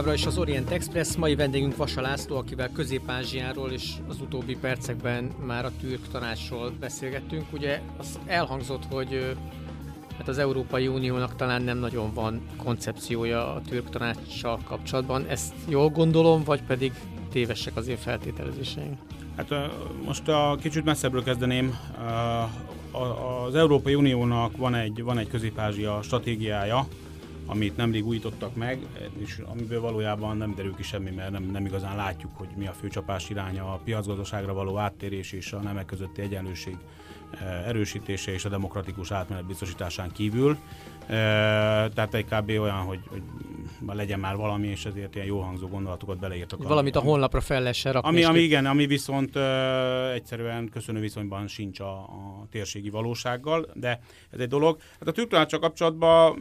Továbbra 0.00 0.20
is 0.20 0.26
az 0.26 0.38
Orient 0.38 0.70
Express, 0.70 1.16
mai 1.16 1.34
vendégünk 1.34 1.76
Vasa 1.76 2.00
László, 2.00 2.36
akivel 2.36 2.70
Közép-Ázsiáról 2.72 3.70
és 3.70 3.92
az 4.08 4.20
utóbbi 4.20 4.56
percekben 4.56 5.30
már 5.46 5.64
a 5.64 5.70
türk 5.80 6.08
tanácsról 6.12 6.72
beszélgettünk. 6.80 7.52
Ugye 7.52 7.80
az 7.98 8.18
elhangzott, 8.26 8.82
hogy 8.90 9.36
hát 10.18 10.28
az 10.28 10.38
Európai 10.38 10.86
Uniónak 10.88 11.36
talán 11.36 11.62
nem 11.62 11.78
nagyon 11.78 12.14
van 12.14 12.40
koncepciója 12.56 13.54
a 13.54 13.60
türk 13.68 13.90
tanácssal 13.90 14.58
kapcsolatban. 14.64 15.26
Ezt 15.26 15.54
jól 15.68 15.88
gondolom, 15.88 16.44
vagy 16.44 16.62
pedig 16.62 16.92
tévesek 17.32 17.76
az 17.76 17.88
én 17.88 17.96
feltételezéseim? 17.96 18.98
Hát 19.36 19.48
most 20.04 20.28
a 20.28 20.56
kicsit 20.60 20.84
messzebbről 20.84 21.22
kezdeném. 21.24 21.78
Az 23.46 23.54
Európai 23.54 23.94
Uniónak 23.94 24.56
van 24.56 24.74
egy, 24.74 25.02
van 25.02 25.18
egy 25.18 25.28
Közép-Ázsia 25.28 26.02
stratégiája, 26.02 26.86
amit 27.50 27.76
nemrég 27.76 28.06
újítottak 28.06 28.54
meg, 28.54 28.78
és 29.18 29.42
amiből 29.44 29.80
valójában 29.80 30.36
nem 30.36 30.54
derül 30.54 30.74
ki 30.74 30.82
semmi, 30.82 31.10
mert 31.10 31.30
nem, 31.30 31.42
nem 31.42 31.66
igazán 31.66 31.96
látjuk, 31.96 32.36
hogy 32.36 32.48
mi 32.56 32.66
a 32.66 32.72
főcsapás 32.72 33.30
iránya, 33.30 33.72
a 33.72 33.80
piacgazdaságra 33.84 34.52
való 34.52 34.78
áttérés 34.78 35.32
és 35.32 35.52
a 35.52 35.58
nemek 35.58 35.84
közötti 35.84 36.22
egyenlőség 36.22 36.76
eh, 37.30 37.68
erősítése 37.68 38.32
és 38.32 38.44
a 38.44 38.48
demokratikus 38.48 39.10
átmenet 39.10 39.46
biztosításán 39.46 40.10
kívül. 40.12 40.50
Eh, 40.50 40.58
tehát 41.94 42.14
egy 42.14 42.24
kb. 42.24 42.48
olyan, 42.48 42.76
hogy, 42.76 43.00
hogy 43.08 43.22
legyen 43.86 44.20
már 44.20 44.36
valami, 44.36 44.66
és 44.66 44.84
ezért 44.84 45.14
ilyen 45.14 45.26
jó 45.26 45.40
hangzó 45.40 45.66
gondolatokat 45.66 46.18
beleírtak. 46.18 46.62
Valamit 46.62 46.96
a 46.96 47.00
honlapra 47.00 47.40
fel 47.40 47.60
lehessen 47.60 47.92
rakni. 47.92 48.08
Ami, 48.08 48.22
ami 48.24 48.38
igen, 48.38 48.66
ami 48.66 48.86
viszont 48.86 49.36
uh, 49.36 50.12
egyszerűen 50.14 50.68
köszönő 50.68 51.00
viszonyban 51.00 51.46
sincs 51.46 51.80
a, 51.80 51.92
a 51.92 52.46
térségi 52.50 52.90
valósággal, 52.90 53.66
de 53.74 54.00
ez 54.30 54.40
egy 54.40 54.48
dolog. 54.48 54.78
Hát 54.98 55.08
a 55.08 55.12
türktanácsa 55.12 55.58
kapcsolatban 55.58 56.38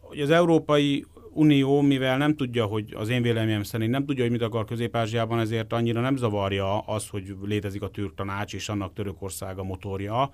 hogy 0.00 0.20
az 0.20 0.30
Európai 0.30 1.04
Unió, 1.32 1.80
mivel 1.80 2.16
nem 2.16 2.36
tudja, 2.36 2.64
hogy 2.64 2.94
az 2.96 3.08
én 3.08 3.22
véleményem 3.22 3.62
szerint 3.62 3.90
nem 3.90 4.04
tudja, 4.06 4.22
hogy 4.22 4.32
mit 4.32 4.42
akar 4.42 4.64
Közép-Ázsiában, 4.64 5.38
ezért 5.38 5.72
annyira 5.72 6.00
nem 6.00 6.16
zavarja 6.16 6.78
az, 6.78 7.08
hogy 7.08 7.36
létezik 7.44 7.82
a 7.82 7.88
türk 7.88 8.14
tanács 8.14 8.54
és 8.54 8.68
annak 8.68 8.92
Törökország 8.92 9.58
a 9.58 9.62
motorja. 9.62 10.30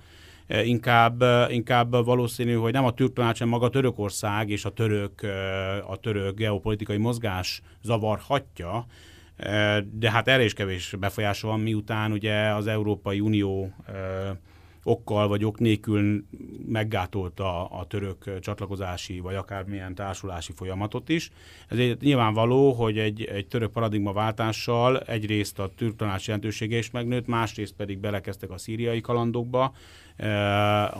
E, 0.46 0.64
inkább, 0.64 1.22
e, 1.22 1.46
inkább 1.50 2.04
valószínű, 2.04 2.54
hogy 2.54 2.72
nem 2.72 2.84
a 2.84 2.94
türk 2.94 3.12
tanács, 3.12 3.38
hanem 3.38 3.52
maga 3.52 3.68
Törökország 3.68 4.50
és 4.50 4.64
a 4.64 4.70
török, 4.70 5.22
e, 5.22 5.78
a 5.78 5.96
török 5.96 6.36
geopolitikai 6.36 6.96
mozgás 6.96 7.62
zavarhatja, 7.82 8.86
de 9.92 10.10
hát 10.10 10.28
erre 10.28 10.44
is 10.44 10.52
kevés 10.52 10.94
befolyása 10.98 11.46
van, 11.46 11.60
miután 11.60 12.12
ugye 12.12 12.54
az 12.54 12.66
Európai 12.66 13.20
Unió 13.20 13.72
okkal 14.86 15.28
vagy 15.28 15.44
ok 15.44 15.58
nélkül 15.58 16.24
meggátolta 16.66 17.66
a 17.66 17.86
török 17.86 18.40
csatlakozási 18.40 19.20
vagy 19.20 19.34
akármilyen 19.34 19.94
társulási 19.94 20.52
folyamatot 20.52 21.08
is. 21.08 21.30
Ezért 21.68 22.00
nyilvánvaló, 22.00 22.72
hogy 22.72 22.98
egy, 22.98 23.24
egy 23.24 23.46
török 23.46 23.72
paradigmaváltással 23.72 24.98
egyrészt 25.00 25.58
a 25.58 25.70
türk 25.76 25.96
tanács 25.96 26.26
jelentősége 26.26 26.78
is 26.78 26.90
megnőtt, 26.90 27.26
másrészt 27.26 27.74
pedig 27.74 27.98
belekezdtek 27.98 28.50
a 28.50 28.58
szíriai 28.58 29.00
kalandokba, 29.00 29.74
e, 30.16 30.92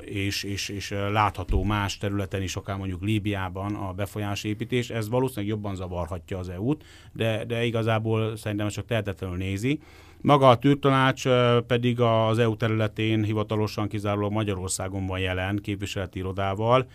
és, 0.00 0.42
és, 0.42 0.68
és 0.68 0.90
látható 0.90 1.62
más 1.62 1.98
területen 1.98 2.42
is, 2.42 2.56
akár 2.56 2.76
mondjuk 2.76 3.02
Líbiában 3.02 3.74
a 3.74 3.92
befolyásépítés. 3.92 4.90
Ez 4.90 5.08
valószínűleg 5.08 5.48
jobban 5.48 5.74
zavarhatja 5.74 6.38
az 6.38 6.48
EU-t, 6.48 6.84
de, 7.12 7.44
de 7.44 7.64
igazából 7.64 8.36
szerintem 8.36 8.68
csak 8.68 8.86
tehetetlenül 8.86 9.36
nézi. 9.36 9.80
Maga 10.22 10.48
a 10.48 10.58
tűrtanács 10.58 11.28
pedig 11.66 12.00
az 12.00 12.38
EU 12.38 12.56
területén 12.56 13.24
hivatalosan 13.24 13.88
kizárólag 13.88 14.32
Magyarországon 14.32 15.06
van 15.06 15.18
jelen 15.18 15.58
képviseleti 15.62 16.18
irodával, 16.18 16.88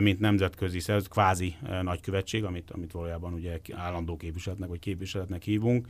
mint 0.00 0.20
nemzetközi 0.20 0.80
szervezet, 0.80 1.10
kvázi 1.10 1.56
nagykövetség, 1.82 2.44
amit, 2.44 2.70
amit 2.70 2.92
valójában 2.92 3.32
ugye 3.32 3.58
állandó 3.72 4.16
képviseletnek 4.16 4.68
vagy 4.68 4.78
képviseletnek 4.78 5.42
hívunk. 5.42 5.88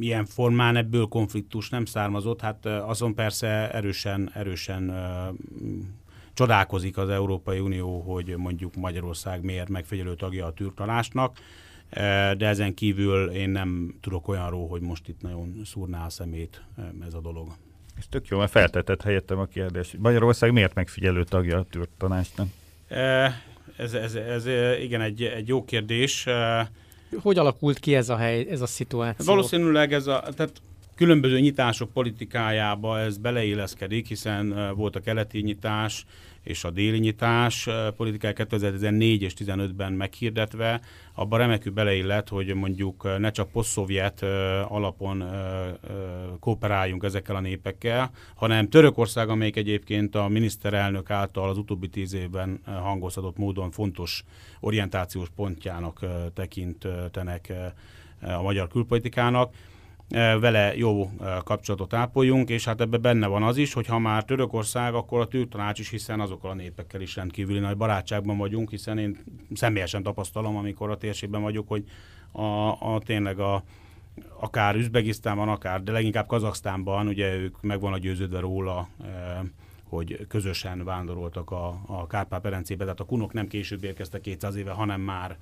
Ilyen 0.00 0.24
formán 0.24 0.76
ebből 0.76 1.06
konfliktus 1.06 1.68
nem 1.68 1.84
származott, 1.84 2.40
hát 2.40 2.66
azon 2.66 3.14
persze 3.14 3.72
erősen, 3.72 4.30
erősen 4.34 4.94
csodálkozik 6.34 6.96
az 6.96 7.08
Európai 7.08 7.58
Unió, 7.58 8.00
hogy 8.00 8.36
mondjuk 8.36 8.74
Magyarország 8.74 9.42
miért 9.42 9.68
megfigyelő 9.68 10.14
tagja 10.14 10.46
a 10.46 10.52
tűrtanásnak 10.52 11.38
de 12.36 12.46
ezen 12.46 12.74
kívül 12.74 13.30
én 13.30 13.50
nem 13.50 13.94
tudok 14.00 14.28
olyanról, 14.28 14.68
hogy 14.68 14.80
most 14.80 15.08
itt 15.08 15.20
nagyon 15.20 15.60
szúrná 15.64 16.04
a 16.04 16.10
szemét 16.10 16.62
ez 17.06 17.14
a 17.14 17.20
dolog. 17.20 17.48
Ez 17.98 18.04
tök 18.08 18.26
jó, 18.26 18.38
mert 18.38 18.50
feltetett 18.50 19.02
helyettem 19.02 19.38
a 19.38 19.44
kérdést. 19.44 19.98
Magyarország 19.98 20.52
miért 20.52 20.74
megfigyelő 20.74 21.24
tagja 21.24 21.58
a 21.58 21.64
türk 21.70 21.90
tanácsnak? 21.98 22.46
Ez, 23.76 23.94
ez, 23.94 24.14
ez, 24.14 24.46
igen, 24.80 25.00
egy, 25.00 25.22
egy 25.22 25.48
jó 25.48 25.64
kérdés. 25.64 26.26
Hogy 27.22 27.38
alakult 27.38 27.78
ki 27.78 27.94
ez 27.94 28.08
a 28.08 28.16
hely, 28.16 28.46
ez 28.50 28.60
a 28.60 28.66
szituáció? 28.66 29.26
Valószínűleg 29.26 29.92
ez 29.92 30.06
a, 30.06 30.22
tehát 30.36 30.62
különböző 31.00 31.40
nyitások 31.40 31.92
politikájába 31.92 32.98
ez 33.00 33.18
beleilleszkedik, 33.18 34.06
hiszen 34.06 34.74
volt 34.76 34.96
a 34.96 35.00
keleti 35.00 35.40
nyitás, 35.40 36.04
és 36.42 36.64
a 36.64 36.70
déli 36.70 36.98
nyitás 36.98 37.68
politikai 37.96 38.32
2014 38.32 39.22
és 39.22 39.34
15-ben 39.38 39.92
meghirdetve, 39.92 40.80
abban 41.14 41.38
remekül 41.38 41.72
beleillett, 41.72 42.28
hogy 42.28 42.54
mondjuk 42.54 43.18
ne 43.18 43.30
csak 43.30 43.50
posztszovjet 43.50 44.22
alapon 44.68 45.24
kooperáljunk 46.40 47.04
ezekkel 47.04 47.36
a 47.36 47.40
népekkel, 47.40 48.10
hanem 48.34 48.68
Törökország, 48.68 49.28
amelyik 49.28 49.56
egyébként 49.56 50.14
a 50.14 50.28
miniszterelnök 50.28 51.10
által 51.10 51.48
az 51.48 51.58
utóbbi 51.58 51.88
tíz 51.88 52.14
évben 52.14 52.60
hangozhatott 52.64 53.36
módon 53.36 53.70
fontos 53.70 54.24
orientációs 54.60 55.28
pontjának 55.36 56.06
tekintenek 56.34 57.52
a 58.20 58.42
magyar 58.42 58.68
külpolitikának, 58.68 59.54
vele 60.10 60.76
jó 60.76 61.10
kapcsolatot 61.44 61.94
ápoljunk, 61.94 62.48
és 62.48 62.64
hát 62.64 62.80
ebben 62.80 63.00
benne 63.00 63.26
van 63.26 63.42
az 63.42 63.56
is, 63.56 63.72
hogy 63.72 63.86
ha 63.86 63.98
már 63.98 64.24
Törökország, 64.24 64.94
akkor 64.94 65.20
a 65.20 65.46
tanács 65.48 65.78
is, 65.78 65.88
hiszen 65.88 66.20
azokkal 66.20 66.50
a 66.50 66.54
népekkel 66.54 67.00
is 67.00 67.16
rendkívüli 67.16 67.58
nagy 67.58 67.76
barátságban 67.76 68.38
vagyunk, 68.38 68.70
hiszen 68.70 68.98
én 68.98 69.18
személyesen 69.54 70.02
tapasztalom, 70.02 70.56
amikor 70.56 70.90
a 70.90 70.96
térségben 70.96 71.42
vagyok, 71.42 71.68
hogy 71.68 71.84
a, 72.32 72.70
a 72.94 73.00
tényleg 73.04 73.38
a, 73.38 73.62
akár 74.40 74.76
Üzbegisztánban, 74.76 75.48
akár, 75.48 75.82
de 75.82 75.92
leginkább 75.92 76.26
Kazaksztánban, 76.26 77.06
ugye 77.06 77.36
ők 77.36 77.62
meg 77.62 77.80
van 77.80 77.92
a 77.92 77.98
győződve 77.98 78.40
róla, 78.40 78.88
hogy 79.84 80.26
közösen 80.28 80.84
vándoroltak 80.84 81.50
a, 81.50 81.80
a 81.86 82.06
Kárpát-Perencébe, 82.06 82.82
tehát 82.82 83.00
a 83.00 83.04
kunok 83.04 83.32
nem 83.32 83.46
később 83.46 83.84
érkeztek 83.84 84.20
200 84.20 84.56
éve, 84.56 84.70
hanem 84.70 85.00
már 85.00 85.36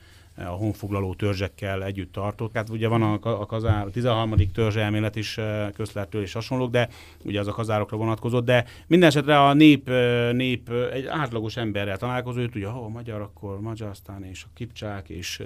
a 0.46 0.48
honfoglaló 0.48 1.14
törzsekkel 1.14 1.84
együtt 1.84 2.12
tartott. 2.12 2.54
Hát 2.54 2.68
ugye 2.68 2.88
van 2.88 3.02
a, 3.02 3.18
a, 3.22 3.46
kazár, 3.46 3.86
a 3.86 3.90
13. 3.90 4.52
törzs 4.52 4.76
elmélet 4.76 5.16
is 5.16 5.38
közlettől 5.74 6.22
és 6.22 6.32
hasonlók, 6.32 6.70
de 6.70 6.88
ugye 7.24 7.40
az 7.40 7.48
a 7.48 7.52
kazárokra 7.52 7.96
vonatkozott, 7.96 8.44
de 8.44 8.64
minden 8.86 9.08
esetre 9.08 9.42
a 9.42 9.52
nép, 9.52 9.90
nép 10.32 10.70
egy 10.92 11.06
átlagos 11.06 11.56
emberrel 11.56 11.96
találkozó, 11.96 12.40
ő 12.40 12.48
tudja, 12.48 12.70
ha 12.70 12.84
a 12.84 12.88
magyar, 12.88 13.20
akkor 13.20 13.60
Magyarsztán 13.60 14.24
és 14.24 14.44
a 14.44 14.48
kipcsák, 14.54 15.08
és 15.08 15.42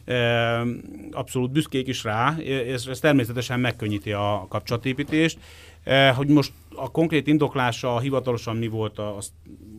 abszolút 1.10 1.50
büszkék 1.52 1.86
is 1.86 2.04
rá, 2.04 2.36
és 2.38 2.84
ez 2.84 2.98
természetesen 2.98 3.60
megkönnyíti 3.60 4.12
a 4.12 4.46
kapcsolatépítést. 4.48 5.38
Hogy 6.14 6.28
most 6.28 6.52
a 6.80 6.88
konkrét 6.88 7.26
indoklása 7.26 7.98
hivatalosan 7.98 8.56
mi 8.56 8.68
volt, 8.68 8.98
azt 8.98 9.32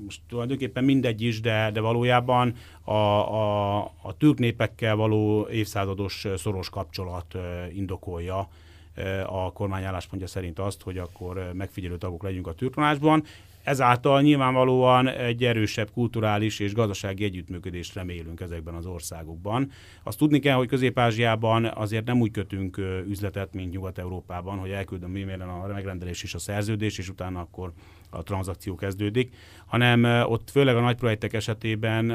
most 0.03 0.21
tulajdonképpen 0.27 0.83
mindegy 0.83 1.21
is, 1.21 1.41
de, 1.41 1.69
de 1.73 1.79
valójában 1.79 2.55
a, 2.83 2.93
a, 2.93 3.77
a 3.83 4.17
türk 4.17 4.37
népekkel 4.37 4.95
való 4.95 5.47
évszázados 5.47 6.27
szoros 6.35 6.69
kapcsolat 6.69 7.35
indokolja 7.73 8.49
a 9.25 9.51
kormány 9.51 9.83
álláspontja 9.83 10.27
szerint 10.27 10.59
azt, 10.59 10.81
hogy 10.81 10.97
akkor 10.97 11.51
megfigyelő 11.53 11.97
tagok 11.97 12.23
legyünk 12.23 12.47
a 12.47 12.53
türktonásban. 12.53 13.23
Ezáltal 13.63 14.21
nyilvánvalóan 14.21 15.07
egy 15.07 15.43
erősebb 15.43 15.91
kulturális 15.91 16.59
és 16.59 16.73
gazdasági 16.73 17.23
együttműködést 17.23 17.93
remélünk 17.93 18.39
ezekben 18.39 18.73
az 18.73 18.85
országokban. 18.85 19.71
Azt 20.03 20.17
tudni 20.17 20.39
kell, 20.39 20.55
hogy 20.55 20.67
Közép-Ázsiában 20.67 21.65
azért 21.65 22.05
nem 22.05 22.19
úgy 22.19 22.31
kötünk 22.31 22.77
üzletet, 23.07 23.53
mint 23.53 23.71
Nyugat-Európában, 23.71 24.57
hogy 24.57 24.69
elküldöm 24.69 25.15
e-mailen 25.15 25.49
a 25.49 25.67
megrendelés 25.67 26.23
és 26.23 26.33
a 26.33 26.39
szerződés, 26.39 26.97
és 26.97 27.09
utána 27.09 27.39
akkor 27.39 27.71
a 28.09 28.23
tranzakció 28.23 28.75
kezdődik, 28.75 29.35
hanem 29.71 30.03
ott 30.31 30.49
főleg 30.49 30.75
a 30.75 30.79
nagy 30.79 30.95
projektek 30.95 31.33
esetében 31.33 32.11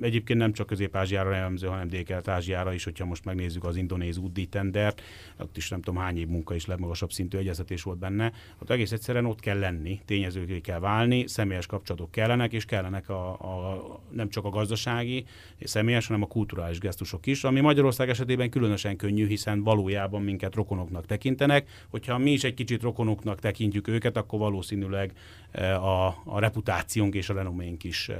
egyébként 0.00 0.38
nem 0.38 0.52
csak 0.52 0.66
Közép-Ázsiára 0.66 1.34
jellemző, 1.34 1.66
hanem 1.66 1.88
Dél-Kelet-Ázsiára 1.88 2.72
is, 2.72 2.84
hogyha 2.84 3.04
most 3.04 3.24
megnézzük 3.24 3.64
az 3.64 3.76
indonéz 3.76 4.16
UDI 4.16 4.46
tendert, 4.46 5.02
ott 5.40 5.56
is 5.56 5.68
nem 5.68 5.82
tudom 5.82 6.00
hány 6.00 6.18
év 6.18 6.26
munka 6.26 6.54
és 6.54 6.66
legmagasabb 6.66 7.12
szintű 7.12 7.38
egyeztetés 7.38 7.82
volt 7.82 7.98
benne, 7.98 8.32
ott 8.58 8.70
egész 8.70 8.92
egyszerűen 8.92 9.24
ott 9.24 9.40
kell 9.40 9.58
lenni, 9.58 10.00
tényezőké 10.04 10.60
kell 10.60 10.78
válni, 10.78 11.26
személyes 11.28 11.66
kapcsolatok 11.66 12.10
kellenek, 12.10 12.52
és 12.52 12.64
kellenek 12.64 13.08
a, 13.08 13.30
a, 13.32 14.00
nem 14.10 14.28
csak 14.28 14.44
a 14.44 14.50
gazdasági 14.50 15.24
és 15.58 15.70
személyes, 15.70 16.06
hanem 16.06 16.22
a 16.22 16.26
kulturális 16.26 16.78
gesztusok 16.78 17.26
is, 17.26 17.44
ami 17.44 17.60
Magyarország 17.60 18.08
esetében 18.08 18.50
különösen 18.50 18.96
könnyű, 18.96 19.26
hiszen 19.26 19.62
valójában 19.62 20.22
minket 20.22 20.54
rokonoknak 20.54 21.06
tekintenek. 21.06 21.68
Hogyha 21.90 22.18
mi 22.18 22.30
is 22.30 22.44
egy 22.44 22.54
kicsit 22.54 22.82
rokonoknak 22.82 23.38
tekintjük 23.38 23.88
őket, 23.88 24.16
akkor 24.16 24.38
valószínűleg 24.38 25.12
a, 25.80 26.06
a 26.24 26.40
reputációnk 26.82 27.14
és 27.14 27.28
a 27.28 27.34
renoménk 27.34 27.84
is 27.84 28.10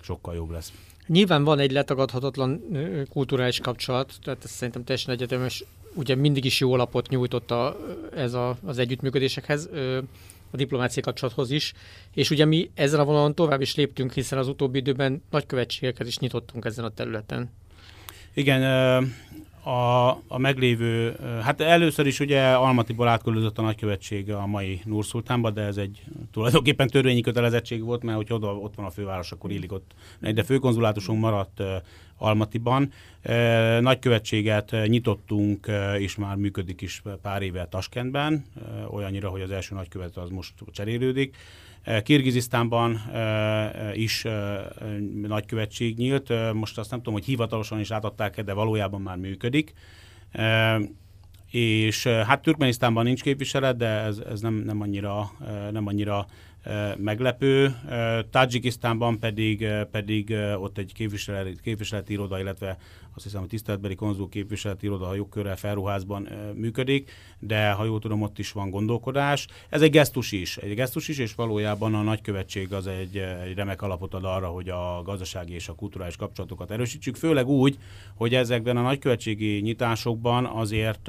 sokkal 0.00 0.34
jobb 0.34 0.50
lesz. 0.50 0.72
Nyilván 1.06 1.44
van 1.44 1.58
egy 1.58 1.72
letagadhatatlan 1.72 2.62
kulturális 3.10 3.60
kapcsolat, 3.60 4.18
tehát 4.22 4.44
ez 4.44 4.50
szerintem 4.50 4.84
teljesen 4.84 5.14
egyetemes, 5.14 5.64
ugye 5.94 6.14
mindig 6.14 6.44
is 6.44 6.60
jó 6.60 6.72
alapot 6.72 7.08
nyújtott 7.08 7.50
a, 7.50 7.76
ez 8.14 8.32
a, 8.34 8.56
az 8.64 8.78
együttműködésekhez, 8.78 9.68
a 10.52 10.56
diplomáciai 10.56 11.02
kapcsolathoz 11.02 11.50
is, 11.50 11.72
és 12.14 12.30
ugye 12.30 12.44
mi 12.44 12.70
ezzel 12.74 13.00
a 13.00 13.04
vonalon 13.04 13.34
tovább 13.34 13.60
is 13.60 13.74
léptünk, 13.74 14.12
hiszen 14.12 14.38
az 14.38 14.48
utóbbi 14.48 14.78
időben 14.78 15.22
nagykövetségeket 15.30 16.06
is 16.06 16.18
nyitottunk 16.18 16.64
ezen 16.64 16.84
a 16.84 16.90
területen. 16.90 17.50
Igen, 18.34 18.62
a, 19.62 20.08
a 20.10 20.38
meglévő, 20.38 21.16
hát 21.42 21.60
először 21.60 22.06
is 22.06 22.20
ugye 22.20 22.42
Almatiból 22.42 23.08
átkölözött 23.08 23.58
a 23.58 23.62
nagykövetség 23.62 24.32
a 24.32 24.46
mai 24.46 24.80
Nurszultánba, 24.84 25.50
de 25.50 25.62
ez 25.62 25.76
egy 25.76 26.02
tulajdonképpen 26.32 26.88
törvényi 26.88 27.20
kötelezettség 27.20 27.82
volt, 27.82 28.02
mert 28.02 28.16
hogy 28.16 28.32
oda, 28.32 28.54
ott 28.54 28.74
van 28.74 28.86
a 28.86 28.90
főváros, 28.90 29.32
akkor 29.32 29.50
illik 29.50 29.72
ott. 29.72 29.94
De 30.20 30.42
főkonzulátusunk 30.42 31.20
maradt 31.20 31.62
Almatiban. 32.16 32.92
Nagykövetséget 33.80 34.76
nyitottunk, 34.86 35.70
és 35.98 36.16
már 36.16 36.36
működik 36.36 36.80
is 36.80 37.02
pár 37.22 37.42
éve 37.42 37.66
Taskentben, 37.66 38.44
olyannyira, 38.90 39.28
hogy 39.28 39.40
az 39.40 39.50
első 39.50 39.74
nagykövet 39.74 40.16
az 40.16 40.30
most 40.30 40.54
cserélődik. 40.72 41.36
Kirgizisztánban 42.02 43.00
is 43.92 44.26
nagykövetség 45.22 45.96
nyílt. 45.96 46.52
Most 46.52 46.78
azt 46.78 46.90
nem 46.90 46.98
tudom, 46.98 47.14
hogy 47.14 47.24
hivatalosan 47.24 47.80
is 47.80 47.90
átadták 47.90 48.42
de 48.42 48.52
valójában 48.52 49.00
már 49.00 49.16
működik. 49.16 49.72
És 51.50 52.06
hát 52.06 52.42
Türkmenisztánban 52.42 53.04
nincs 53.04 53.22
képviselet, 53.22 53.76
de 53.76 53.86
ez, 53.86 54.18
ez 54.18 54.40
nem, 54.40 54.54
nem 54.54 54.80
annyira, 54.80 55.30
nem 55.70 55.86
annyira 55.86 56.26
meglepő. 56.96 57.74
Tajikisztánban 58.30 59.18
pedig, 59.18 59.66
pedig 59.90 60.34
ott 60.56 60.78
egy 60.78 60.92
képviseleti, 60.92 61.56
képviseleti 61.62 62.12
iroda, 62.12 62.40
illetve 62.40 62.78
azt 63.14 63.24
hiszem, 63.24 63.40
hogy 63.40 63.48
tiszteletbeli 63.48 63.94
konzul 63.94 64.28
képviseleti 64.28 64.86
iroda 64.86 65.08
a 65.08 65.14
jogkörrel 65.14 65.56
felruházban 65.56 66.28
működik, 66.54 67.10
de 67.38 67.70
ha 67.70 67.84
jól 67.84 68.00
tudom, 68.00 68.22
ott 68.22 68.38
is 68.38 68.52
van 68.52 68.70
gondolkodás. 68.70 69.46
Ez 69.68 69.82
egy 69.82 69.90
gesztus 69.90 70.32
is, 70.32 70.56
egy 70.56 70.74
gesztus 70.74 71.08
is, 71.08 71.18
és 71.18 71.34
valójában 71.34 71.94
a 71.94 72.02
nagykövetség 72.02 72.72
az 72.72 72.86
egy, 72.86 73.16
egy 73.16 73.54
remek 73.54 73.82
alapot 73.82 74.14
ad 74.14 74.24
arra, 74.24 74.46
hogy 74.46 74.68
a 74.68 75.02
gazdasági 75.04 75.54
és 75.54 75.68
a 75.68 75.74
kulturális 75.74 76.16
kapcsolatokat 76.16 76.70
erősítsük, 76.70 77.16
főleg 77.16 77.48
úgy, 77.48 77.78
hogy 78.14 78.34
ezekben 78.34 78.76
a 78.76 78.82
nagykövetségi 78.82 79.60
nyitásokban 79.60 80.44
azért 80.44 81.08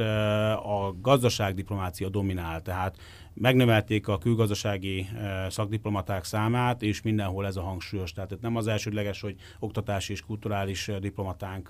a 0.56 0.96
gazdaságdiplomácia 1.02 2.10
dominál, 2.10 2.62
tehát 2.62 2.98
megnövelték 3.34 4.08
a 4.08 4.18
külgazdasági 4.18 5.08
szakdiplomaták 5.50 6.24
számát, 6.24 6.82
és 6.82 7.02
mindenhol 7.02 7.46
ez 7.46 7.56
a 7.56 7.62
hangsúlyos. 7.62 8.12
Tehát 8.12 8.38
nem 8.42 8.56
az 8.56 8.68
elsődleges, 8.68 9.22
hogy 9.22 9.36
oktatási 9.60 10.12
és 10.12 10.22
kulturális 10.22 10.90
diplomatánk 11.00 11.70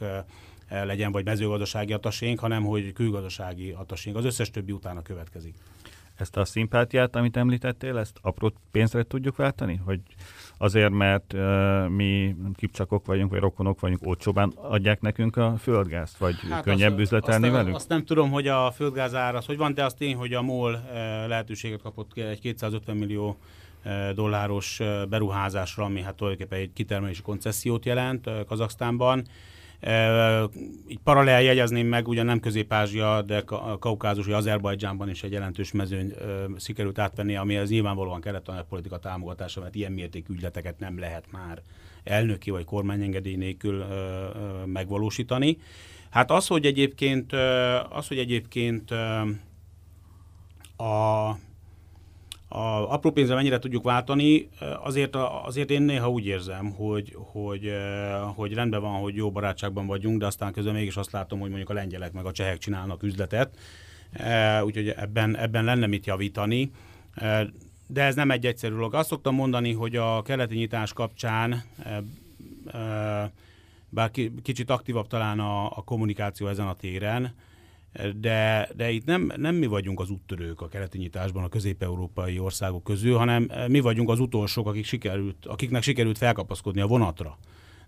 legyen, 0.70 1.12
vagy 1.12 1.26
mezőgazdasági 1.26 1.94
atasénk, 1.94 2.40
hanem 2.40 2.64
hogy 2.64 2.94
külgazdasági 2.94 3.72
atasénk. 3.72 4.16
Az 4.16 4.26
összes 4.26 4.50
többi 4.50 4.72
utána 4.72 5.02
következik. 5.02 5.56
Ezt 6.22 6.38
a 6.38 6.46
szimpátiát, 6.46 7.16
amit 7.16 7.38
említettél, 7.38 7.98
ezt 7.98 8.18
apró 8.22 8.54
pénzre 8.72 9.04
tudjuk 9.04 9.36
váltani? 9.36 9.82
Hogy 9.86 10.00
azért, 10.58 10.92
mert 10.92 11.34
uh, 11.34 11.88
mi 11.88 12.36
kipcsakok 12.56 13.06
vagyunk, 13.06 13.32
vagy 13.32 13.40
rokonok 13.40 13.80
vagyunk, 13.80 14.08
olcsóban 14.08 14.54
adják 14.56 15.02
nekünk 15.02 15.38
a 15.38 15.56
földgázt, 15.58 16.18
vagy 16.18 16.36
hát 16.50 16.64
könnyebb 16.64 16.92
azt, 16.92 17.02
üzletelni 17.02 17.48
azt, 17.48 17.56
velük? 17.56 17.76
Azt 17.76 17.90
nem 17.90 18.06
tudom, 18.06 18.32
hogy 18.32 18.48
a 18.48 18.72
földgáz 18.72 19.16
ára 19.16 19.38
az 19.38 19.46
hogy 19.46 19.58
van, 19.58 19.74
de 19.74 19.86
azt 19.86 19.98
tény, 19.98 20.16
hogy 20.16 20.34
a 20.34 20.42
MOL 20.42 20.74
uh, 20.74 20.92
lehetőséget 21.28 21.82
kapott 21.82 22.18
egy 22.18 22.40
250 22.40 22.98
millió 22.98 23.38
dolláros 24.16 24.80
beruházásra, 25.10 25.84
ami 25.84 26.02
hát 26.02 26.16
tulajdonképpen 26.16 26.60
egy 26.60 26.74
kitermelési 26.74 27.22
koncesziót 27.22 27.86
jelent 27.86 28.30
Kazaksztánban. 28.48 29.24
Így 30.88 31.00
paralel 31.04 31.42
jegyezném 31.42 31.88
meg, 31.88 32.08
ugyan 32.08 32.26
nem 32.26 32.40
Közép-Ázsia, 32.40 33.22
de 33.22 33.44
a 33.48 33.78
Kaukázus, 33.78 34.26
vagy 34.26 34.34
Azerbajdzsánban 34.34 35.10
is 35.10 35.24
egy 35.24 35.32
jelentős 35.32 35.72
mezőny 35.72 36.14
sikerült 36.58 37.00
átvenni, 37.00 37.36
ami 37.36 37.58
az 37.58 37.70
nyilvánvalóan 37.70 38.22
kellett 38.22 38.48
a 38.48 38.66
politika 38.70 39.00
támogatása, 39.00 39.62
mert 39.62 39.76
ilyen 39.76 39.92
mértékű 39.92 40.34
ügyleteket 40.34 40.80
nem 40.80 41.00
lehet 41.00 41.32
már 41.32 41.62
elnöki 42.04 42.50
vagy 42.50 42.66
kormányengedély 42.66 43.36
nélkül 43.36 43.86
megvalósítani. 44.66 45.58
Hát 46.10 46.32
az, 46.32 46.48
hogy 46.48 46.66
egyébként, 46.66 47.34
az, 47.90 48.08
hogy 48.08 48.18
egyébként 48.18 48.92
a 50.78 51.36
a 52.54 52.94
apró 52.94 53.12
pénzre 53.12 53.36
mennyire 53.36 53.60
tudjuk 53.60 53.84
váltani, 53.84 54.50
azért, 54.84 55.16
azért 55.44 55.70
én 55.70 55.82
néha 55.82 56.10
úgy 56.10 56.26
érzem, 56.26 56.72
hogy, 56.72 57.16
hogy, 57.32 57.74
hogy 58.36 58.54
rendben 58.54 58.82
van, 58.82 59.02
hogy 59.02 59.16
jó 59.16 59.32
barátságban 59.32 59.88
vagyunk, 59.88 60.20
de 60.20 60.26
aztán 60.26 60.52
közben 60.52 60.74
mégis 60.74 60.96
azt 60.96 61.12
látom, 61.12 61.40
hogy 61.40 61.50
mondjuk 61.50 61.70
a 61.70 61.74
lengyelek 61.74 62.12
meg 62.12 62.26
a 62.26 62.32
csehek 62.32 62.58
csinálnak 62.58 63.04
üzletet, 63.04 63.58
úgyhogy 64.64 64.90
ebben, 64.90 65.38
ebben 65.38 65.64
lenne 65.64 65.88
mit 65.88 66.06
javítani. 66.06 66.72
De 67.88 68.04
ez 68.04 68.16
nem 68.16 68.32
egy 68.32 68.46
egyszerű 68.46 68.74
dolog. 68.74 68.94
Azt 68.94 69.10
szoktam 69.10 69.36
mondani, 69.36 69.74
hogy 69.74 69.96
a 69.96 70.22
keleti 70.22 70.56
nyitás 70.56 70.94
kapcsán 70.94 71.64
bár 73.90 74.12
kicsit 74.44 74.70
aktívabb 74.70 75.08
talán 75.08 75.40
a, 75.40 75.66
a 75.66 75.84
kommunikáció 75.86 76.48
ezen 76.48 76.68
a 76.68 76.74
téren, 76.74 77.34
de, 78.16 78.70
de 78.76 78.90
itt 78.90 79.06
nem, 79.06 79.32
nem 79.36 79.56
mi 79.56 79.66
vagyunk 79.66 80.00
az 80.00 80.10
úttörők 80.10 80.62
a 80.62 80.68
keleti 80.68 80.98
nyitásban 80.98 81.44
a 81.44 81.50
közép-európai 81.50 82.40
országok 82.40 82.84
közül, 82.84 83.18
hanem 83.18 83.52
mi 83.68 83.80
vagyunk 83.80 84.10
az 84.10 84.20
utolsók, 84.20 84.68
akik 84.68 84.86
sikerült, 84.86 85.46
akiknek 85.46 85.82
sikerült 85.82 86.18
felkapaszkodni 86.18 86.82
a 86.82 86.88
vonatra. 86.88 87.38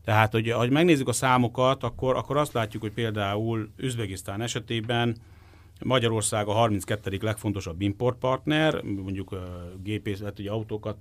Tehát, 0.04 0.32
hogy, 0.32 0.52
hogy 0.52 0.70
megnézzük 0.70 1.08
a 1.08 1.14
számokat, 1.14 1.84
akkor, 1.84 2.16
akkor 2.16 2.38
azt 2.38 2.54
látjuk, 2.54 2.82
hogy 2.82 2.92
például 2.92 3.70
Üzbegisztán 3.78 4.42
esetében 4.42 5.18
Magyarország 5.84 6.48
a 6.48 6.52
32. 6.52 7.18
legfontosabb 7.22 7.82
importpartner, 7.82 8.82
mondjuk 8.82 9.40
gépészet, 9.84 10.40
ugye 10.40 10.52
autókat, 10.52 10.98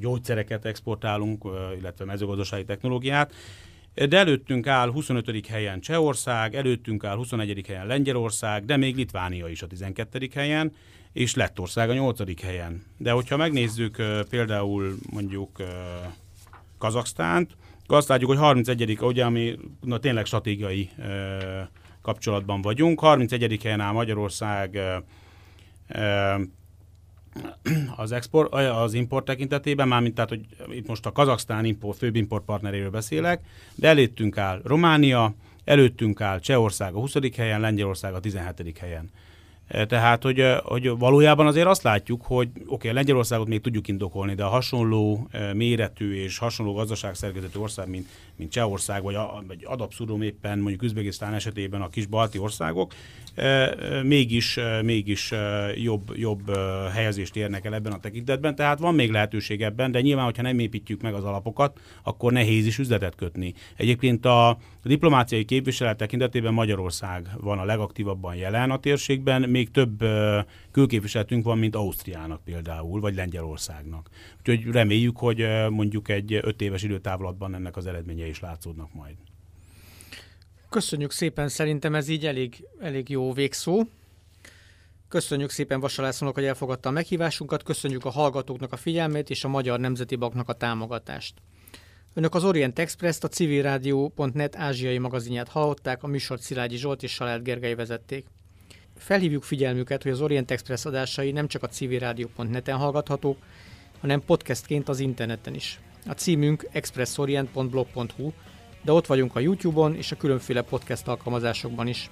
gyógyszereket 0.00 0.64
exportálunk, 0.64 1.48
illetve 1.78 2.04
mezőgazdasági 2.04 2.64
technológiát, 2.64 3.32
de 3.94 4.16
előttünk 4.16 4.66
áll 4.66 4.90
25. 4.90 5.46
helyen 5.46 5.80
Csehország, 5.80 6.54
előttünk 6.54 7.04
áll 7.04 7.16
21. 7.16 7.62
helyen 7.66 7.86
Lengyelország, 7.86 8.64
de 8.64 8.76
még 8.76 8.96
Litvánia 8.96 9.48
is 9.48 9.62
a 9.62 9.66
12. 9.66 10.28
helyen, 10.34 10.72
és 11.12 11.34
Lettország 11.34 11.90
a 11.90 11.94
8. 11.94 12.42
helyen. 12.42 12.82
De 12.98 13.10
hogyha 13.10 13.36
megnézzük 13.36 13.96
például 14.28 14.96
mondjuk 15.10 15.62
Kazaksztánt, 16.78 17.56
akkor 17.82 17.96
azt 17.96 18.08
látjuk, 18.08 18.30
hogy 18.30 18.38
31. 18.38 18.98
ugye, 19.00 19.24
ami 19.24 19.58
na, 19.80 19.98
tényleg 19.98 20.24
stratégiai 20.24 20.90
kapcsolatban 22.02 22.62
vagyunk. 22.62 23.00
31. 23.00 23.62
helyen 23.62 23.80
áll 23.80 23.92
Magyarország 23.92 24.78
az, 27.96 28.12
export, 28.12 28.54
az 28.54 28.94
import 28.94 29.24
tekintetében, 29.24 29.88
mármint 29.88 30.14
tehát, 30.14 30.30
hogy 30.30 30.46
itt 30.70 30.86
most 30.86 31.06
a 31.06 31.12
Kazaksztán 31.12 31.64
import, 31.64 31.98
főbb 31.98 32.42
partneréről 32.46 32.90
beszélek, 32.90 33.40
de 33.74 33.88
előttünk 33.88 34.38
áll 34.38 34.60
Románia, 34.64 35.34
előttünk 35.64 36.20
áll 36.20 36.40
Csehország 36.40 36.94
a 36.94 36.98
20. 36.98 37.14
helyen, 37.36 37.60
Lengyelország 37.60 38.14
a 38.14 38.20
17. 38.20 38.78
helyen. 38.78 39.10
Tehát, 39.86 40.22
hogy, 40.22 40.44
hogy 40.62 40.88
valójában 40.88 41.46
azért 41.46 41.66
azt 41.66 41.82
látjuk, 41.82 42.22
hogy 42.24 42.48
oké, 42.54 42.64
okay, 42.66 42.92
Lengyelországot 42.92 43.48
még 43.48 43.60
tudjuk 43.60 43.88
indokolni, 43.88 44.34
de 44.34 44.44
a 44.44 44.48
hasonló 44.48 45.28
méretű 45.54 46.14
és 46.14 46.38
hasonló 46.38 46.72
gazdaságszerkezetű 46.72 47.58
ország, 47.58 47.88
mint, 47.88 48.08
mint 48.36 48.50
Csehország, 48.50 49.02
vagy, 49.02 49.14
a, 49.14 49.42
vagy 49.46 49.64
ad 49.64 49.80
abszurdum 49.80 50.22
éppen 50.22 50.58
mondjuk 50.58 50.82
Üzbegisztán 50.82 51.34
esetében 51.34 51.82
a 51.82 51.88
kis 51.88 52.06
balti 52.06 52.38
országok, 52.38 52.94
mégis, 54.02 54.58
mégis 54.82 55.32
jobb, 55.74 56.12
jobb 56.16 56.56
helyezést 56.92 57.36
érnek 57.36 57.64
el 57.64 57.74
ebben 57.74 57.92
a 57.92 58.00
tekintetben, 58.00 58.54
tehát 58.54 58.78
van 58.78 58.94
még 58.94 59.10
lehetőség 59.10 59.62
ebben, 59.62 59.90
de 59.90 60.00
nyilván, 60.00 60.24
hogyha 60.24 60.42
nem 60.42 60.58
építjük 60.58 61.02
meg 61.02 61.14
az 61.14 61.24
alapokat, 61.24 61.80
akkor 62.02 62.32
nehéz 62.32 62.66
is 62.66 62.78
üzletet 62.78 63.14
kötni. 63.14 63.54
Egyébként 63.76 64.24
a 64.24 64.58
diplomáciai 64.82 65.44
képviselet 65.44 65.96
tekintetében 65.96 66.54
Magyarország 66.54 67.28
van 67.40 67.58
a 67.58 67.64
legaktívabban 67.64 68.34
jelen 68.34 68.70
a 68.70 68.78
térségben, 68.78 69.42
még 69.42 69.70
több 69.70 70.04
külképviseletünk 70.70 71.44
van, 71.44 71.58
mint 71.58 71.76
Ausztriának 71.76 72.44
például, 72.44 73.00
vagy 73.00 73.14
Lengyelországnak. 73.14 74.08
Úgyhogy 74.38 74.72
reméljük, 74.72 75.16
hogy 75.16 75.46
mondjuk 75.70 76.08
egy 76.08 76.38
öt 76.42 76.62
éves 76.62 76.82
időtávlatban 76.82 77.54
ennek 77.54 77.76
az 77.76 77.86
eredményei 77.86 78.28
is 78.28 78.40
látszódnak 78.40 78.94
majd. 78.94 79.14
Köszönjük 80.72 81.10
szépen, 81.10 81.48
szerintem 81.48 81.94
ez 81.94 82.08
így 82.08 82.26
elég, 82.26 82.64
elég 82.80 83.08
jó 83.08 83.32
végszó. 83.32 83.82
Köszönjük 85.08 85.50
szépen 85.50 85.80
Vasalászonok, 85.80 86.34
hogy 86.34 86.44
elfogadta 86.44 86.88
a 86.88 86.92
meghívásunkat, 86.92 87.62
köszönjük 87.62 88.04
a 88.04 88.10
hallgatóknak 88.10 88.72
a 88.72 88.76
figyelmét 88.76 89.30
és 89.30 89.44
a 89.44 89.48
Magyar 89.48 89.80
Nemzeti 89.80 90.16
Banknak 90.16 90.48
a 90.48 90.52
támogatást. 90.52 91.34
Önök 92.14 92.34
az 92.34 92.44
Orient 92.44 92.78
Express-t, 92.78 93.24
a 93.24 93.28
civilrádió.net 93.28 94.56
ázsiai 94.56 94.98
magazinját 94.98 95.48
hallották, 95.48 96.02
a 96.02 96.06
műsor 96.06 96.40
Szilágyi 96.40 96.76
Zsolt 96.76 97.02
és 97.02 97.12
Salád 97.12 97.42
Gergely 97.42 97.74
vezették. 97.74 98.26
Felhívjuk 98.96 99.42
figyelmüket, 99.42 100.02
hogy 100.02 100.12
az 100.12 100.20
Orient 100.20 100.50
Express 100.50 100.84
adásai 100.84 101.32
nem 101.32 101.48
csak 101.48 101.62
a 101.62 101.68
civilrádió.net-en 101.68 102.76
hallgathatók, 102.76 103.38
hanem 104.00 104.24
podcastként 104.24 104.88
az 104.88 105.00
interneten 105.00 105.54
is. 105.54 105.80
A 106.06 106.12
címünk 106.12 106.68
expressorient.blog.hu, 106.70 108.32
de 108.82 108.92
ott 108.92 109.06
vagyunk 109.06 109.36
a 109.36 109.40
YouTube-on 109.40 109.94
és 109.94 110.12
a 110.12 110.16
különféle 110.16 110.62
podcast 110.62 111.08
alkalmazásokban 111.08 111.86
is. 111.86 112.10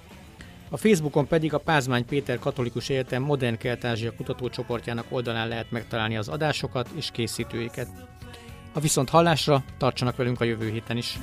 A 0.70 0.76
Facebookon 0.76 1.26
pedig 1.26 1.54
a 1.54 1.58
Pázmány 1.58 2.04
Péter 2.04 2.38
Katolikus 2.38 2.88
Egyetem 2.88 3.22
Modern 3.22 3.58
Kelet-Ázsia 3.58 4.12
kutatócsoportjának 4.12 5.06
oldalán 5.08 5.48
lehet 5.48 5.70
megtalálni 5.70 6.16
az 6.16 6.28
adásokat 6.28 6.88
és 6.94 7.10
készítőiket. 7.12 7.88
A 8.72 8.80
viszont 8.80 9.08
hallásra 9.08 9.64
tartsanak 9.78 10.16
velünk 10.16 10.40
a 10.40 10.44
jövő 10.44 10.70
héten 10.70 10.96
is. 10.96 11.18